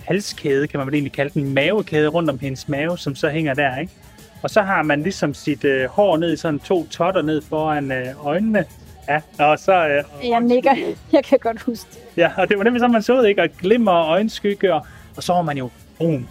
halskæde, 0.09 0.67
kan 0.67 0.77
man 0.77 0.87
vel 0.87 0.93
egentlig 0.95 1.11
kalde 1.11 1.39
den, 1.39 1.53
mavekæde 1.53 2.07
rundt 2.07 2.29
om 2.29 2.39
hendes 2.39 2.67
mave, 2.69 2.97
som 2.97 3.15
så 3.15 3.29
hænger 3.29 3.53
der, 3.53 3.77
ikke? 3.77 3.93
Og 4.43 4.49
så 4.49 4.61
har 4.61 4.83
man 4.83 5.03
ligesom 5.03 5.33
sit 5.33 5.63
øh, 5.63 5.89
hår 5.89 6.17
ned 6.17 6.33
i 6.33 6.37
sådan 6.37 6.59
to 6.59 6.87
totter 6.87 7.21
ned 7.21 7.41
foran 7.41 7.91
øh, 7.91 8.25
øjnene. 8.25 8.65
Ja, 9.09 9.21
og 9.39 9.59
så... 9.59 9.87
Øh, 9.87 10.29
Jeg 10.29 10.39
nikker. 10.41 10.75
Jeg 11.13 11.23
kan 11.23 11.39
godt 11.41 11.61
huske 11.61 11.89
det. 11.91 11.99
Ja, 12.17 12.31
og 12.37 12.49
det 12.49 12.57
var 12.57 12.63
nemlig 12.63 12.79
sådan, 12.79 12.91
man 12.91 13.03
så 13.03 13.19
ud, 13.19 13.25
ikke? 13.25 13.41
Og 13.41 13.49
glimmer 13.61 13.91
og 13.91 14.09
øjenskygge, 14.09 14.73
og, 14.73 14.85
og 15.17 15.23
så 15.23 15.33
var 15.33 15.41
man 15.41 15.57
jo 15.57 15.69
brun. 15.97 16.27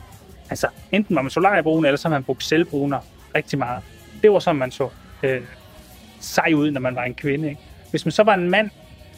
Altså, 0.51 0.67
enten 0.93 1.17
var 1.17 1.23
man 1.23 1.31
solariebrun, 1.31 1.85
eller 1.85 1.97
så 1.97 2.09
har 2.09 2.14
man 2.17 2.25
brugt 2.25 2.45
selvbruner 2.45 2.99
rigtig 3.35 3.59
meget. 3.59 3.83
Det 4.23 4.31
var 4.33 4.38
sådan, 4.38 4.57
man 4.57 4.71
så 4.71 4.88
øh, 5.23 5.41
sej 6.21 6.53
ud, 6.55 6.71
når 6.71 6.81
man 6.81 6.95
var 6.95 7.05
en 7.05 7.14
kvinde, 7.14 7.49
ikke? 7.49 7.61
Hvis 7.91 8.05
man 8.05 8.12
så 8.12 8.23
var 8.23 8.35
en 8.35 8.51
mand, 8.51 8.71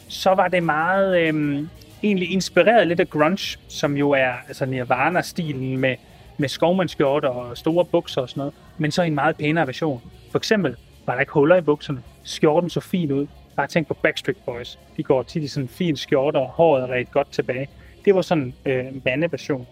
så 0.07 0.29
var 0.33 0.47
det 0.47 0.63
meget 0.63 1.19
øh, 1.19 1.63
egentlig 2.03 2.31
inspireret 2.31 2.87
lidt 2.87 2.99
af 2.99 3.09
grunge, 3.09 3.59
som 3.67 3.97
jo 3.97 4.11
er 4.11 4.31
altså 4.47 4.65
Nirvana-stilen 4.65 5.77
med, 5.77 5.95
med 6.37 6.49
skovmandskjorter 6.49 7.29
og 7.29 7.57
store 7.57 7.85
bukser 7.85 8.21
og 8.21 8.29
sådan 8.29 8.41
noget, 8.41 8.53
men 8.77 8.91
så 8.91 9.03
i 9.03 9.07
en 9.07 9.15
meget 9.15 9.35
pænere 9.35 9.67
version. 9.67 10.01
For 10.31 10.37
eksempel 10.37 10.75
var 11.05 11.13
der 11.13 11.19
ikke 11.19 11.33
huller 11.33 11.55
i 11.55 11.61
bukserne. 11.61 12.03
Skjorten 12.23 12.69
så 12.69 12.79
fin 12.79 13.11
ud. 13.11 13.27
Bare 13.55 13.67
tænk 13.67 13.87
på 13.87 13.93
Backstreet 13.93 14.37
Boys. 14.45 14.79
De 14.97 15.03
går 15.03 15.23
tit 15.23 15.43
i 15.43 15.47
sådan 15.47 15.65
en 15.65 15.69
fin 15.69 15.95
skjorte, 15.95 16.37
og 16.37 16.47
håret 16.47 16.83
er 16.83 16.87
ret 16.87 17.11
godt 17.11 17.31
tilbage. 17.31 17.69
Det 18.05 18.15
var 18.15 18.21
sådan 18.21 18.53
øh, 18.65 18.85
mandeversion. 19.05 19.67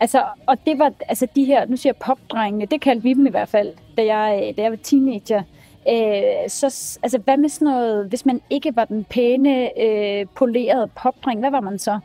Altså, 0.00 0.24
og 0.46 0.56
det 0.66 0.78
var, 0.78 0.92
altså 1.08 1.26
de 1.36 1.44
her, 1.44 1.66
nu 1.66 1.76
siger 1.76 1.92
jeg 1.92 2.06
popdrengene, 2.06 2.66
det 2.66 2.80
kaldte 2.80 3.02
vi 3.02 3.14
dem 3.14 3.26
i 3.26 3.30
hvert 3.30 3.48
fald, 3.48 3.72
da 3.96 4.04
jeg, 4.04 4.48
øh, 4.48 4.56
da 4.56 4.62
jeg 4.62 4.70
var 4.70 4.78
teenager. 4.82 5.38
Øh, 5.38 5.59
Øh, 5.88 6.48
så, 6.48 6.98
altså, 7.02 7.18
hvad 7.18 7.36
med 7.36 7.48
sådan 7.48 7.66
noget, 7.66 8.08
hvis 8.08 8.26
man 8.26 8.40
ikke 8.50 8.76
var 8.76 8.84
den 8.84 9.04
pæne, 9.04 9.80
øh, 9.80 10.26
polerede 10.36 10.88
popdreng, 11.02 11.40
hvad 11.40 11.50
var 11.50 11.60
man 11.60 11.78
så? 11.78 11.98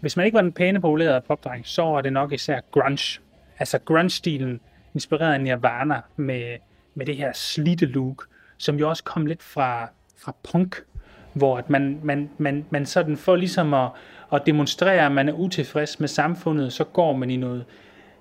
Hvis 0.00 0.16
man 0.16 0.26
ikke 0.26 0.36
var 0.36 0.42
den 0.42 0.52
pæne 0.52 0.80
polerede 0.80 1.20
popdreng, 1.20 1.66
så 1.66 1.82
var 1.82 2.00
det 2.00 2.12
nok 2.12 2.32
især 2.32 2.60
grunge. 2.70 3.20
Altså 3.58 3.78
grunge-stilen, 3.78 4.60
inspireret 4.94 5.34
af 5.34 5.40
Nirvana 5.40 6.00
med, 6.16 6.56
med 6.94 7.06
det 7.06 7.16
her 7.16 7.32
slidte 7.32 7.86
look, 7.86 8.26
som 8.58 8.76
jo 8.76 8.88
også 8.88 9.04
kom 9.04 9.26
lidt 9.26 9.42
fra, 9.42 9.88
fra 10.18 10.34
punk, 10.52 10.76
hvor 11.32 11.58
at 11.58 11.70
man, 11.70 12.00
man, 12.02 12.30
man, 12.38 12.66
man 12.70 12.86
sådan 12.86 13.16
for 13.16 13.36
ligesom 13.36 13.74
at, 13.74 13.90
at 14.32 14.42
demonstrere, 14.46 15.06
at 15.06 15.12
man 15.12 15.28
er 15.28 15.32
utilfreds 15.32 16.00
med 16.00 16.08
samfundet, 16.08 16.72
så 16.72 16.84
går 16.84 17.12
man 17.12 17.30
i 17.30 17.36
noget 17.36 17.64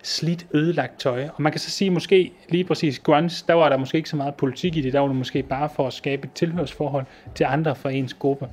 slidt, 0.03 0.47
ødelagt 0.53 0.99
tøj. 0.99 1.27
Og 1.35 1.41
man 1.41 1.51
kan 1.51 1.59
så 1.59 1.69
sige, 1.69 1.89
måske 1.89 2.31
lige 2.49 2.63
præcis 2.63 2.99
grunge, 2.99 3.43
der 3.47 3.53
var 3.53 3.69
der 3.69 3.77
måske 3.77 3.97
ikke 3.97 4.09
så 4.09 4.15
meget 4.15 4.35
politik 4.35 4.75
i 4.75 4.81
det, 4.81 4.93
der 4.93 4.99
var 4.99 5.07
det 5.07 5.15
måske 5.15 5.43
bare 5.43 5.69
for 5.75 5.87
at 5.87 5.93
skabe 5.93 6.25
et 6.27 6.33
tilhørsforhold 6.33 7.05
til 7.35 7.43
andre 7.43 7.75
fra 7.75 7.89
ens 7.89 8.13
gruppe. 8.13 8.47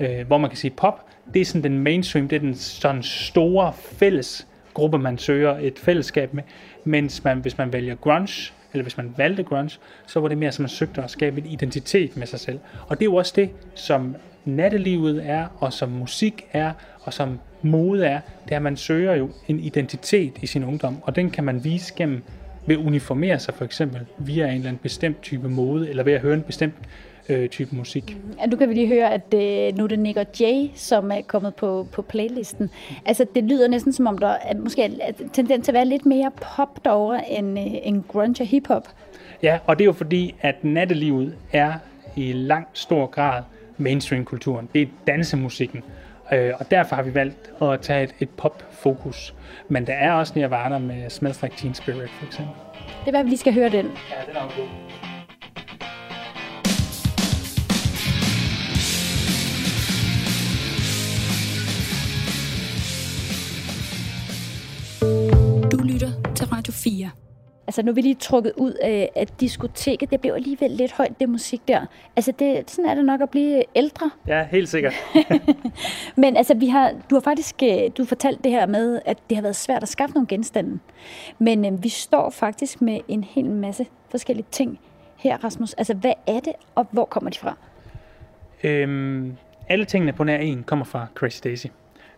Øh, 0.00 0.26
hvor 0.26 0.38
man 0.38 0.50
kan 0.50 0.56
sige, 0.56 0.70
pop, 0.70 1.06
det 1.34 1.40
er 1.40 1.44
sådan 1.44 1.62
den 1.62 1.78
mainstream, 1.78 2.28
det 2.28 2.36
er 2.36 2.40
den 2.40 2.54
sådan 2.54 3.02
store 3.02 3.72
fælles 3.72 4.46
gruppe, 4.74 4.98
man 4.98 5.18
søger 5.18 5.58
et 5.58 5.78
fællesskab 5.78 6.34
med. 6.34 6.42
Mens 6.84 7.24
man, 7.24 7.38
hvis 7.38 7.58
man 7.58 7.72
vælger 7.72 7.94
grunge, 7.94 8.52
eller 8.72 8.82
hvis 8.82 8.96
man 8.96 9.14
valgte 9.16 9.42
grunge, 9.42 9.78
så 10.06 10.20
var 10.20 10.28
det 10.28 10.38
mere, 10.38 10.52
som 10.52 10.62
man 10.62 10.68
søgte 10.68 11.02
at 11.02 11.10
skabe 11.10 11.40
en 11.40 11.46
identitet 11.46 12.16
med 12.16 12.26
sig 12.26 12.40
selv. 12.40 12.58
Og 12.88 12.98
det 12.98 13.02
er 13.02 13.10
jo 13.10 13.14
også 13.14 13.32
det, 13.36 13.50
som 13.74 14.16
nattelivet 14.44 15.22
er, 15.26 15.46
og 15.58 15.72
som 15.72 15.88
musik 15.88 16.46
er, 16.52 16.72
og 17.02 17.12
som 17.12 17.38
mode 17.62 18.06
er, 18.06 18.20
det 18.44 18.52
er, 18.52 18.56
at 18.56 18.62
man 18.62 18.76
søger 18.76 19.14
jo 19.14 19.30
en 19.48 19.60
identitet 19.60 20.32
i 20.42 20.46
sin 20.46 20.64
ungdom, 20.64 20.96
og 21.02 21.16
den 21.16 21.30
kan 21.30 21.44
man 21.44 21.64
vise 21.64 21.94
gennem 21.96 22.22
ved 22.66 22.76
at 22.76 22.84
uniformere 22.84 23.38
sig 23.38 23.54
for 23.54 23.64
eksempel 23.64 24.00
via 24.18 24.46
en 24.46 24.54
eller 24.54 24.68
anden 24.68 24.80
bestemt 24.82 25.22
type 25.22 25.48
mode, 25.48 25.90
eller 25.90 26.02
ved 26.02 26.12
at 26.12 26.20
høre 26.20 26.34
en 26.34 26.42
bestemt 26.42 26.74
øh, 27.28 27.48
type 27.48 27.76
musik. 27.76 28.16
Ja, 28.40 28.46
nu 28.46 28.56
kan 28.56 28.68
vi 28.68 28.74
lige 28.74 28.88
høre, 28.88 29.12
at 29.12 29.34
øh, 29.34 29.76
nu 29.78 29.84
er 29.84 29.88
det 29.88 29.98
Nick 29.98 30.18
og 30.18 30.26
Jay, 30.40 30.68
som 30.74 31.10
er 31.10 31.20
kommet 31.26 31.54
på, 31.54 31.86
på 31.92 32.02
playlisten. 32.02 32.70
Altså, 33.06 33.26
det 33.34 33.44
lyder 33.44 33.68
næsten 33.68 33.92
som 33.92 34.06
om, 34.06 34.18
der 34.18 34.28
er 34.28 34.54
måske 34.58 34.82
er 34.82 35.12
tendens 35.32 35.64
til 35.64 35.72
at 35.72 35.74
være 35.74 35.84
lidt 35.84 36.06
mere 36.06 36.30
pop 36.56 36.84
derovre 36.84 37.30
end, 37.30 37.58
øh, 37.58 37.66
end 37.82 38.02
grunge 38.08 38.42
og 38.42 38.46
hiphop. 38.46 38.88
Ja, 39.42 39.58
og 39.66 39.78
det 39.78 39.84
er 39.84 39.86
jo 39.86 39.92
fordi, 39.92 40.34
at 40.40 40.64
nattelivet 40.64 41.34
er 41.52 41.72
i 42.16 42.32
langt 42.32 42.78
stor 42.78 43.06
grad 43.06 43.42
mainstream-kulturen. 43.80 44.68
Det 44.74 44.82
er 44.82 44.86
dansemusikken. 45.06 45.82
Øh, 46.32 46.52
og 46.60 46.70
derfor 46.70 46.96
har 46.96 47.02
vi 47.02 47.14
valgt 47.14 47.52
at 47.62 47.80
tage 47.80 48.04
et, 48.04 48.14
et 48.20 48.30
pop-fokus. 48.30 49.34
Men 49.68 49.86
der 49.86 49.92
er 49.92 50.12
også 50.12 50.32
Nirvana 50.36 50.78
med 50.78 51.10
Smells 51.10 51.42
Like 51.42 51.56
Teen 51.56 51.74
Spirit, 51.74 52.10
for 52.10 52.26
eksempel. 52.26 52.54
Det 53.00 53.06
er, 53.06 53.10
hvad 53.10 53.22
vi 53.22 53.28
lige 53.28 53.38
skal 53.38 53.54
høre 53.54 53.68
den. 53.68 53.86
Ja, 53.86 53.90
den 54.28 54.36
er 54.36 54.56
god. 54.56 54.68
Du 65.70 65.76
lytter 65.84 66.34
til 66.36 66.46
Radio 66.46 66.72
4. 66.72 67.10
Altså, 67.66 67.82
nu 67.82 67.90
er 67.90 67.94
vi 67.94 68.00
lige 68.00 68.14
trukket 68.14 68.52
ud 68.56 68.72
af, 68.72 69.10
af 69.16 69.26
diskoteket. 69.26 70.10
Det 70.10 70.20
blev 70.20 70.32
alligevel 70.32 70.70
lidt 70.70 70.92
højt, 70.92 71.20
det 71.20 71.28
musik 71.28 71.68
der. 71.68 71.86
Altså, 72.16 72.32
det, 72.38 72.70
sådan 72.70 72.90
er 72.90 72.94
det 72.94 73.04
nok 73.04 73.20
at 73.20 73.30
blive 73.30 73.64
ældre. 73.74 74.10
Ja, 74.26 74.46
helt 74.50 74.68
sikkert. 74.68 74.94
Men 76.16 76.36
altså, 76.36 76.54
vi 76.54 76.66
har, 76.66 76.92
du 77.10 77.14
har 77.14 77.20
faktisk 77.20 77.54
øh, 77.62 77.90
du 77.98 78.04
fortalt 78.04 78.44
det 78.44 78.52
her 78.52 78.66
med, 78.66 79.00
at 79.04 79.18
det 79.30 79.36
har 79.36 79.42
været 79.42 79.56
svært 79.56 79.82
at 79.82 79.88
skaffe 79.88 80.14
nogle 80.14 80.26
genstande. 80.26 80.78
Men 81.38 81.64
øh, 81.64 81.82
vi 81.82 81.88
står 81.88 82.30
faktisk 82.30 82.82
med 82.82 83.00
en 83.08 83.24
hel 83.24 83.50
masse 83.50 83.86
forskellige 84.10 84.46
ting 84.50 84.80
her, 85.16 85.44
Rasmus. 85.44 85.72
Altså, 85.72 85.94
hvad 85.94 86.14
er 86.26 86.40
det, 86.40 86.52
og 86.74 86.86
hvor 86.90 87.04
kommer 87.04 87.30
de 87.30 87.38
fra? 87.38 87.54
Øhm, 88.64 89.36
alle 89.68 89.84
tingene 89.84 90.12
på 90.12 90.24
nær 90.24 90.36
en 90.36 90.62
kommer 90.62 90.84
fra 90.84 91.06
Crazy 91.14 91.40
Daisy. 91.44 91.66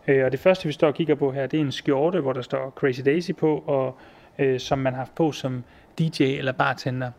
Øh, 0.09 0.24
og 0.24 0.32
det 0.32 0.40
første, 0.40 0.66
vi 0.66 0.72
står 0.72 0.86
og 0.86 0.95
kigger 0.95 1.14
på 1.14 1.32
her, 1.32 1.47
det 1.47 1.61
er 1.61 1.64
en 1.64 1.72
skjorte, 1.72 2.20
hvor 2.20 2.32
der 2.32 2.43
står 2.43 2.70
Crazy 2.70 3.01
Daisy 3.05 3.30
på, 3.32 3.64
og 3.66 3.97
øh, 4.39 4.61
som 4.61 4.78
man 4.78 4.93
har 4.93 4.99
haft 4.99 5.14
på 5.14 5.33
som 5.33 5.64
DJ 5.99 6.22
eller 6.22 6.53
bartender. 6.53 7.11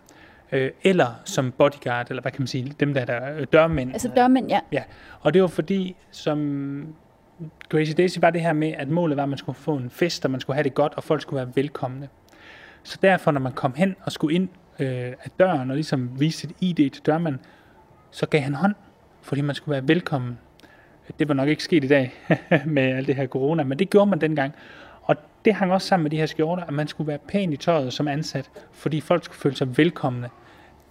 Øh, 0.52 0.72
eller 0.84 1.22
som 1.26 1.52
bodyguard, 1.52 2.10
eller 2.10 2.22
hvad 2.22 2.32
kan 2.32 2.42
man 2.42 2.48
sige, 2.48 2.76
dem 2.80 2.94
der 2.94 3.02
er 3.02 3.06
der 3.06 3.38
øh, 3.38 3.48
dørmænd. 3.54 3.94
Altså 3.94 4.12
dørmænd, 4.16 4.50
ja. 4.50 4.60
Ja, 4.72 4.84
og 5.22 5.34
det 5.34 5.42
var 5.42 5.48
fordi, 5.48 5.96
som 6.12 6.96
Crazy 7.70 7.92
Daisy 7.98 8.18
var 8.22 8.30
det 8.30 8.42
her 8.42 8.54
med, 8.54 8.74
at 8.78 8.88
målet 8.90 9.18
var, 9.18 9.24
at 9.24 9.30
man 9.30 9.38
skulle 9.38 9.56
få 9.56 9.76
en 9.76 9.90
fest, 9.90 10.26
og 10.26 10.32
man 10.32 10.40
skulle 10.40 10.56
have 10.56 10.64
det 10.64 10.74
godt, 10.74 10.94
og 10.96 11.04
folk 11.04 11.22
skulle 11.22 11.46
være 11.46 11.56
velkomne. 11.56 12.10
Så 12.84 12.98
derfor, 13.02 13.32
når 13.32 13.40
man 13.40 13.52
kom 13.52 13.74
hen 13.76 13.96
og 14.04 14.12
skulle 14.12 14.36
ind 14.36 14.50
øh, 14.80 14.88
af 15.24 15.30
døren, 15.40 15.70
og 15.70 15.76
ligesom 15.76 16.20
vise 16.20 16.38
sit 16.38 16.52
ID 16.62 16.90
til 16.90 17.06
dørmanden, 17.06 17.42
så 18.12 18.26
gav 18.26 18.42
han 18.42 18.54
hånd, 18.54 18.76
fordi 19.22 19.42
man 19.42 19.56
skulle 19.56 19.74
være 19.74 19.88
velkommen. 19.88 20.38
Det 21.20 21.28
var 21.28 21.34
nok 21.34 21.48
ikke 21.48 21.64
sket 21.64 21.84
i 21.84 21.88
dag 21.88 22.14
med 22.66 22.84
alt 22.84 23.08
det 23.08 23.16
her 23.16 23.28
corona, 23.28 23.64
men 23.64 23.80
det 23.80 23.90
gjorde 23.90 24.10
man 24.10 24.22
dengang. 24.22 24.54
Det 25.46 25.54
hang 25.54 25.74
også 25.74 25.88
sammen 25.88 26.04
med 26.04 26.12
de 26.12 26.18
her 26.18 26.26
skjorter, 26.26 26.64
at 26.64 26.74
man 26.74 26.88
skulle 26.88 27.08
være 27.08 27.18
pæn 27.18 27.54
i 27.54 27.58
tøjet 27.58 27.94
som 27.94 28.08
ansat, 28.08 28.50
fordi 28.72 29.02
folk 29.02 29.24
skulle 29.24 29.38
føle 29.38 29.56
sig 29.56 29.78
velkomne. 29.78 30.30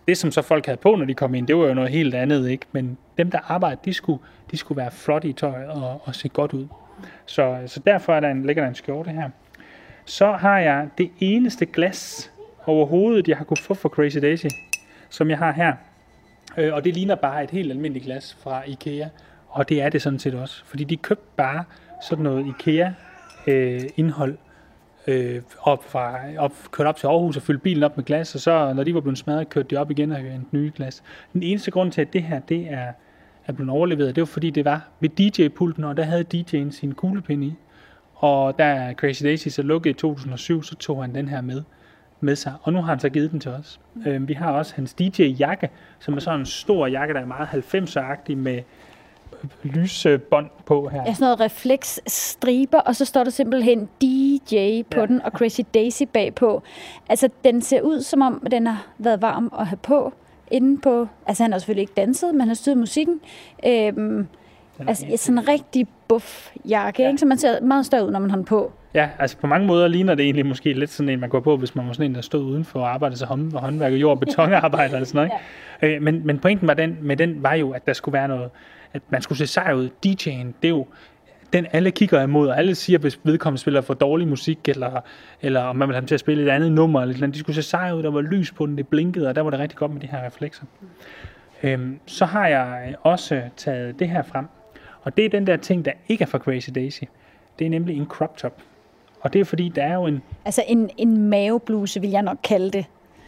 Det, 0.09 0.19
som 0.19 0.31
så 0.31 0.43
folk 0.43 0.67
havde 0.67 0.79
på, 0.79 0.95
når 0.97 1.05
de 1.05 1.15
kom 1.15 1.35
ind, 1.35 1.47
det 1.47 1.57
var 1.57 1.67
jo 1.67 1.75
noget 1.75 1.91
helt 1.91 2.15
andet, 2.15 2.49
ikke? 2.51 2.67
Men 2.73 2.99
dem, 3.19 3.31
der 3.31 3.39
arbejdede, 3.49 3.81
de 3.85 3.95
skulle, 3.95 4.23
de 4.51 4.57
skulle 4.57 4.77
være 4.77 4.91
flotte 4.91 5.29
i 5.29 5.33
tøjet 5.33 5.69
og, 5.69 6.01
og 6.05 6.15
se 6.15 6.29
godt 6.29 6.53
ud. 6.53 6.67
Så, 7.27 7.63
så 7.67 7.81
derfor 7.87 8.15
er 8.15 8.21
der 8.21 8.31
en, 8.31 8.47
ligger 8.47 8.63
der 8.63 8.69
en 8.69 8.75
skjorte 8.75 9.11
her. 9.11 9.31
Så 10.05 10.33
har 10.33 10.59
jeg 10.59 10.89
det 10.99 11.11
eneste 11.21 11.67
glas 11.67 12.33
overhovedet, 12.67 13.29
jeg 13.29 13.37
har 13.37 13.45
kunne 13.45 13.57
få 13.57 13.75
fra 13.75 13.89
Crazy 13.89 14.19
Daisy, 14.19 14.47
som 15.11 15.31
jeg 15.31 15.39
har 15.39 15.53
her. 15.53 15.75
Øh, 16.57 16.75
og 16.75 16.85
det 16.85 16.95
ligner 16.95 17.15
bare 17.15 17.45
et 17.45 17.51
helt 17.51 17.71
almindeligt 17.71 18.05
glas 18.05 18.37
fra 18.43 18.63
IKEA. 18.67 19.09
Og 19.49 19.69
det 19.69 19.83
er 19.83 19.89
det 19.89 20.03
sådan 20.03 20.19
set 20.19 20.35
også. 20.35 20.65
Fordi 20.65 20.85
de 20.85 20.97
købte 20.97 21.25
bare 21.37 21.65
sådan 22.09 22.23
noget 22.23 22.47
IKEA-indhold 22.47 24.33
øh, 24.33 24.39
Øh, 25.07 25.43
op 25.61 25.85
fra, 25.85 26.19
op, 26.39 26.53
kørte 26.71 26.89
op 26.89 26.97
til 26.97 27.07
Aarhus 27.07 27.37
og 27.37 27.43
fyldte 27.43 27.63
bilen 27.63 27.83
op 27.83 27.97
med 27.97 28.05
glas, 28.05 28.35
og 28.35 28.41
så 28.41 28.73
når 28.73 28.85
de 28.85 28.95
var 28.95 29.01
blevet 29.01 29.19
smadret, 29.19 29.49
kørte 29.49 29.69
de 29.69 29.77
op 29.77 29.91
igen 29.91 30.13
og 30.13 30.19
hentede 30.19 30.45
nye 30.51 30.73
glas. 30.75 31.03
Den 31.33 31.43
eneste 31.43 31.71
grund 31.71 31.93
til, 31.93 32.01
at 32.01 32.13
det 32.13 32.23
her 32.23 32.41
det 32.41 32.67
er, 32.71 32.93
er 33.47 33.53
blevet 33.53 33.71
overleveret, 33.71 34.17
det 34.17 34.23
var 34.23 34.27
fordi 34.27 34.51
det 34.51 34.65
var 34.65 34.89
ved 35.01 35.09
DJ-pulten, 35.09 35.85
og 35.85 35.97
der 35.97 36.03
havde 36.03 36.25
DJ'en 36.35 36.71
sin 36.71 36.95
kuglepinde 36.95 37.47
i. 37.47 37.55
Og 38.15 38.59
da 38.59 38.95
Crazy 38.97 39.23
Daisy 39.23 39.49
så 39.49 39.63
lukkede 39.63 39.91
i 39.91 39.95
2007, 39.95 40.63
så 40.63 40.75
tog 40.77 41.03
han 41.03 41.15
den 41.15 41.29
her 41.29 41.41
med 41.41 41.63
med 42.23 42.37
sig, 42.37 42.55
og 42.63 42.73
nu 42.73 42.79
har 42.79 42.89
han 42.89 43.01
så 43.01 43.09
givet 43.09 43.31
den 43.31 43.41
til 43.41 43.51
os. 43.51 43.81
Øh, 44.07 44.29
vi 44.29 44.33
har 44.33 44.53
også 44.53 44.75
hans 44.75 44.95
DJ-jakke, 44.95 45.71
som 45.99 46.15
er 46.15 46.21
sådan 46.21 46.41
en 46.41 46.47
stor 46.47 46.87
jakke, 46.87 47.15
der 47.15 47.21
er 47.21 47.27
meget 47.27 47.49
90'er-agtig 47.49 48.37
med 48.37 48.61
lysbånd 49.63 50.51
på 50.67 50.89
her. 50.89 51.03
Ja, 51.07 51.15
sådan 51.15 51.25
noget 51.25 51.41
refleksstriber, 51.41 52.79
og 52.79 52.97
så 52.97 53.05
står 53.05 53.25
der 53.25 53.31
simpelthen 53.31 53.89
DJ 54.03 54.83
på 54.91 55.01
ja. 55.01 55.07
den, 55.07 55.23
og 55.23 55.31
Crazy 55.31 55.61
Daisy 55.75 56.03
bagpå. 56.13 56.63
Altså, 57.09 57.29
den 57.45 57.63
ser 57.63 57.81
ud, 57.81 58.01
som 58.01 58.23
om 58.23 58.47
den 58.51 58.67
har 58.67 58.87
været 58.99 59.23
varm 59.23 59.53
at 59.59 59.67
have 59.67 59.79
på 59.83 60.13
inde 60.51 60.81
på... 60.81 61.09
Altså, 61.27 61.43
han 61.43 61.53
har 61.53 61.59
selvfølgelig 61.59 61.83
ikke 61.83 61.93
danset, 61.97 62.35
men 62.35 62.41
han 62.41 62.49
har 62.49 62.55
styret 62.55 62.79
musikken. 62.79 63.21
Øhm, 63.67 64.27
altså, 64.89 65.07
sådan 65.17 65.39
en 65.39 65.49
rigtig 65.49 65.87
buff 66.09 66.51
jakke, 66.69 67.03
ja. 67.03 67.09
ikke? 67.09 67.19
så 67.19 67.27
man 67.27 67.39
ser 67.39 67.61
meget 67.61 67.87
større 67.87 68.07
ud, 68.07 68.11
når 68.11 68.19
man 68.19 68.31
har 68.31 68.37
den 68.37 68.45
på. 68.45 68.73
Ja, 68.95 69.09
altså 69.19 69.37
på 69.37 69.47
mange 69.47 69.67
måder 69.67 69.89
ligner 69.89 70.15
det 70.15 70.25
egentlig 70.25 70.47
måske 70.47 70.73
lidt 70.73 70.91
sådan 70.91 71.09
en, 71.09 71.21
man 71.21 71.29
går 71.29 71.41
på, 71.41 71.57
hvis 71.57 71.75
man 71.75 71.87
var 71.87 71.93
sådan 71.93 72.11
en, 72.11 72.15
der 72.15 72.21
stod 72.21 72.45
udenfor 72.45 72.81
og 72.81 72.95
arbejdede 72.95 73.19
sig 73.19 73.29
hånd, 73.29 73.53
håndværk, 73.53 73.93
jord- 73.93 74.13
og 74.13 74.21
betonarbejder 74.21 74.95
eller 74.95 75.07
sådan 75.07 75.19
noget. 75.19 75.31
Ikke? 75.83 75.93
ja. 75.93 75.97
Øh, 75.97 76.03
men, 76.03 76.27
men 76.27 76.39
pointen 76.39 76.69
var 76.69 76.75
den, 76.75 76.99
med 77.01 77.17
den 77.17 77.43
var 77.43 77.55
jo, 77.55 77.71
at 77.71 77.87
der 77.87 77.93
skulle 77.93 78.13
være 78.13 78.29
noget, 78.29 78.51
at 78.93 79.03
man 79.09 79.23
skulle 79.23 79.39
se 79.39 79.47
sej 79.47 79.73
ud. 79.73 79.89
DJ'en, 80.07 80.53
det 80.63 80.65
er 80.65 80.69
jo 80.69 80.87
den 81.53 81.67
alle 81.73 81.91
kigger 81.91 82.23
imod, 82.23 82.49
og 82.49 82.59
alle 82.59 82.75
siger, 82.75 82.99
hvis 82.99 83.21
vedkommende 83.25 83.61
spiller 83.61 83.81
for 83.81 83.95
dårlig 83.95 84.29
musik, 84.29 84.69
eller, 84.69 85.01
eller 85.43 85.61
om 85.61 85.77
man 85.77 85.89
vil 85.89 85.95
have 85.95 86.01
dem 86.01 86.07
til 86.07 86.15
at 86.15 86.21
spille 86.21 86.43
et 86.45 86.49
andet 86.49 86.73
nummer, 86.73 87.03
eller 87.03 87.27
de 87.27 87.39
skulle 87.39 87.57
se 87.57 87.63
sej 87.63 87.93
ud, 87.93 88.03
der 88.03 88.11
var 88.11 88.21
lys 88.21 88.53
på 88.53 88.67
den, 88.67 88.79
det 88.79 88.89
blinkede, 88.89 89.29
og 89.29 89.35
der 89.35 89.43
var 89.43 89.51
det 89.51 89.61
rigtig 89.61 89.79
godt 89.79 89.93
med 89.93 90.01
de 90.01 90.07
her 90.07 90.27
reflekser. 90.27 90.65
Øhm, 91.63 91.99
så 92.07 92.25
har 92.25 92.47
jeg 92.47 92.95
også 93.03 93.43
taget 93.57 93.99
det 93.99 94.09
her 94.09 94.23
frem, 94.23 94.47
og 95.03 95.17
det 95.17 95.25
er 95.25 95.29
den 95.29 95.47
der 95.47 95.57
ting, 95.57 95.85
der 95.85 95.93
ikke 96.09 96.23
er 96.23 96.27
fra 96.27 96.39
Crazy 96.39 96.71
Daisy. 96.75 97.03
Det 97.59 97.67
er 97.67 97.71
nemlig 97.71 97.97
en 97.97 98.07
crop 98.07 98.37
top. 98.37 98.63
Og 99.21 99.33
det 99.33 99.41
er 99.41 99.45
fordi, 99.45 99.69
der 99.69 99.83
er 99.83 99.95
jo 99.95 100.07
en... 100.07 100.23
Altså 100.45 100.63
en, 100.69 100.91
en 100.99 101.29
mavebluse, 101.29 102.01
vil 102.01 102.11
jeg 102.11 102.23
nok 102.23 102.39
kalde 102.45 102.71
det. 102.71 102.85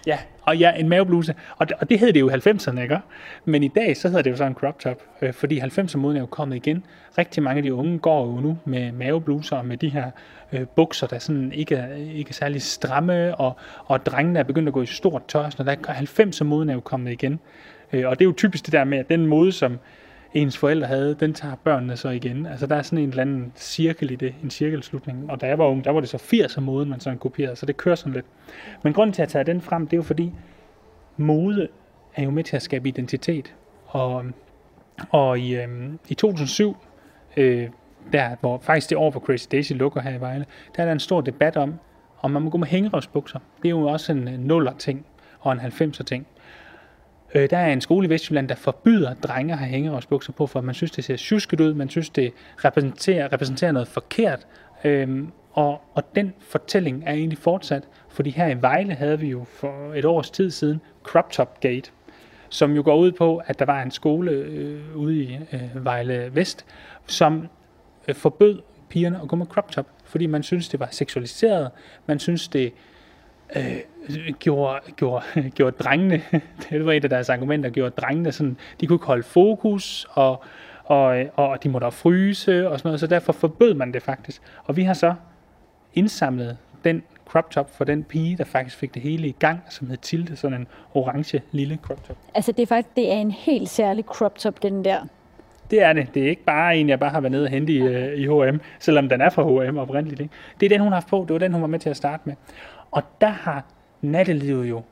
Ja, 0.07 0.19
og 0.45 0.57
ja, 0.57 0.73
en 0.73 0.89
mavebluse. 0.89 1.35
Og 1.57 1.69
det, 1.69 1.77
og 1.81 1.91
det 1.91 1.99
hed 1.99 2.13
det 2.13 2.21
jo 2.21 2.29
i 2.29 2.33
90'erne, 2.33 2.81
ikke? 2.81 2.99
Men 3.45 3.63
i 3.63 3.69
dag, 3.69 3.97
så 3.97 4.09
hedder 4.09 4.23
det 4.23 4.31
jo 4.31 4.37
så 4.37 4.45
en 4.45 4.55
crop 4.55 4.79
top, 4.79 5.03
øh, 5.23 5.33
fordi 5.33 5.61
90'er-moden 5.61 6.17
er 6.17 6.21
jo 6.21 6.27
kommet 6.27 6.57
igen. 6.57 6.85
Rigtig 7.19 7.43
mange 7.43 7.57
af 7.57 7.63
de 7.63 7.75
unge 7.75 7.99
går 7.99 8.27
jo 8.27 8.41
nu 8.41 8.59
med 8.65 8.93
mavebluser 8.93 9.57
og 9.57 9.67
med 9.67 9.77
de 9.77 9.89
her 9.89 10.11
øh, 10.53 10.67
bukser, 10.77 11.07
der 11.07 11.19
sådan 11.19 11.53
ikke 11.53 11.75
er, 11.75 11.95
ikke 11.95 12.29
er 12.29 12.35
særlig 12.35 12.63
stramme, 12.63 13.35
og, 13.35 13.57
og 13.85 14.07
drengene 14.07 14.39
er 14.39 14.43
begyndt 14.43 14.69
at 14.69 14.75
gå 14.75 14.83
i 14.83 14.87
stort 14.87 15.23
tøj. 15.29 15.51
når 15.59 15.65
der 15.65 15.75
90'er-moden 15.75 16.71
er 16.71 16.75
jo 16.75 16.81
kommet 16.81 17.13
igen. 17.13 17.41
Øh, 17.93 18.09
og 18.09 18.19
det 18.19 18.25
er 18.25 18.29
jo 18.29 18.35
typisk 18.37 18.65
det 18.65 18.73
der 18.73 18.85
med, 18.85 18.99
at 18.99 19.09
den 19.09 19.27
mode, 19.27 19.53
som 19.53 19.79
ens 20.35 20.59
forældre 20.59 20.87
havde, 20.87 21.17
den 21.21 21.35
tager 21.35 21.55
børnene 21.55 21.97
så 21.97 22.09
igen. 22.09 22.47
Altså 22.47 22.67
der 22.67 22.77
er 22.77 22.83
sådan 22.83 22.99
en 22.99 23.09
eller 23.09 23.23
anden 23.23 23.53
cirkel 23.57 24.11
i 24.11 24.17
det, 24.17 24.35
en 24.43 24.51
cirkelslutning. 24.51 25.31
Og 25.31 25.41
da 25.41 25.47
jeg 25.47 25.59
var 25.59 25.67
ung, 25.67 25.85
der 25.85 25.91
var 25.91 26.01
det 26.01 26.09
så 26.09 26.19
80 26.19 26.61
mode, 26.61 26.87
man 26.87 27.01
sådan 27.01 27.19
kopierede, 27.19 27.57
så 27.57 27.67
det 27.67 27.77
kører 27.77 27.95
sådan 27.95 28.13
lidt. 28.13 28.27
Men 28.83 28.93
grunden 28.93 29.15
til 29.15 29.23
at 29.23 29.29
tage 29.29 29.45
den 29.45 29.61
frem, 29.61 29.87
det 29.87 29.93
er 29.93 29.99
jo 29.99 30.03
fordi, 30.03 30.33
mode 31.17 31.69
er 32.15 32.23
jo 32.23 32.31
med 32.31 32.45
til 32.45 32.57
at 32.57 32.63
skabe 32.63 32.89
identitet. 32.89 33.55
Og, 33.87 34.25
og 35.11 35.39
i, 35.39 35.57
øhm, 35.57 35.99
i 36.09 36.15
2007, 36.15 36.77
øh, 37.37 37.69
der, 38.13 38.37
hvor 38.41 38.59
faktisk 38.59 38.91
det 38.91 38.99
år, 38.99 39.11
hvor 39.11 39.21
Crazy 39.21 39.47
Daisy 39.53 39.73
lukker 39.73 40.01
her 40.01 40.17
i 40.17 40.21
Vejle, 40.21 40.47
der 40.77 40.83
er 40.83 40.87
der 40.87 40.93
en 40.93 41.01
stor 41.01 41.21
debat 41.21 41.57
om, 41.57 41.75
om 42.23 42.31
man 42.31 42.43
må 42.43 42.51
gå 42.51 42.59
med 42.59 42.67
hængerøvsbukser. 42.67 43.39
Det 43.63 43.69
er 43.69 43.71
jo 43.71 43.83
også 43.87 44.13
en 44.13 44.29
nuller 44.39 44.73
ting 44.79 45.07
og 45.41 45.53
en 45.53 45.61
90'er 45.61 46.03
ting. 46.03 46.27
Øh, 47.35 47.51
der 47.51 47.59
er 47.59 47.73
en 47.73 47.81
skole 47.81 48.07
i 48.07 48.11
Vestjylland, 48.11 48.49
der 48.49 48.55
forbyder 48.55 49.15
drenge 49.15 49.53
at 49.53 49.59
have 49.59 49.71
hængerøvsbukser 49.71 50.33
på, 50.33 50.47
for 50.47 50.61
man 50.61 50.75
synes, 50.75 50.91
det 50.91 51.05
ser 51.05 51.17
tjusket 51.17 51.61
ud, 51.61 51.75
man 51.75 51.89
synes, 51.89 52.11
det 52.11 52.33
repræsenterer, 52.65 53.33
repræsenterer 53.33 53.73
noget 53.73 53.89
forkert. 53.89 54.47
Øh, 54.85 55.25
og, 55.53 55.81
og 55.95 56.15
den 56.15 56.35
fortælling 56.41 57.03
er 57.07 57.13
egentlig 57.13 57.39
fortsat, 57.39 57.83
fordi 58.09 58.31
her 58.31 58.49
i 58.49 58.63
Vejle 58.63 58.95
havde 58.95 59.21
vi 59.21 59.29
jo 59.29 59.45
for 59.45 59.95
et 59.95 60.05
års 60.05 60.31
tid 60.31 60.51
siden 60.51 60.81
Crop 61.03 61.31
Top 61.31 61.61
Gate, 61.61 61.91
som 62.49 62.73
jo 62.73 62.83
går 62.85 62.97
ud 62.97 63.13
på, 63.13 63.43
at 63.47 63.59
der 63.59 63.65
var 63.65 63.83
en 63.83 63.91
skole 63.91 64.31
øh, 64.31 64.97
ude 64.97 65.17
i 65.17 65.39
øh, 65.53 65.85
Vejle 65.85 66.31
Vest, 66.35 66.67
som 67.07 67.49
øh, 68.09 68.15
forbød 68.15 68.63
pigerne 68.89 69.21
at 69.23 69.29
gå 69.29 69.37
med 69.37 69.47
crop 69.47 69.71
top, 69.71 69.87
fordi 70.05 70.27
man 70.27 70.43
synes, 70.43 70.69
det 70.69 70.81
var 70.81 70.89
seksualiseret, 70.91 71.71
man 72.07 72.19
synes, 72.19 72.49
det 72.49 72.73
øh, 73.57 74.35
gjorde, 74.39 74.81
gjorde, 74.97 75.25
gjorde 75.57 75.77
drengene, 75.77 76.23
det 76.71 76.87
var 76.87 76.93
et 76.93 77.05
af 77.05 77.11
deres 77.11 77.29
argumenter, 77.29 77.71
gjorde 77.71 77.91
drengene 77.91 78.33
sådan, 78.33 78.57
de 78.81 78.87
kunne 78.87 78.97
ikke 78.97 79.07
holde 79.07 79.23
fokus, 79.23 80.07
og, 80.11 80.45
og, 80.85 81.25
og 81.35 81.63
de 81.63 81.69
måtte 81.69 81.91
fryse 81.91 82.69
og 82.69 82.79
sådan 82.79 82.89
noget, 82.89 83.01
så 83.01 83.07
derfor 83.07 83.33
forbød 83.33 83.75
man 83.75 83.93
det 83.93 84.03
faktisk. 84.03 84.43
Og 84.65 84.77
vi 84.77 84.83
har 84.83 84.95
så 84.95 85.15
indsamlet 85.95 86.57
den 86.85 87.03
crop 87.27 87.51
top 87.51 87.77
for 87.77 87.85
den 87.85 88.05
pige, 88.05 88.37
der 88.37 88.45
faktisk 88.45 88.77
fik 88.77 88.95
det 88.95 89.03
hele 89.03 89.29
i 89.29 89.37
gang, 89.39 89.61
som 89.71 89.89
hed 89.89 89.97
Tilde, 89.97 90.37
sådan 90.37 90.61
en 90.61 90.67
orange 90.95 91.43
lille 91.53 91.79
crop 91.83 92.05
top. 92.09 92.17
Altså 92.35 92.53
det 92.53 92.63
er 92.63 92.67
faktisk 92.67 92.97
det 92.97 93.13
er 93.13 93.17
en 93.17 93.31
helt 93.31 93.69
særlig 93.69 94.05
crop 94.05 94.39
top, 94.39 94.63
den 94.63 94.85
der. 94.85 95.07
Det 95.71 95.83
er 95.83 95.93
det. 95.93 96.15
Det 96.15 96.25
er 96.25 96.29
ikke 96.29 96.45
bare 96.45 96.77
en, 96.77 96.89
jeg 96.89 97.01
bare 97.01 97.11
har 97.11 97.21
været 97.21 97.33
nede 97.33 97.45
og 97.45 97.51
hente 97.51 97.73
i, 97.73 97.83
uh, 97.83 98.19
i 98.19 98.27
H&M, 98.27 98.61
selvom 98.79 99.09
den 99.09 99.21
er 99.21 99.31
fra 99.31 99.43
H&M 99.43 99.79
oprindeligt. 99.79 100.21
Ikke? 100.21 100.35
Det 100.61 100.67
er 100.67 100.71
den, 100.71 100.81
hun 100.81 100.93
har 100.93 100.97
haft 100.97 101.09
på. 101.09 101.25
Det 101.29 101.33
var 101.33 101.39
den, 101.39 101.53
hun 101.53 101.63
var 101.63 101.69
med 101.69 101.79
til 101.79 101.91
at 101.91 101.97
starte 101.97 102.23
med. 102.25 102.35
Og 102.95 103.03
der 103.21 103.29
har 103.29 103.65
nattelivet 104.03 104.71
jo 104.71 104.83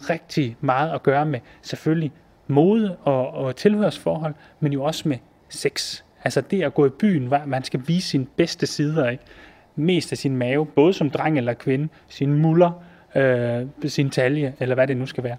rigtig 0.00 0.56
meget 0.60 0.92
at 0.92 1.02
gøre 1.02 1.26
med 1.26 1.40
selvfølgelig 1.62 2.12
mode 2.46 2.96
og, 2.96 3.30
og 3.30 3.56
tilhørsforhold, 3.56 4.34
men 4.60 4.72
jo 4.72 4.84
også 4.84 5.08
med 5.08 5.16
sex. 5.48 6.02
Altså 6.24 6.40
det 6.40 6.62
at 6.62 6.74
gå 6.74 6.86
i 6.86 6.88
byen, 6.88 7.26
hvor 7.26 7.42
man 7.46 7.64
skal 7.64 7.82
vise 7.86 8.08
sine 8.08 8.26
bedste 8.36 8.66
sider, 8.66 9.08
ikke? 9.08 9.24
mest 9.76 10.12
af 10.12 10.18
sin 10.18 10.36
mave, 10.36 10.66
både 10.66 10.92
som 10.92 11.10
dreng 11.10 11.38
eller 11.38 11.54
kvinde, 11.54 11.88
sin 12.08 12.32
muller, 12.32 12.70
øh, 13.14 13.66
sin 13.86 14.10
talje, 14.10 14.54
eller 14.60 14.74
hvad 14.74 14.86
det 14.86 14.96
nu 14.96 15.06
skal 15.06 15.24
være. 15.24 15.36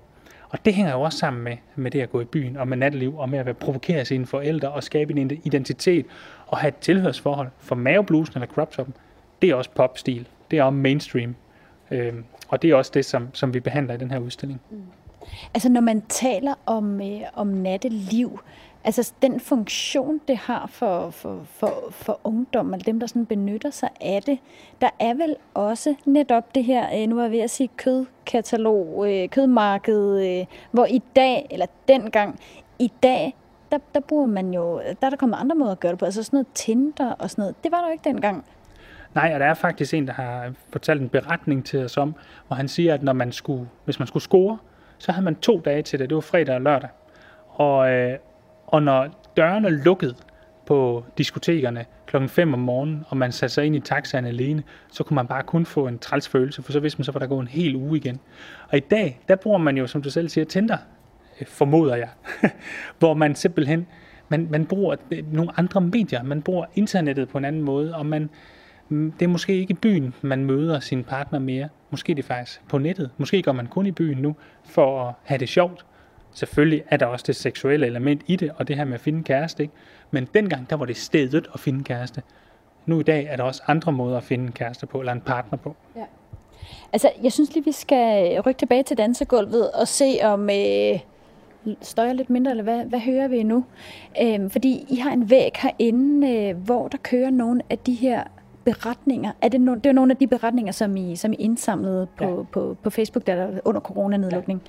Og 0.50 0.66
det 0.66 0.74
hænger 0.74 0.92
jo 0.92 1.02
også 1.02 1.18
sammen 1.18 1.44
med, 1.44 1.58
med 1.76 1.92
det 1.92 2.02
at 2.02 2.10
gå 2.10 2.22
i 2.22 2.26
byen, 2.26 2.58
og 2.58 2.68
med 2.68 2.78
natteliv, 2.78 3.18
og 3.18 3.30
med 3.30 3.40
at 3.40 3.58
provokere 3.58 4.06
sine 4.06 4.26
forældre, 4.26 4.70
og 4.70 4.84
skabe 4.84 5.20
en 5.20 5.32
identitet, 5.44 6.06
og 6.48 6.58
have 6.58 6.68
et 6.68 6.78
tilhørsforhold. 6.78 7.48
For 7.60 7.76
maveblusen 7.76 8.34
eller 8.36 8.48
crop 8.48 8.72
toppen, 8.72 8.96
det 9.42 9.50
er 9.50 9.56
også 9.56 9.70
popstil. 9.76 10.28
Det 10.52 10.60
er 10.60 10.64
også 10.64 10.76
mainstream. 10.76 11.36
Øh, 11.92 12.14
og 12.48 12.62
det 12.62 12.70
er 12.70 12.76
også 12.76 12.92
det, 12.94 13.06
som, 13.06 13.30
som 13.34 13.54
vi 13.54 13.60
behandler 13.60 13.94
i 13.94 13.98
den 13.98 14.12
her 14.12 14.20
udstilling. 14.20 14.62
Mm. 14.70 14.82
Altså 15.54 15.70
når 15.70 15.82
man 15.82 16.02
taler 16.02 16.54
om, 16.66 17.02
øh, 17.02 17.22
om 17.34 17.48
natteliv, 17.48 18.40
altså 18.84 19.14
den 19.22 19.40
funktion, 19.40 20.22
det 20.28 20.38
har 20.38 20.68
for, 20.68 21.10
for, 21.10 21.42
for, 21.46 21.84
for 21.92 22.20
ungdom, 22.24 22.74
eller 22.74 22.84
dem, 22.84 23.00
der 23.00 23.08
sådan 23.08 23.26
benytter 23.26 23.70
sig 23.70 23.90
af 24.02 24.24
det, 24.24 24.40
der 24.82 24.90
er 25.00 25.14
vel 25.14 25.36
også 25.54 25.96
netop 26.06 26.56
det 26.56 26.64
her, 26.64 27.02
øh, 27.02 27.10
nu 27.10 27.18
er 27.18 27.22
jeg 27.22 27.32
ved 27.32 27.40
at 27.40 27.50
sige 27.50 27.70
kødkatalog, 27.78 29.14
øh, 29.14 29.30
kødmarked, 29.30 30.40
øh, 30.40 30.46
hvor 30.72 30.86
i 30.86 31.02
dag, 31.16 31.48
eller 31.52 31.66
dengang, 31.88 32.40
i 32.80 32.92
dag 33.04 33.36
der, 33.72 33.78
der 33.94 34.00
bruger 34.00 34.26
man 34.26 34.54
jo, 34.54 34.82
der 35.02 35.06
er 35.06 35.10
der 35.10 35.18
kommet 35.18 35.38
andre 35.38 35.56
måder 35.56 35.72
at 35.72 35.80
gøre 35.80 35.92
det 35.92 36.00
på, 36.00 36.06
altså 36.06 36.24
sådan 36.24 36.38
noget 36.38 36.48
Tinder 36.54 37.12
og 37.12 37.30
sådan 37.30 37.42
noget. 37.42 37.64
Det 37.64 37.72
var 37.72 37.78
der 37.78 37.88
jo 37.88 37.92
ikke 37.92 38.10
dengang. 38.10 38.46
Nej, 39.18 39.32
og 39.34 39.40
der 39.40 39.46
er 39.46 39.54
faktisk 39.54 39.94
en, 39.94 40.08
der 40.08 40.14
har 40.14 40.54
fortalt 40.72 41.02
en 41.02 41.10
beretning 41.10 41.66
til 41.66 41.86
os 41.86 41.98
om, 41.98 42.16
hvor 42.48 42.56
han 42.56 42.68
siger, 42.68 42.94
at 42.94 43.04
når 43.04 43.14
man 43.14 43.32
skulle, 43.32 43.68
hvis 43.86 44.00
man 44.00 44.08
skulle 44.08 44.24
score, 44.24 44.58
så 44.98 45.12
havde 45.12 45.26
man 45.26 45.36
to 45.36 45.62
dage 45.66 45.82
til 45.82 46.00
det. 46.00 46.10
Det 46.10 46.16
var 46.16 46.22
fredag 46.22 46.56
og 46.56 46.62
lørdag. 46.62 46.90
Og, 47.50 47.92
øh, 47.92 48.18
og 48.68 48.84
når 48.84 49.32
dørene 49.38 49.70
lukkede 49.70 50.16
på 50.66 51.06
diskotekerne 51.18 51.86
klokken 52.06 52.30
5 52.30 52.54
om 52.54 52.60
morgenen, 52.60 53.06
og 53.10 53.18
man 53.18 53.32
satte 53.32 53.54
sig 53.54 53.66
ind 53.66 53.76
i 53.76 53.80
taxaen 53.80 54.26
alene, 54.26 54.64
så 54.92 55.04
kunne 55.04 55.16
man 55.16 55.28
bare 55.28 55.44
kun 55.44 55.66
få 55.66 55.88
en 55.88 56.00
træls 56.00 56.30
følelse, 56.30 56.64
for 56.64 56.72
så 56.72 56.80
vidste 56.80 57.00
man, 57.00 57.06
så 57.06 57.12
var 57.12 57.20
der 57.20 57.28
gået 57.28 57.42
en 57.42 57.48
hel 57.48 57.76
uge 57.76 57.98
igen. 57.98 58.20
Og 58.70 58.78
i 58.78 58.82
dag, 58.82 59.20
der 59.28 59.36
bruger 59.36 59.58
man 59.58 59.78
jo, 59.78 59.88
som 59.88 60.02
du 60.02 60.10
selv 60.10 60.30
siger, 60.30 60.46
Tinder, 60.46 60.78
øh, 61.42 61.48
formoder 61.48 61.96
jeg, 61.96 62.10
hvor 63.00 63.14
man 63.14 63.36
simpelthen, 63.36 63.88
man, 64.30 64.48
man 64.52 64.66
bruger 64.66 64.96
øh, 65.12 65.34
nogle 65.34 65.52
andre 65.58 65.82
medier, 65.82 66.24
man 66.24 66.42
bruger 66.42 66.66
internettet 66.76 67.30
på 67.30 67.38
en 67.38 67.46
anden 67.46 67.62
måde, 67.62 67.96
og 67.96 68.06
man, 68.06 68.30
det 68.90 69.22
er 69.22 69.28
måske 69.28 69.54
ikke 69.54 69.72
i 69.72 69.78
byen, 69.82 70.14
man 70.22 70.46
møder 70.46 70.80
sin 70.80 71.04
partner 71.04 71.40
mere. 71.40 71.70
Måske 71.90 72.16
det 72.16 72.24
er 72.24 72.28
faktisk 72.28 72.62
på 72.70 72.78
nettet. 72.78 73.10
Måske 73.18 73.42
går 73.42 73.52
man 73.52 73.68
kun 73.68 73.86
i 73.86 73.92
byen 73.92 74.18
nu 74.18 74.36
for 74.64 75.08
at 75.08 75.14
have 75.24 75.38
det 75.38 75.50
sjovt. 75.50 75.86
Selvfølgelig 76.34 76.84
er 76.88 76.98
der 76.98 77.06
også 77.06 77.24
det 77.28 77.36
seksuelle 77.36 77.86
element 77.88 78.22
i 78.28 78.36
det, 78.36 78.52
og 78.56 78.68
det 78.68 78.76
her 78.76 78.86
med 78.86 78.94
at 78.94 79.00
finde 79.00 79.24
kæreste. 79.24 79.64
Ikke? 79.64 79.74
Men 80.12 80.28
dengang, 80.34 80.70
der 80.70 80.76
var 80.76 80.86
det 80.86 80.98
stedet 80.98 81.48
at 81.54 81.60
finde 81.60 81.84
kæreste. 81.84 82.22
Nu 82.86 83.00
i 83.00 83.04
dag 83.04 83.26
er 83.26 83.36
der 83.36 83.44
også 83.44 83.62
andre 83.68 83.92
måder 83.92 84.18
at 84.18 84.24
finde 84.24 84.46
en 84.46 84.52
kæreste 84.52 84.86
på, 84.86 85.00
eller 85.00 85.12
en 85.12 85.22
partner 85.22 85.58
på. 85.58 85.76
Ja. 85.96 86.04
Altså, 86.94 87.12
jeg 87.24 87.32
synes 87.32 87.54
lige, 87.54 87.66
vi 87.66 87.72
skal 87.72 88.40
rykke 88.42 88.60
tilbage 88.60 88.84
til 88.84 88.98
dansegulvet 88.98 89.72
og 89.72 89.88
se 89.88 90.20
om... 90.24 90.50
Øh 90.50 91.00
støjer 91.82 92.14
lidt 92.14 92.30
mindre, 92.30 92.52
eller 92.52 92.64
hvad, 92.64 92.86
hvad 92.86 93.00
hører 93.00 93.28
vi 93.28 93.44
nu? 93.44 93.66
Øhm, 94.22 94.50
fordi 94.50 94.86
I 94.90 94.96
har 94.96 95.12
en 95.12 95.30
væg 95.30 95.52
herinde, 95.62 96.30
øh, 96.34 96.58
hvor 96.58 96.88
der 96.88 96.98
kører 96.98 97.30
nogle 97.30 97.62
af 97.70 97.78
de 97.78 97.94
her 97.94 98.24
beretninger. 98.68 99.32
Er 99.42 99.50
det, 99.50 99.62
no, 99.62 99.74
det 99.76 99.86
er 99.86 99.92
nogle 99.92 100.12
af 100.12 100.18
de 100.18 100.28
beretninger, 100.28 100.72
som 100.72 100.98
I, 100.98 101.16
som 101.16 101.34
I 101.34 101.36
indsamlede 101.36 102.08
på, 102.18 102.24
ja. 102.24 102.44
på, 102.52 102.78
på 102.84 102.90
Facebook 102.90 103.28
der, 103.28 103.36
der 103.36 103.60
under 103.66 103.82
coronanedlukning. 103.82 104.62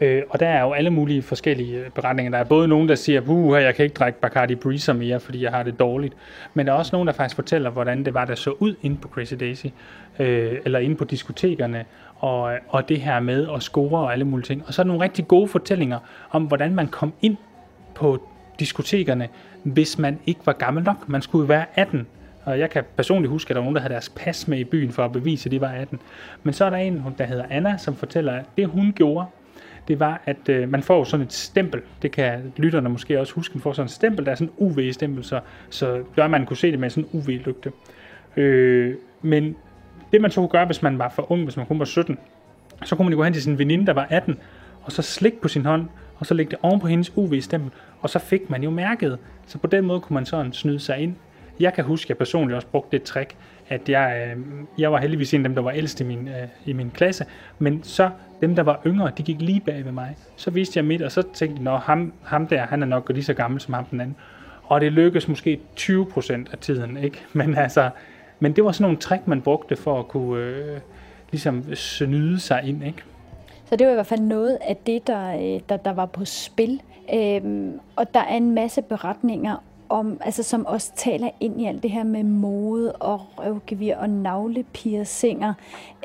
Ja. 0.00 0.06
Øh, 0.06 0.22
og 0.30 0.40
der 0.40 0.48
er 0.48 0.62
jo 0.62 0.72
alle 0.72 0.90
mulige 0.90 1.22
forskellige 1.22 1.78
øh, 1.78 1.90
beretninger. 1.90 2.30
Der 2.30 2.38
er 2.38 2.44
både 2.44 2.68
nogen, 2.68 2.88
der 2.88 2.94
siger, 2.94 3.54
at 3.56 3.64
jeg 3.64 3.74
kan 3.74 3.84
ikke 3.84 3.94
drikke 3.94 4.20
Bacardi 4.20 4.54
Breezer 4.54 4.92
mere, 4.92 5.20
fordi 5.20 5.42
jeg 5.42 5.50
har 5.50 5.62
det 5.62 5.78
dårligt. 5.78 6.14
Men 6.54 6.66
der 6.66 6.72
er 6.72 6.76
også 6.76 6.96
nogen, 6.96 7.06
der 7.06 7.12
faktisk 7.12 7.36
fortæller, 7.36 7.70
hvordan 7.70 8.04
det 8.04 8.14
var, 8.14 8.24
der 8.24 8.34
så 8.34 8.50
ud 8.50 8.74
inde 8.82 8.96
på 8.96 9.08
Crazy 9.08 9.34
Daisy, 9.40 9.66
øh, 10.18 10.58
eller 10.64 10.78
inde 10.78 10.96
på 10.96 11.04
diskotekerne, 11.04 11.84
og, 12.16 12.52
og 12.68 12.88
det 12.88 13.00
her 13.00 13.20
med 13.20 13.48
at 13.54 13.62
score 13.62 14.00
og 14.00 14.12
alle 14.12 14.24
mulige 14.24 14.46
ting. 14.46 14.62
Og 14.66 14.74
så 14.74 14.82
er 14.82 14.84
der 14.84 14.88
nogle 14.88 15.04
rigtig 15.04 15.28
gode 15.28 15.48
fortællinger 15.48 15.98
om, 16.30 16.44
hvordan 16.44 16.74
man 16.74 16.88
kom 16.88 17.12
ind 17.22 17.36
på 17.94 18.22
diskotekerne, 18.58 19.28
hvis 19.62 19.98
man 19.98 20.18
ikke 20.26 20.40
var 20.44 20.52
gammel 20.52 20.84
nok. 20.84 21.08
Man 21.08 21.22
skulle 21.22 21.48
være 21.48 21.64
18. 21.74 22.06
Og 22.44 22.58
jeg 22.58 22.70
kan 22.70 22.84
personligt 22.96 23.30
huske, 23.30 23.50
at 23.50 23.54
der 23.54 23.60
var 23.60 23.64
nogen, 23.64 23.74
der 23.74 23.80
havde 23.82 23.92
deres 23.92 24.08
pas 24.08 24.48
med 24.48 24.58
i 24.58 24.64
byen 24.64 24.92
for 24.92 25.04
at 25.04 25.12
bevise, 25.12 25.46
at 25.46 25.50
de 25.50 25.60
var 25.60 25.68
18. 25.68 26.00
Men 26.42 26.54
så 26.54 26.64
er 26.64 26.70
der 26.70 26.76
en, 26.76 27.04
der 27.18 27.24
hedder 27.24 27.44
Anna, 27.50 27.76
som 27.76 27.96
fortæller, 27.96 28.32
at 28.32 28.44
det 28.56 28.66
hun 28.66 28.92
gjorde, 28.96 29.26
det 29.88 30.00
var, 30.00 30.22
at 30.26 30.48
øh, 30.48 30.68
man 30.68 30.82
får 30.82 31.04
sådan 31.04 31.26
et 31.26 31.32
stempel. 31.32 31.80
Det 32.02 32.12
kan 32.12 32.52
lytterne 32.56 32.88
måske 32.88 33.20
også 33.20 33.34
huske. 33.34 33.54
Man 33.54 33.62
får 33.62 33.72
sådan 33.72 33.86
et 33.86 33.90
stempel, 33.90 34.24
der 34.24 34.30
er 34.30 34.36
sådan 34.36 34.52
en 34.58 34.66
UV-stempel, 34.66 35.24
så, 35.24 35.40
så 35.70 36.02
gør 36.16 36.26
man 36.26 36.46
kunne 36.46 36.56
se 36.56 36.70
det 36.70 36.78
med 36.78 36.90
sådan 36.90 37.08
en 37.12 37.20
UV-lygte. 37.20 37.72
Øh, 38.36 38.94
men 39.22 39.56
det 40.12 40.20
man 40.20 40.30
så 40.30 40.40
kunne 40.40 40.48
gøre, 40.48 40.66
hvis 40.66 40.82
man 40.82 40.98
var 40.98 41.08
for 41.08 41.32
ung, 41.32 41.44
hvis 41.44 41.56
man 41.56 41.66
kun 41.66 41.78
var 41.78 41.84
17, 41.84 42.18
så 42.84 42.96
kunne 42.96 43.08
man 43.08 43.16
gå 43.16 43.24
hen 43.24 43.32
til 43.32 43.42
sin 43.42 43.58
veninde, 43.58 43.86
der 43.86 43.92
var 43.92 44.06
18, 44.10 44.38
og 44.82 44.92
så 44.92 45.02
slikke 45.02 45.40
på 45.40 45.48
sin 45.48 45.64
hånd, 45.64 45.88
og 46.18 46.26
så 46.26 46.34
lægge 46.34 46.50
det 46.50 46.58
oven 46.62 46.80
på 46.80 46.86
hendes 46.86 47.12
UV-stempel, 47.16 47.70
og 48.00 48.10
så 48.10 48.18
fik 48.18 48.50
man 48.50 48.62
jo 48.62 48.70
mærket. 48.70 49.18
Så 49.46 49.58
på 49.58 49.66
den 49.66 49.84
måde 49.84 50.00
kunne 50.00 50.14
man 50.14 50.26
sådan 50.26 50.52
snyde 50.52 50.80
sig 50.80 50.98
ind. 50.98 51.16
Jeg 51.60 51.74
kan 51.74 51.84
huske, 51.84 52.06
at 52.06 52.08
jeg 52.08 52.16
personligt 52.16 52.56
også 52.56 52.68
brugte 52.68 52.98
det 52.98 53.02
trick, 53.02 53.36
at 53.68 53.88
jeg, 53.88 54.34
øh, 54.36 54.42
jeg 54.78 54.92
var 54.92 54.98
heldigvis 54.98 55.34
en 55.34 55.40
af 55.40 55.48
dem, 55.48 55.54
der 55.54 55.62
var 55.62 55.70
ældst 55.70 56.00
i 56.00 56.04
min, 56.04 56.28
øh, 56.28 56.48
i 56.66 56.72
min 56.72 56.90
klasse, 56.90 57.24
men 57.58 57.82
så 57.82 58.10
dem, 58.40 58.54
der 58.54 58.62
var 58.62 58.80
yngre, 58.86 59.10
de 59.18 59.22
gik 59.22 59.40
lige 59.40 59.60
bag 59.60 59.84
ved 59.84 59.92
mig. 59.92 60.16
Så 60.36 60.50
viste 60.50 60.78
jeg 60.78 60.84
mit, 60.84 61.02
og 61.02 61.12
så 61.12 61.22
tænkte 61.34 61.70
jeg, 61.70 61.78
ham, 61.78 62.12
ham 62.22 62.46
der, 62.46 62.66
han 62.66 62.82
er 62.82 62.86
nok 62.86 63.08
lige 63.08 63.24
så 63.24 63.34
gammel 63.34 63.60
som 63.60 63.74
ham 63.74 63.84
den 63.84 64.00
anden. 64.00 64.16
Og 64.62 64.80
det 64.80 64.92
lykkedes 64.92 65.28
måske 65.28 65.60
20% 65.80 66.32
af 66.52 66.58
tiden, 66.60 66.96
ikke? 66.96 67.20
Men 67.32 67.54
altså, 67.54 67.90
men 68.40 68.52
det 68.52 68.64
var 68.64 68.72
sådan 68.72 68.82
nogle 68.82 68.98
trick, 68.98 69.26
man 69.26 69.42
brugte 69.42 69.76
for 69.76 69.98
at 69.98 70.08
kunne 70.08 70.44
øh, 70.44 70.80
ligesom 71.30 71.74
snyde 71.74 72.40
sig 72.40 72.62
ind, 72.64 72.84
ikke? 72.84 73.02
Så 73.64 73.76
det 73.76 73.86
var 73.86 73.92
i 73.92 73.94
hvert 73.94 74.06
fald 74.06 74.20
noget 74.20 74.58
af 74.68 74.76
det, 74.86 75.06
der, 75.06 75.34
øh, 75.34 75.60
der, 75.68 75.76
der 75.76 75.92
var 75.92 76.06
på 76.06 76.24
spil. 76.24 76.80
Øhm, 77.14 77.80
og 77.96 78.14
der 78.14 78.20
er 78.20 78.36
en 78.36 78.54
masse 78.54 78.82
beretninger 78.82 79.56
om, 79.92 80.20
altså, 80.20 80.42
som 80.42 80.66
også 80.66 80.92
taler 80.96 81.30
ind 81.40 81.60
i 81.60 81.66
alt 81.66 81.82
det 81.82 81.90
her 81.90 82.04
med 82.04 82.22
mode 82.24 82.92
og 82.92 83.20
røvgevir 83.38 83.96
og 83.96 84.10
navlepiercinger, 84.10 85.54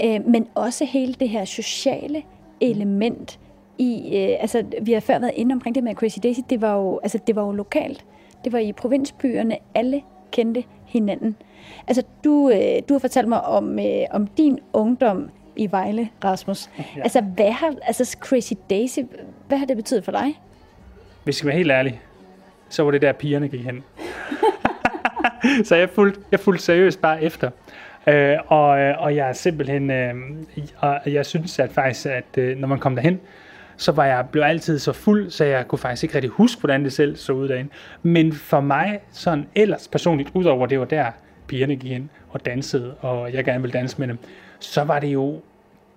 øh, 0.04 0.28
men 0.28 0.48
også 0.56 0.86
hele 0.86 1.14
det 1.14 1.30
her 1.30 1.46
sociale 1.46 2.24
element 2.62 3.40
i, 3.78 4.18
øh, 4.18 4.38
altså 4.40 4.64
vi 4.82 4.94
har 4.94 5.00
før 5.00 5.20
været 5.20 5.34
inde 5.36 5.54
omkring 5.54 5.76
det 5.76 5.84
med 5.84 5.96
Crazy 5.96 6.18
Daisy, 6.24 6.40
det 6.50 6.62
var 6.62 6.76
jo, 6.76 7.00
altså, 7.04 7.20
det 7.28 7.36
var 7.36 7.46
jo 7.46 7.52
lokalt. 7.52 8.06
Det 8.44 8.54
var 8.54 8.60
i 8.60 8.72
provinsbyerne, 8.72 9.58
alle 9.76 10.02
kendte 10.32 10.64
hinanden. 10.86 11.36
Altså 11.88 12.04
du, 12.24 12.50
øh, 12.50 12.82
du 12.90 12.94
har 12.94 13.00
fortalt 13.00 13.28
mig 13.28 13.42
om, 13.42 13.80
øh, 13.80 14.06
om 14.12 14.28
din 14.28 14.60
ungdom 14.74 15.30
i 15.56 15.72
Vejle, 15.72 16.10
Rasmus. 16.24 16.70
Ja. 16.78 17.02
Altså, 17.02 17.22
hvad 17.22 17.52
har, 17.52 17.76
altså 17.82 18.18
Crazy 18.20 18.54
Daisy, 18.70 19.00
hvad 19.48 19.58
har 19.58 19.66
det 19.66 19.78
betydet 19.78 20.04
for 20.04 20.12
dig? 20.12 20.40
Hvis 21.24 21.34
jeg 21.34 21.36
skal 21.36 21.48
være 21.48 21.58
helt 21.58 21.72
ærlig, 21.72 22.02
så 22.70 22.84
var 22.84 22.91
det 22.91 23.01
der, 23.01 23.11
pigerne 23.11 23.47
gik 23.47 23.65
hen. 23.65 23.84
så 25.68 25.76
jeg 25.76 25.89
fulgte, 25.89 26.20
jeg 26.32 26.39
fulgte 26.39 26.63
seriøst 26.63 27.01
bare 27.01 27.24
efter. 27.24 27.49
Øh, 28.07 28.38
og, 28.47 28.80
øh, 28.80 29.01
og 29.01 29.15
jeg 29.15 29.30
er 29.30 29.34
simpelthen, 29.34 29.91
øh, 29.91 30.13
og 30.78 30.99
jeg 31.05 31.26
synes 31.26 31.59
at 31.59 31.72
faktisk, 31.72 32.05
at 32.05 32.38
øh, 32.38 32.57
når 32.57 32.68
man 32.68 32.80
kom 32.80 32.95
derhen, 32.95 33.20
så 33.78 33.91
var 33.91 34.05
jeg 34.05 34.26
blev 34.32 34.43
altid 34.43 34.80
så 34.80 34.93
fuld, 34.93 35.30
så 35.30 35.45
jeg 35.45 35.68
kunne 35.68 35.80
faktisk 35.80 36.03
ikke 36.03 36.15
rigtig 36.15 36.32
huske, 36.32 36.59
hvordan 36.59 36.84
det 36.84 36.93
selv 36.93 37.15
så 37.15 37.34
ud 37.34 37.47
derinde. 37.47 37.70
Men 38.03 38.34
for 38.34 38.59
mig, 38.59 38.99
sådan 39.11 39.47
ellers 39.55 39.88
personligt, 39.88 40.30
udover 40.34 40.68
det 40.68 40.80
var 40.80 40.86
der, 40.86 41.11
pigerne 41.47 41.76
gik 41.76 41.91
ind 41.91 42.09
og 42.30 42.45
dansede, 42.45 42.93
og 43.01 43.34
jeg 43.34 43.45
gerne 43.45 43.61
ville 43.61 43.80
danse 43.80 43.99
med 43.99 44.07
dem, 44.07 44.18
så 44.59 44.84
var 44.84 44.99
det 44.99 45.07
jo 45.07 45.41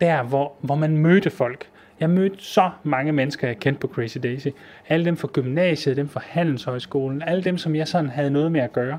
der, 0.00 0.22
hvor, 0.22 0.52
hvor 0.60 0.74
man 0.74 0.96
mødte 0.96 1.30
folk. 1.30 1.66
Jeg 2.00 2.10
mødte 2.10 2.36
så 2.38 2.70
mange 2.82 3.12
mennesker, 3.12 3.46
jeg 3.46 3.58
kendte 3.58 3.80
på 3.80 3.86
Crazy 3.86 4.18
Daisy. 4.22 4.48
Alle 4.88 5.04
dem 5.04 5.16
fra 5.16 5.28
gymnasiet, 5.32 5.96
dem 5.96 6.08
fra 6.08 6.20
Handelshøjskolen, 6.24 7.22
alle 7.22 7.44
dem, 7.44 7.58
som 7.58 7.76
jeg 7.76 7.88
sådan 7.88 8.10
havde 8.10 8.30
noget 8.30 8.52
med 8.52 8.60
at 8.60 8.72
gøre. 8.72 8.98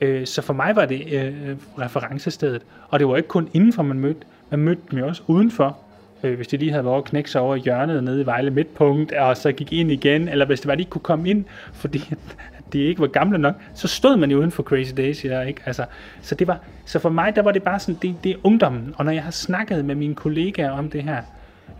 Øh, 0.00 0.26
så 0.26 0.42
for 0.42 0.52
mig 0.52 0.76
var 0.76 0.86
det 0.86 1.12
øh, 1.12 1.56
referencestedet. 1.78 2.62
Og 2.88 2.98
det 2.98 3.08
var 3.08 3.16
ikke 3.16 3.28
kun 3.28 3.48
indenfor, 3.52 3.82
man 3.82 3.98
mødte. 3.98 4.20
Man 4.50 4.60
mødte 4.60 4.82
dem 4.90 4.98
jo 4.98 5.06
også 5.06 5.22
udenfor. 5.26 5.78
Øh, 6.22 6.36
hvis 6.36 6.48
de 6.48 6.56
lige 6.56 6.70
havde 6.70 6.84
været 6.84 6.96
og 6.96 7.04
knække 7.04 7.30
sig 7.30 7.40
over 7.40 7.56
i 7.56 7.58
hjørnet 7.58 8.04
nede 8.04 8.20
i 8.20 8.26
Vejle 8.26 8.50
Midtpunkt, 8.50 9.12
og 9.12 9.36
så 9.36 9.52
gik 9.52 9.72
ind 9.72 9.90
igen, 9.90 10.28
eller 10.28 10.46
hvis 10.46 10.60
det 10.60 10.68
var, 10.68 10.74
de 10.74 10.80
ikke 10.80 10.90
kunne 10.90 11.02
komme 11.02 11.30
ind, 11.30 11.44
fordi 11.72 12.14
de 12.72 12.78
ikke 12.78 13.00
var 13.00 13.06
gamle 13.06 13.38
nok, 13.38 13.54
så 13.74 13.88
stod 13.88 14.16
man 14.16 14.30
jo 14.30 14.38
uden 14.38 14.50
for 14.50 14.62
Crazy 14.62 14.92
Daisy. 14.96 15.26
Ja, 15.26 15.40
ikke? 15.40 15.60
Altså, 15.66 15.84
så, 16.20 16.34
det 16.34 16.46
var, 16.46 16.58
så 16.84 16.98
for 16.98 17.08
mig, 17.08 17.36
der 17.36 17.42
var 17.42 17.52
det 17.52 17.62
bare 17.62 17.78
sådan, 17.78 17.98
det, 18.02 18.16
det 18.24 18.32
er 18.32 18.36
ungdommen. 18.42 18.94
Og 18.96 19.04
når 19.04 19.12
jeg 19.12 19.22
har 19.22 19.30
snakket 19.30 19.84
med 19.84 19.94
mine 19.94 20.14
kollegaer 20.14 20.70
om 20.70 20.90
det 20.90 21.02
her, 21.02 21.22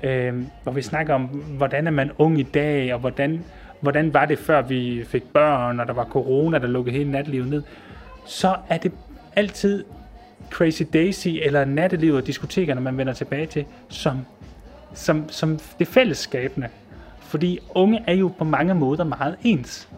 øh, 0.02 0.42
hvor 0.62 0.72
vi 0.72 0.82
snakker 0.82 1.14
om, 1.14 1.22
hvordan 1.56 1.86
er 1.86 1.90
man 1.90 2.10
ung 2.18 2.40
i 2.40 2.42
dag, 2.42 2.94
og 2.94 3.00
hvordan, 3.00 3.44
hvordan 3.80 4.14
var 4.14 4.24
det, 4.24 4.38
før 4.38 4.62
vi 4.62 5.04
fik 5.06 5.22
børn, 5.22 5.80
og 5.80 5.86
der 5.86 5.92
var 5.92 6.04
corona, 6.04 6.58
der 6.58 6.66
lukkede 6.66 6.96
hele 6.96 7.10
natlivet 7.10 7.50
ned, 7.50 7.62
så 8.26 8.56
er 8.68 8.78
det 8.78 8.92
altid 9.36 9.84
Crazy 10.50 10.82
Daisy 10.92 11.28
eller 11.28 11.64
nattelivet 11.64 12.16
og 12.16 12.26
diskotekerne, 12.26 12.80
man 12.80 12.98
vender 12.98 13.12
tilbage 13.12 13.46
til, 13.46 13.64
som, 13.88 14.18
som, 14.94 15.28
som 15.28 15.58
det 15.78 15.88
fællesskabende. 15.88 16.68
Fordi 17.20 17.58
unge 17.74 18.04
er 18.06 18.14
jo 18.14 18.32
på 18.38 18.44
mange 18.44 18.74
måder 18.74 19.04
meget 19.04 19.36
ens. 19.42 19.88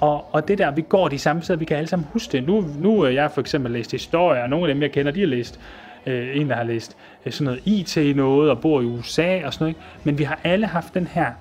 Og, 0.00 0.34
og 0.34 0.48
det 0.48 0.58
der, 0.58 0.70
vi 0.70 0.82
går 0.82 1.08
de 1.08 1.18
samme 1.18 1.42
steder, 1.42 1.58
vi 1.58 1.64
kan 1.64 1.76
alle 1.76 1.88
sammen 1.88 2.08
huske 2.12 2.32
det. 2.32 2.46
Nu, 2.46 2.64
nu 2.78 3.06
jeg 3.06 3.30
for 3.30 3.40
eksempel 3.40 3.72
læst 3.72 3.92
historie, 3.92 4.42
og 4.42 4.48
nogle 4.48 4.68
af 4.68 4.74
dem, 4.74 4.82
jeg 4.82 4.92
kender, 4.92 5.12
de 5.12 5.20
har 5.20 5.26
læst 5.26 5.60
øh, 6.06 6.40
en, 6.40 6.48
der 6.48 6.56
har 6.56 6.64
læst 6.64 6.96
øh, 7.26 7.32
sådan 7.32 7.44
noget 7.44 7.62
IT 7.64 8.16
noget 8.16 8.50
og 8.50 8.60
bor 8.60 8.80
i 8.80 8.84
USA 8.84 9.46
og 9.46 9.54
sådan 9.54 9.64
noget. 9.64 9.70
Ikke? 9.70 9.80
Men 10.04 10.18
vi 10.18 10.24
har 10.24 10.40
alle 10.44 10.66
haft 10.66 10.94
den 10.94 11.06
her 11.06 11.32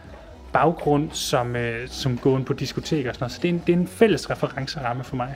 baggrund 0.53 1.11
som, 1.11 1.55
øh, 1.55 1.88
som 1.88 2.18
gående 2.18 2.45
på 2.45 2.53
diskoteker 2.53 3.09
og 3.09 3.16
sådan 3.16 3.24
noget. 3.24 3.32
Så 3.32 3.39
det 3.41 3.49
er 3.49 3.53
en, 3.53 3.63
det 3.68 3.74
er 3.74 3.78
en 3.78 3.88
fælles 3.88 4.30
referenceramme 4.30 5.03
for 5.03 5.16
mig. 5.16 5.36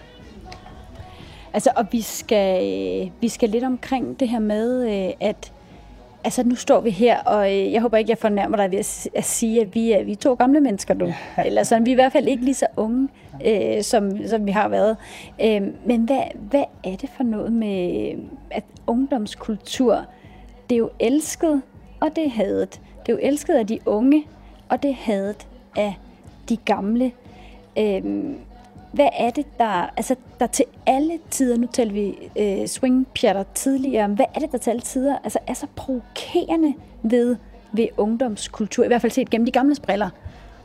Altså, 1.54 1.70
og 1.76 1.86
vi 1.92 2.02
skal, 2.02 2.64
øh, 2.64 3.12
vi 3.22 3.28
skal 3.28 3.50
lidt 3.50 3.64
omkring 3.64 4.20
det 4.20 4.30
her 4.30 4.40
med, 4.40 4.88
øh, 4.88 5.14
at 5.20 5.52
Altså, 6.24 6.44
nu 6.44 6.56
står 6.56 6.80
vi 6.82 6.90
her, 6.90 7.20
og 7.20 7.52
øh, 7.56 7.74
jeg 7.74 7.82
håber 7.82 7.98
ikke, 7.98 8.10
jeg 8.10 8.18
fornærmer 8.18 8.58
dig 8.58 8.72
ved 8.72 9.10
at 9.16 9.24
sige, 9.24 9.62
at 9.62 9.76
vi 9.76 9.92
er, 9.92 10.04
vi 10.04 10.12
er 10.12 10.16
to 10.16 10.34
gamle 10.34 10.62
mennesker 10.62 10.94
nu. 10.94 11.14
Eller 11.46 11.64
sådan, 11.64 11.86
vi 11.86 11.92
er 11.92 11.94
i 11.94 11.96
hvert 11.96 12.12
fald 12.12 12.28
ikke 12.28 12.44
lige 12.44 12.56
så 12.56 12.66
unge, 12.78 13.10
øh, 13.46 13.84
som, 13.84 14.28
som 14.28 14.46
vi 14.46 14.52
har 14.52 14.68
været. 14.68 14.98
Øh, 15.44 15.62
men 15.86 16.02
hvad, 16.04 16.22
hvad 16.36 16.64
er 16.84 16.96
det 16.96 17.10
for 17.10 17.24
noget 17.24 17.54
med 17.54 18.12
at 18.52 18.64
ungdomskultur? 18.88 20.06
Det 20.70 20.76
er 20.76 20.80
jo 20.80 20.90
elsket, 21.00 21.62
og 22.00 22.16
det 22.16 22.26
er 22.26 22.30
hadet. 22.30 22.82
Det 23.06 23.12
er 23.12 23.14
jo 23.14 23.20
elsket 23.22 23.54
af 23.54 23.68
de 23.68 23.80
unge, 23.86 24.24
og 24.70 24.84
det 24.84 24.90
er 24.90 24.96
hadet 24.96 25.48
af 25.78 25.94
de 26.50 26.58
gamle. 26.58 27.12
Øhm, 27.78 28.38
hvad 28.92 29.10
er 29.20 29.30
det, 29.30 29.46
der, 29.58 29.90
altså, 29.98 30.16
der 30.40 30.48
til 30.48 30.66
alle 30.86 31.20
tider, 31.30 31.58
nu 31.58 31.68
talte 31.74 31.94
vi 31.94 32.16
øh, 32.40 32.68
swingpjatter 32.68 33.44
tidligere, 33.56 34.08
hvad 34.08 34.26
er 34.36 34.40
det, 34.40 34.52
der 34.52 34.58
til 34.58 34.70
alle 34.70 34.82
tider 34.82 35.18
altså, 35.24 35.40
er 35.48 35.54
så 35.54 35.68
provokerende 35.76 36.74
ved, 37.04 37.36
ved 37.72 37.88
ungdomskultur, 37.98 38.84
i 38.84 38.88
hvert 38.88 39.02
fald 39.02 39.12
set 39.12 39.30
gennem 39.30 39.46
de 39.46 39.52
gamle 39.52 39.76
briller? 39.84 40.10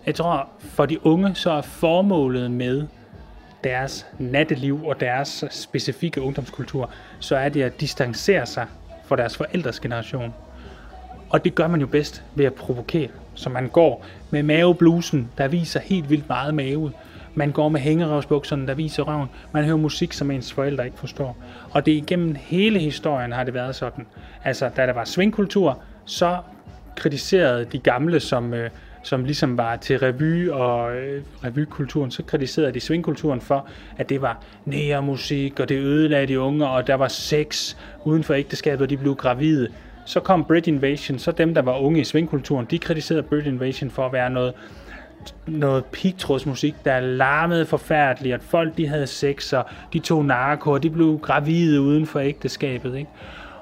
Jeg 0.07 0.15
tror, 0.15 0.49
for 0.59 0.87
de 0.87 1.07
unge, 1.07 1.35
så 1.35 1.51
er 1.51 1.63
formålet 1.63 2.51
med 2.51 2.87
deres 3.65 4.07
natteliv 4.19 4.85
og 4.85 5.01
deres 5.01 5.45
specifikke 5.51 6.21
ungdomskultur, 6.21 6.91
så 7.21 7.37
er 7.37 7.49
det 7.49 7.63
at 7.63 7.81
distancere 7.81 8.47
sig 8.47 8.67
fra 9.05 9.17
deres 9.17 9.37
forældres 9.37 9.81
generation. 9.81 10.35
Og 11.31 11.45
det 11.45 11.55
gør 11.55 11.69
man 11.69 11.81
jo 11.81 11.87
bedst 11.87 12.25
ved 12.35 12.45
at 12.45 12.55
provokere. 12.55 13.09
Så 13.35 13.51
man 13.51 13.69
går 13.69 14.05
med 14.31 14.43
maveblusen, 14.43 15.31
der 15.39 15.49
viser 15.49 15.81
helt 15.81 16.11
vildt 16.11 16.29
meget 16.29 16.55
mave. 16.55 16.93
Man 17.35 17.53
går 17.53 17.69
med 17.69 17.81
hængerøvsbukserne, 17.81 18.67
der 18.67 18.75
viser 18.75 19.03
røven. 19.03 19.29
Man 19.53 19.65
hører 19.65 19.77
musik, 19.77 20.13
som 20.13 20.31
ens 20.31 20.53
forældre 20.53 20.85
ikke 20.85 20.99
forstår. 20.99 21.37
Og 21.71 21.87
det 21.87 21.93
igennem 21.93 22.37
hele 22.39 22.79
historien 22.79 23.33
har 23.33 23.45
det 23.45 23.55
været 23.55 23.77
sådan. 23.77 24.07
Altså, 24.45 24.71
da 24.77 24.87
der 24.87 24.93
var 24.93 25.05
svingkultur, 25.05 25.83
så 26.05 26.37
kritiserede 26.97 27.65
de 27.65 27.79
gamle, 27.79 28.21
som, 28.21 28.55
øh, 28.55 28.71
som 29.03 29.25
ligesom 29.25 29.59
var 29.59 29.77
til 29.77 29.99
revy 29.99 30.51
og 30.51 30.97
øh, 30.97 31.23
revykulturen, 31.45 32.11
så 32.11 32.23
kritiserede 32.23 32.73
de 32.73 32.81
svingkulturen 32.81 33.41
for, 33.41 33.69
at 33.97 34.09
det 34.09 34.23
var 34.23 34.41
musik, 35.01 35.61
og 35.61 35.69
det 35.69 35.79
ødelagde 35.79 36.27
de 36.27 36.41
unge, 36.41 36.69
og 36.69 36.87
der 36.87 36.95
var 36.95 37.09
sex 37.09 37.77
uden 38.05 38.25
for 38.25 38.35
ægteskabet, 38.35 38.83
og 38.83 38.91
de 38.91 38.97
blev 38.97 39.15
gravide. 39.15 39.69
Så 40.07 40.21
kom 40.21 40.45
Brit 40.45 40.67
Invasion, 40.67 41.19
så 41.19 41.33
dem, 41.33 41.55
der 41.55 41.63
var 41.63 41.79
unge 41.79 42.01
i 42.01 42.05
svingkulturen, 42.05 42.67
de 42.71 42.79
kritiserede 42.79 43.23
Brit 43.23 43.47
Invasion 43.47 43.91
for 43.91 44.07
at 44.07 44.13
være 44.13 44.31
noget 44.31 44.55
noget 45.47 45.85
pigtrådsmusik, 45.85 46.75
der 46.85 47.01
larmede 47.01 47.67
forfærdeligt, 47.67 48.35
at 48.35 48.43
folk 48.43 48.77
de 48.77 48.89
havde 48.89 49.07
sex, 49.07 49.53
og 49.53 49.65
de 49.93 49.99
tog 49.99 50.25
narko, 50.25 50.71
og 50.71 50.83
de 50.83 50.91
blev 50.91 51.19
gravide 51.23 51.81
uden 51.81 52.07
for 52.07 52.21
ægteskabet. 52.21 52.97
Ikke? 52.97 53.11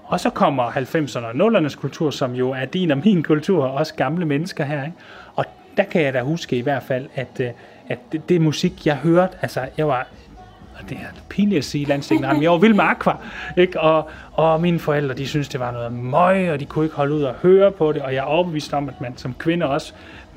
Og 0.04 0.20
så 0.20 0.30
kommer 0.30 0.70
90'erne 0.70 1.24
og 1.24 1.30
0'ernes 1.30 1.76
kultur, 1.76 2.10
som 2.10 2.34
jo 2.34 2.50
er 2.50 2.64
din 2.64 2.90
og 2.90 2.98
min 3.04 3.22
kultur, 3.22 3.64
og 3.64 3.72
også 3.72 3.94
gamle 3.94 4.26
mennesker 4.26 4.64
her. 4.64 4.84
Ikke? 4.84 4.96
Og 5.36 5.44
der 5.76 5.84
kan 5.84 6.02
jeg 6.02 6.14
da 6.14 6.22
huske 6.22 6.56
i 6.56 6.60
hvert 6.60 6.82
fald, 6.82 7.06
at, 7.14 7.40
øh, 7.40 7.50
at 7.88 7.98
det, 8.12 8.28
det 8.28 8.40
musik, 8.40 8.86
jeg 8.86 8.96
hørte, 8.96 9.36
altså 9.42 9.68
jeg 9.76 9.88
var 9.88 10.06
og 10.82 10.88
det 10.88 10.96
er 10.96 11.20
pinligt 11.28 11.58
at 11.58 11.64
sige 11.64 11.84
landstækkende, 11.84 12.32
men 12.32 12.42
jeg 12.42 12.50
var 12.50 12.58
vild 12.58 12.74
med 12.74 12.84
Aqua, 12.84 13.16
ikke? 13.56 13.80
Og, 13.80 14.10
og 14.32 14.60
mine 14.60 14.78
forældre, 14.78 15.14
de 15.14 15.26
synes 15.26 15.48
det 15.48 15.60
var 15.60 15.70
noget 15.70 15.92
møg, 15.92 16.50
og 16.50 16.60
de 16.60 16.64
kunne 16.64 16.84
ikke 16.84 16.96
holde 16.96 17.14
ud 17.14 17.22
og 17.22 17.34
høre 17.34 17.70
på 17.70 17.92
det, 17.92 18.02
og 18.02 18.14
jeg 18.14 18.18
er 18.18 18.22
overbevist 18.22 18.72
om, 18.72 18.88
at 18.88 19.00
man 19.00 19.16
som 19.16 19.34
kvinde 19.34 19.66
også 19.66 19.92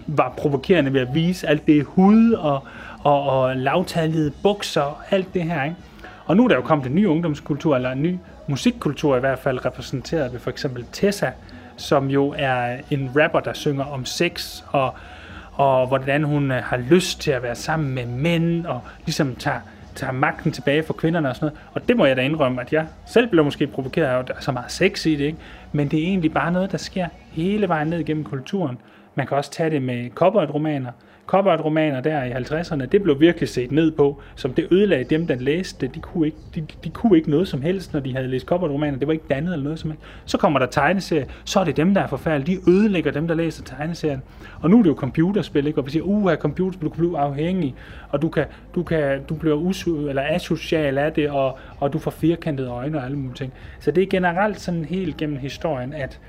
var 0.08 0.34
provokerende 0.38 0.94
ved 0.94 1.02
at 1.02 1.14
vise 1.14 1.48
alt 1.48 1.68
det 1.68 1.84
hud 1.84 2.32
og, 2.32 2.64
og, 3.04 3.24
og 3.24 3.56
lavtallede 3.56 4.32
bukser 4.44 4.82
og 4.82 4.98
alt 5.12 5.34
det 5.34 5.44
her, 5.44 5.64
ikke? 5.64 5.76
Og 6.26 6.38
nu 6.38 6.44
er 6.44 6.48
der 6.48 6.56
jo 6.56 6.62
kommet 6.62 6.88
en 6.88 6.96
ny 6.96 7.06
ungdomskultur, 7.06 7.76
eller 7.76 7.92
en 7.92 8.04
ny 8.04 8.18
musikkultur 8.48 9.18
i 9.18 9.20
hvert 9.20 9.40
fald, 9.40 9.66
repræsenteret 9.66 10.34
ved 10.34 10.40
for 10.40 10.50
eksempel 10.50 10.86
Tessa, 10.92 11.32
som 11.78 12.10
jo 12.10 12.34
er 12.38 12.78
en 12.92 13.12
rapper, 13.22 13.40
der 13.40 13.54
synger 13.54 13.84
om 13.84 14.06
sex 14.06 14.64
og, 14.72 14.94
og 15.54 15.88
hvordan 15.88 16.24
hun 16.24 16.52
øh, 16.52 16.64
har 16.64 16.78
lyst 16.78 17.22
til 17.22 17.32
at 17.32 17.44
være 17.44 17.56
sammen 17.56 17.96
med 17.96 18.06
mænd 18.06 18.66
og 18.66 18.82
ligesom 19.06 19.36
tager, 19.36 19.60
tager 19.96 20.14
magten 20.14 20.52
tilbage 20.52 20.84
for 20.84 20.94
kvinderne 20.94 21.30
og 21.30 21.36
sådan 21.36 21.46
noget. 21.46 21.60
Og 21.74 21.88
det 21.88 21.98
må 21.98 22.06
jeg 22.06 22.18
da 22.18 22.22
indrømme, 22.22 22.62
at 22.62 22.74
jeg 22.74 22.86
selv 23.06 23.28
blev 23.28 23.44
måske 23.44 23.68
provokeret 23.68 24.06
af, 24.06 24.20
at 24.20 24.28
der 24.28 24.34
er 24.34 24.42
så 24.42 24.52
meget 24.52 24.72
sex 24.72 25.06
i 25.06 25.16
det, 25.16 25.26
ikke? 25.26 25.38
men 25.72 25.88
det 25.88 26.00
er 26.00 26.04
egentlig 26.04 26.34
bare 26.34 26.52
noget, 26.52 26.72
der 26.72 26.78
sker 26.78 27.08
hele 27.32 27.68
vejen 27.68 27.88
ned 27.88 28.00
igennem 28.00 28.24
kulturen. 28.24 28.78
Man 29.16 29.28
kan 29.28 29.38
også 29.38 29.52
tage 29.52 29.70
det 29.70 29.82
med 29.82 30.10
cowboy-romaner. 30.16 30.92
Cowboy-romaner 31.28 32.02
der 32.02 32.24
i 32.24 32.32
50'erne, 32.32 32.86
det 32.86 33.04
blev 33.04 33.20
virkelig 33.20 33.50
set 33.50 33.72
ned 33.72 33.92
på, 33.92 34.22
som 34.36 34.54
det 34.54 34.68
ødelagde 34.72 35.04
dem, 35.04 35.28
der 35.28 35.36
læste 35.36 35.86
det. 35.86 35.96
De 35.96 36.00
kunne 36.00 36.26
ikke, 36.26 36.38
de, 36.56 36.66
de 36.84 36.90
kunne 36.90 37.18
ikke 37.18 37.30
noget 37.30 37.48
som 37.48 37.62
helst, 37.62 37.94
når 37.94 38.00
de 38.00 38.16
havde 38.16 38.28
læst 38.28 38.46
cowboy-romaner. 38.46 39.00
Det 39.00 39.08
var 39.08 39.14
ikke 39.14 39.26
dannet 39.30 39.54
eller 39.54 39.64
noget 39.64 39.80
som 39.80 39.90
helst. 39.90 40.06
Så 40.26 40.38
kommer 40.38 40.60
der 40.60 40.66
tegneserier, 40.66 41.26
så 41.46 41.60
er 41.60 41.64
det 41.64 41.78
dem, 41.78 41.94
der 41.94 42.02
er 42.02 42.08
forfærdelige. 42.08 42.62
De 42.66 42.72
ødelægger 42.72 43.12
dem, 43.12 43.28
der 43.28 43.36
læser 43.36 43.64
tegneserien. 43.64 44.22
Og 44.62 44.70
nu 44.70 44.80
er 44.80 44.84
det 44.84 44.90
jo 44.90 44.96
computerspil, 44.96 45.68
ikke? 45.68 45.80
og 45.80 45.86
vi 45.86 45.92
siger, 45.92 46.04
uh, 46.04 46.30
her 46.30 46.36
computerspil, 46.36 46.86
du 46.86 46.90
kan 46.90 46.98
blive 46.98 47.20
afhængig, 47.20 47.76
og 48.10 48.22
du, 48.22 48.30
kan, 48.30 48.46
du, 48.76 48.84
kan, 48.84 49.24
du 49.30 49.36
bliver 49.36 49.56
usu, 49.56 50.08
eller 50.08 50.24
asocial 50.30 50.98
af 50.98 51.14
det, 51.14 51.30
og, 51.30 51.58
og 51.80 51.94
du 51.94 52.00
får 52.00 52.12
firkantede 52.12 52.70
øjne 52.70 52.98
og 52.98 53.06
alle 53.06 53.18
mulige 53.18 53.36
ting. 53.36 53.54
Så 53.80 53.92
det 53.92 54.04
er 54.04 54.08
generelt 54.08 54.60
sådan 54.60 54.86
helt 54.86 55.18
gennem 55.18 55.38
historien, 55.38 55.94
at 55.94 56.20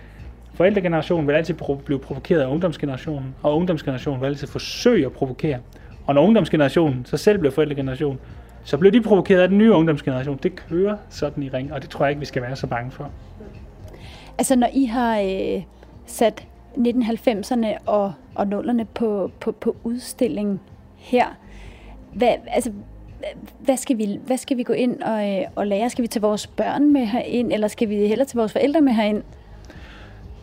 Forældregenerationen 0.57 1.27
vil 1.27 1.35
altid 1.35 1.55
blive 1.85 1.99
provokeret 1.99 2.41
af 2.41 2.47
ungdomsgenerationen, 2.47 3.35
og 3.43 3.57
ungdomsgenerationen 3.57 4.21
vil 4.21 4.27
altid 4.27 4.47
forsøge 4.47 5.07
at 5.07 5.13
provokere. 5.13 5.59
Og 6.07 6.15
når 6.15 6.23
ungdomsgenerationen 6.23 7.05
så 7.05 7.17
selv 7.17 7.39
bliver 7.39 7.53
forældregenerationen, 7.53 8.19
så 8.65 8.79
bliver 8.79 8.93
de 8.93 9.01
provokeret 9.01 9.41
af 9.41 9.49
den 9.49 9.59
nye 9.59 9.73
ungdomsgeneration. 9.73 10.39
Det 10.43 10.57
kører 10.57 10.97
sådan 11.09 11.43
i 11.43 11.49
ring, 11.49 11.73
og 11.73 11.83
det 11.83 11.91
tror 11.91 12.05
jeg 12.05 12.11
ikke, 12.11 12.21
vi 12.21 12.27
skal 12.27 12.43
være 12.43 12.57
så 12.57 12.67
bange 12.67 12.91
for. 12.91 13.11
Altså 14.39 14.57
når 14.57 14.69
I 14.73 14.85
har 14.85 15.21
øh, 15.21 15.63
sat 16.07 16.47
1990'erne 16.75 17.67
og, 17.87 18.13
og 18.35 18.47
nullerne 18.47 18.85
på, 18.85 19.31
på, 19.41 19.53
på 19.53 19.77
udstilling 19.85 20.61
her, 20.97 21.27
hvad, 22.13 22.35
altså, 22.47 22.73
hvad 23.61 23.77
skal, 23.77 23.99
vi, 23.99 24.21
hvad 24.27 24.37
skal 24.37 24.57
vi 24.57 24.63
gå 24.63 24.73
ind 24.73 25.03
og, 25.03 25.31
øh, 25.31 25.45
og 25.55 25.67
lære? 25.67 25.91
Skal 25.91 26.03
vi 26.03 26.09
tage 26.09 26.23
vores 26.23 26.47
børn 26.47 26.93
med 26.93 27.07
herind, 27.07 27.53
eller 27.53 27.69
skal 27.69 27.89
vi 27.89 27.97
hellere 27.97 28.27
tage 28.27 28.39
vores 28.39 28.53
forældre 28.53 28.81
med 28.81 28.93
herind? 28.93 29.23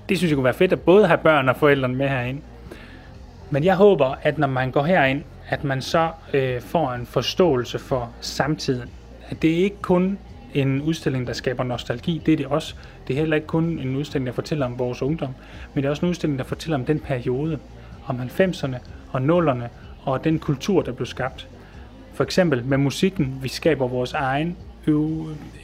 Det 0.09 0.17
synes 0.17 0.31
jeg 0.31 0.35
kunne 0.35 0.43
være 0.43 0.53
fedt 0.53 0.73
at 0.73 0.81
både 0.81 1.07
have 1.07 1.17
børn 1.17 1.49
og 1.49 1.55
forældrene 1.55 1.95
med 1.95 2.09
herind. 2.09 2.41
Men 3.49 3.63
jeg 3.63 3.75
håber, 3.75 4.15
at 4.23 4.37
når 4.37 4.47
man 4.47 4.71
går 4.71 4.83
herind, 4.83 5.23
at 5.49 5.63
man 5.63 5.81
så 5.81 6.09
øh, 6.33 6.61
får 6.61 6.91
en 6.91 7.05
forståelse 7.05 7.79
for 7.79 8.11
samtiden. 8.21 8.89
At 9.29 9.41
det 9.41 9.51
er 9.51 9.63
ikke 9.63 9.81
kun 9.81 10.17
en 10.53 10.81
udstilling, 10.81 11.27
der 11.27 11.33
skaber 11.33 11.63
nostalgi, 11.63 12.21
det 12.25 12.31
er 12.31 12.37
det 12.37 12.45
også. 12.45 12.75
Det 13.07 13.13
er 13.13 13.19
heller 13.19 13.35
ikke 13.35 13.47
kun 13.47 13.63
en 13.63 13.95
udstilling, 13.95 14.27
der 14.27 14.33
fortæller 14.33 14.65
om 14.65 14.79
vores 14.79 15.01
ungdom, 15.01 15.29
men 15.73 15.83
det 15.83 15.87
er 15.87 15.89
også 15.89 16.05
en 16.05 16.09
udstilling, 16.09 16.39
der 16.39 16.45
fortæller 16.45 16.77
om 16.77 16.85
den 16.85 16.99
periode, 16.99 17.59
om 18.05 18.19
90'erne 18.19 18.75
og 19.11 19.21
0'erne 19.21 19.63
og 20.03 20.23
den 20.23 20.39
kultur, 20.39 20.81
der 20.81 20.91
blev 20.91 21.05
skabt. 21.05 21.47
For 22.13 22.23
eksempel 22.23 22.65
med 22.65 22.77
musikken, 22.77 23.39
vi 23.41 23.47
skaber 23.47 23.87
vores 23.87 24.13
egen 24.13 24.57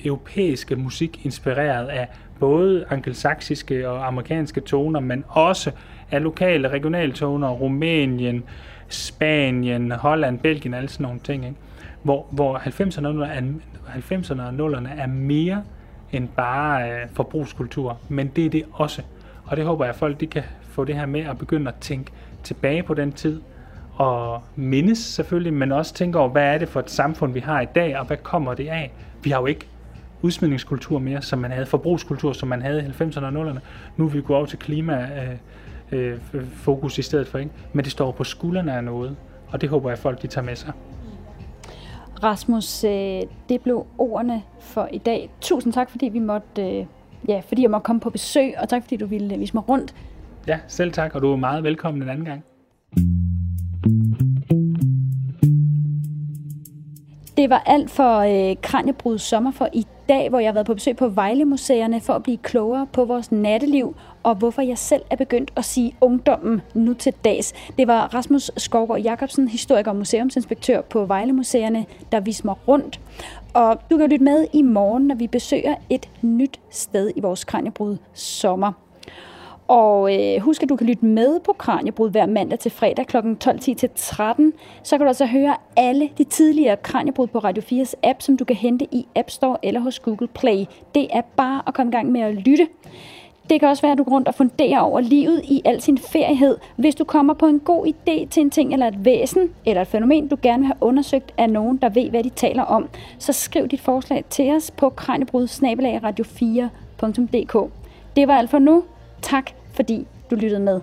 europæiske 0.04 0.76
musik, 0.76 1.26
inspireret 1.26 1.88
af 1.88 2.08
både 2.40 2.86
angelsaksiske 2.90 3.90
og 3.90 4.08
amerikanske 4.08 4.62
toner, 4.62 5.00
men 5.00 5.24
også 5.28 5.72
af 6.12 6.24
lokale, 6.24 6.68
regionale 6.68 7.14
toner, 7.14 7.50
Rumænien, 7.50 8.44
Spanien, 8.88 9.92
Holland, 9.92 10.40
Belgien, 10.40 10.74
alle 10.74 10.90
sådan 10.90 11.04
nogle 11.04 11.20
ting. 11.20 11.46
Ikke? 11.46 11.58
Hvor, 12.04 12.28
hvor 12.32 12.58
90'erne 12.58 13.08
og 13.08 13.30
90'erne 13.96 14.42
og 14.42 14.74
0'erne 14.78 15.02
er 15.02 15.08
mere 15.08 15.64
end 16.12 16.28
bare 16.28 16.92
øh, 16.92 17.08
forbrugskultur, 17.14 17.98
men 18.10 18.28
det 18.28 18.46
er 18.46 18.50
det 18.50 18.64
også. 18.72 19.02
Og 19.46 19.58
det 19.58 19.66
håber 19.66 19.86
jeg, 19.86 19.94
at 19.94 20.00
folk 20.00 20.20
de 20.20 20.28
kan 20.28 20.44
få 20.62 20.84
det 20.84 20.96
her 20.96 21.06
med 21.06 21.22
at 21.22 21.38
begynde 21.38 21.68
at 21.68 21.76
tænke 21.82 22.12
tilbage 22.44 22.84
på 22.84 22.94
den 22.94 23.12
tid, 23.12 23.42
og 23.96 24.44
mindes 24.56 25.00
selvfølgelig, 25.00 25.54
men 25.54 25.72
også 25.72 25.94
tænke 25.94 26.20
over, 26.20 26.30
hvad 26.30 26.44
er 26.44 26.58
det 26.58 26.70
for 26.70 26.80
et 26.80 26.90
samfund, 26.90 27.34
vi 27.34 27.40
har 27.40 27.62
i 27.62 27.66
dag, 27.76 28.00
og 28.00 28.06
hvad 28.06 28.18
kommer 28.18 28.54
det 28.54 28.68
af? 28.68 28.92
Vi 29.24 29.30
har 29.30 29.40
jo 29.40 29.46
ikke 29.46 29.68
udsmidningskultur 30.22 31.00
mere, 31.00 31.22
som 31.22 31.40
man 31.40 31.52
havde, 31.52 31.66
forbrugskultur, 31.66 32.34
som 32.34 32.50
man 32.50 32.62
havde 32.62 32.82
i 32.82 33.04
90'erne 33.04 33.26
og 33.26 33.50
0'erne. 33.50 33.60
Nu 33.98 34.06
er 34.06 34.10
vi 34.10 34.22
gået 34.22 34.38
over 34.38 34.46
til 34.46 34.60
klima 34.60 35.10
øh, 35.92 36.12
øh, 36.34 36.46
fokus 36.54 36.98
i 36.98 37.02
stedet 37.02 37.28
for, 37.28 37.38
ikke? 37.38 37.52
Men 37.74 37.84
det 37.84 37.92
står 37.92 38.12
på 38.12 38.24
skuldrene 38.24 38.74
af 38.74 38.84
noget, 38.84 39.16
og 39.52 39.62
det 39.62 39.70
håber 39.70 39.90
jeg, 39.90 39.94
at 39.94 40.00
folk 40.00 40.22
de 40.22 40.28
tager 40.28 40.46
med 40.46 40.56
sig. 40.56 40.74
Rasmus, 42.24 42.84
øh, 42.84 43.22
det 43.50 43.62
blev 43.64 43.86
ordene 43.98 44.44
for 44.60 44.90
i 44.94 44.98
dag. 44.98 45.30
Tusind 45.42 45.74
tak, 45.74 45.90
fordi 45.90 46.06
vi 46.06 46.20
måtte, 46.20 46.88
ja, 47.28 47.42
fordi 47.48 47.62
jeg 47.62 47.72
måtte 47.72 47.86
komme 47.86 48.00
på 48.00 48.10
besøg, 48.10 48.54
og 48.62 48.70
tak 48.70 48.84
fordi 48.84 48.96
du 48.96 49.06
ville 49.06 49.38
vise 49.38 49.54
mig 49.54 49.70
rundt. 49.70 49.96
Ja, 50.48 50.60
selv 50.68 50.92
tak, 50.92 51.16
og 51.16 51.22
du 51.22 51.32
er 51.32 51.36
meget 51.36 51.64
velkommen 51.64 52.04
en 52.04 52.10
anden 52.10 52.26
gang. 52.26 52.44
Det 57.38 57.50
var 57.50 57.64
alt 57.66 57.92
for 57.92 58.20
øh, 58.20 58.56
Kranjebrud 58.62 59.18
Sommer 59.18 59.52
for 59.52 59.70
i 59.74 59.86
dag, 60.10 60.30
hvor 60.30 60.39
jeg 60.39 60.47
har 60.47 60.53
været 60.53 60.66
på 60.66 60.74
besøg 60.74 60.95
på 60.95 61.07
Vejle-museerne 61.07 62.01
for 62.01 62.14
at 62.14 62.24
blive 62.24 62.38
klogere 62.38 62.88
på 62.93 63.05
vores 63.05 63.32
natteliv, 63.32 63.95
og 64.24 64.36
hvorfor 64.36 64.62
jeg 64.62 64.78
selv 64.78 65.01
er 65.10 65.16
begyndt 65.16 65.51
at 65.55 65.66
sige 65.66 65.95
ungdommen 66.01 66.62
nu 66.74 66.93
til 66.93 67.14
dags. 67.26 67.53
Det 67.78 67.88
var 67.88 68.14
Rasmus 68.14 68.51
Skovgaard 68.57 69.01
Jacobsen, 69.01 69.47
historiker 69.47 69.91
og 69.91 69.97
museumsinspektør 69.97 70.82
på 70.82 71.05
Vejle-museerne, 71.05 71.86
der 72.12 72.20
viste 72.20 72.47
mig 72.47 72.55
rundt. 72.68 72.99
Og 73.53 73.82
du 73.91 73.97
kan 73.97 74.10
lytte 74.10 74.24
med 74.24 74.47
i 74.53 74.62
morgen, 74.62 75.07
når 75.07 75.16
vi 75.16 75.28
besøger 75.28 75.76
et 75.89 76.10
nyt 76.22 76.60
sted 76.70 77.12
i 77.16 77.20
vores 77.20 77.43
Kranjebrud 77.43 77.97
Sommer. 78.14 78.89
Og 79.70 80.16
øh, 80.16 80.42
husk, 80.42 80.64
at 80.64 80.70
du 80.70 80.76
kan 80.76 80.88
lytte 80.88 81.06
med 81.06 81.40
på 81.40 81.54
Kranjebrud 81.54 82.10
hver 82.10 82.26
mandag 82.26 82.60
til 82.60 82.72
fredag 82.72 83.08
kl. 83.08 83.18
12.10 83.18 83.74
til 83.74 83.90
13. 83.96 84.54
Så 84.84 84.98
kan 84.98 85.06
du 85.06 85.08
altså 85.08 85.26
høre 85.26 85.56
alle 85.78 86.10
de 86.18 86.24
tidligere 86.24 86.78
Kranjebrud 86.78 87.28
på 87.28 87.40
Radio 87.40 87.64
4's 87.64 87.94
app, 88.04 88.22
som 88.22 88.38
du 88.38 88.44
kan 88.46 88.56
hente 88.56 88.88
i 88.92 89.08
App 89.16 89.30
Store 89.30 89.58
eller 89.64 89.80
hos 89.80 90.00
Google 90.00 90.28
Play. 90.28 90.66
Det 90.96 91.08
er 91.12 91.22
bare 91.36 91.62
at 91.68 91.74
komme 91.74 91.90
i 91.92 91.96
gang 91.96 92.12
med 92.12 92.22
at 92.22 92.36
lytte. 92.36 92.68
Det 93.50 93.60
kan 93.60 93.70
også 93.70 93.82
være, 93.82 93.92
at 93.92 93.98
du 93.98 94.04
går 94.04 94.12
rundt 94.12 94.28
og 94.28 94.36
funderer 94.36 94.80
over 94.80 95.00
livet 95.00 95.42
i 95.44 95.62
al 95.66 95.82
sin 95.82 95.98
feriehed. 95.98 96.58
Hvis 96.76 96.96
du 96.96 97.04
kommer 97.04 97.34
på 97.34 97.46
en 97.46 97.60
god 97.60 97.88
idé 97.88 98.28
til 98.30 98.42
en 98.42 98.50
ting 98.50 98.74
eller 98.74 98.88
et 98.88 99.06
væsen 99.06 99.50
eller 99.66 99.82
et 99.82 99.88
fænomen, 99.88 100.28
du 100.28 100.38
gerne 100.42 100.60
vil 100.60 100.68
have 100.68 100.78
undersøgt 100.82 101.34
af 101.38 101.50
nogen, 101.50 101.78
der 101.78 101.90
ved, 101.90 102.10
hvad 102.10 102.24
de 102.24 102.30
taler 102.30 102.64
om, 102.64 102.90
så 103.20 103.34
skriv 103.34 103.68
dit 103.68 103.82
forslag 103.82 104.24
til 104.30 104.56
os 104.56 104.72
på 104.72 104.90
kranjebrud 104.90 105.44
radio4.dk. 107.04 107.72
Det 108.16 108.28
var 108.28 108.38
alt 108.38 108.50
for 108.50 108.60
nu. 108.60 108.84
Tak 109.22 109.59
fordi 109.80 110.08
du 110.32 110.36
lyttede 110.36 110.60
med. 110.60 110.82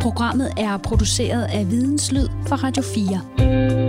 Programmet 0.00 0.52
er 0.56 0.76
produceret 0.76 1.44
af 1.44 1.70
Videnslyd 1.70 2.28
for 2.46 2.56
Radio 2.56 2.82
4. 2.82 3.87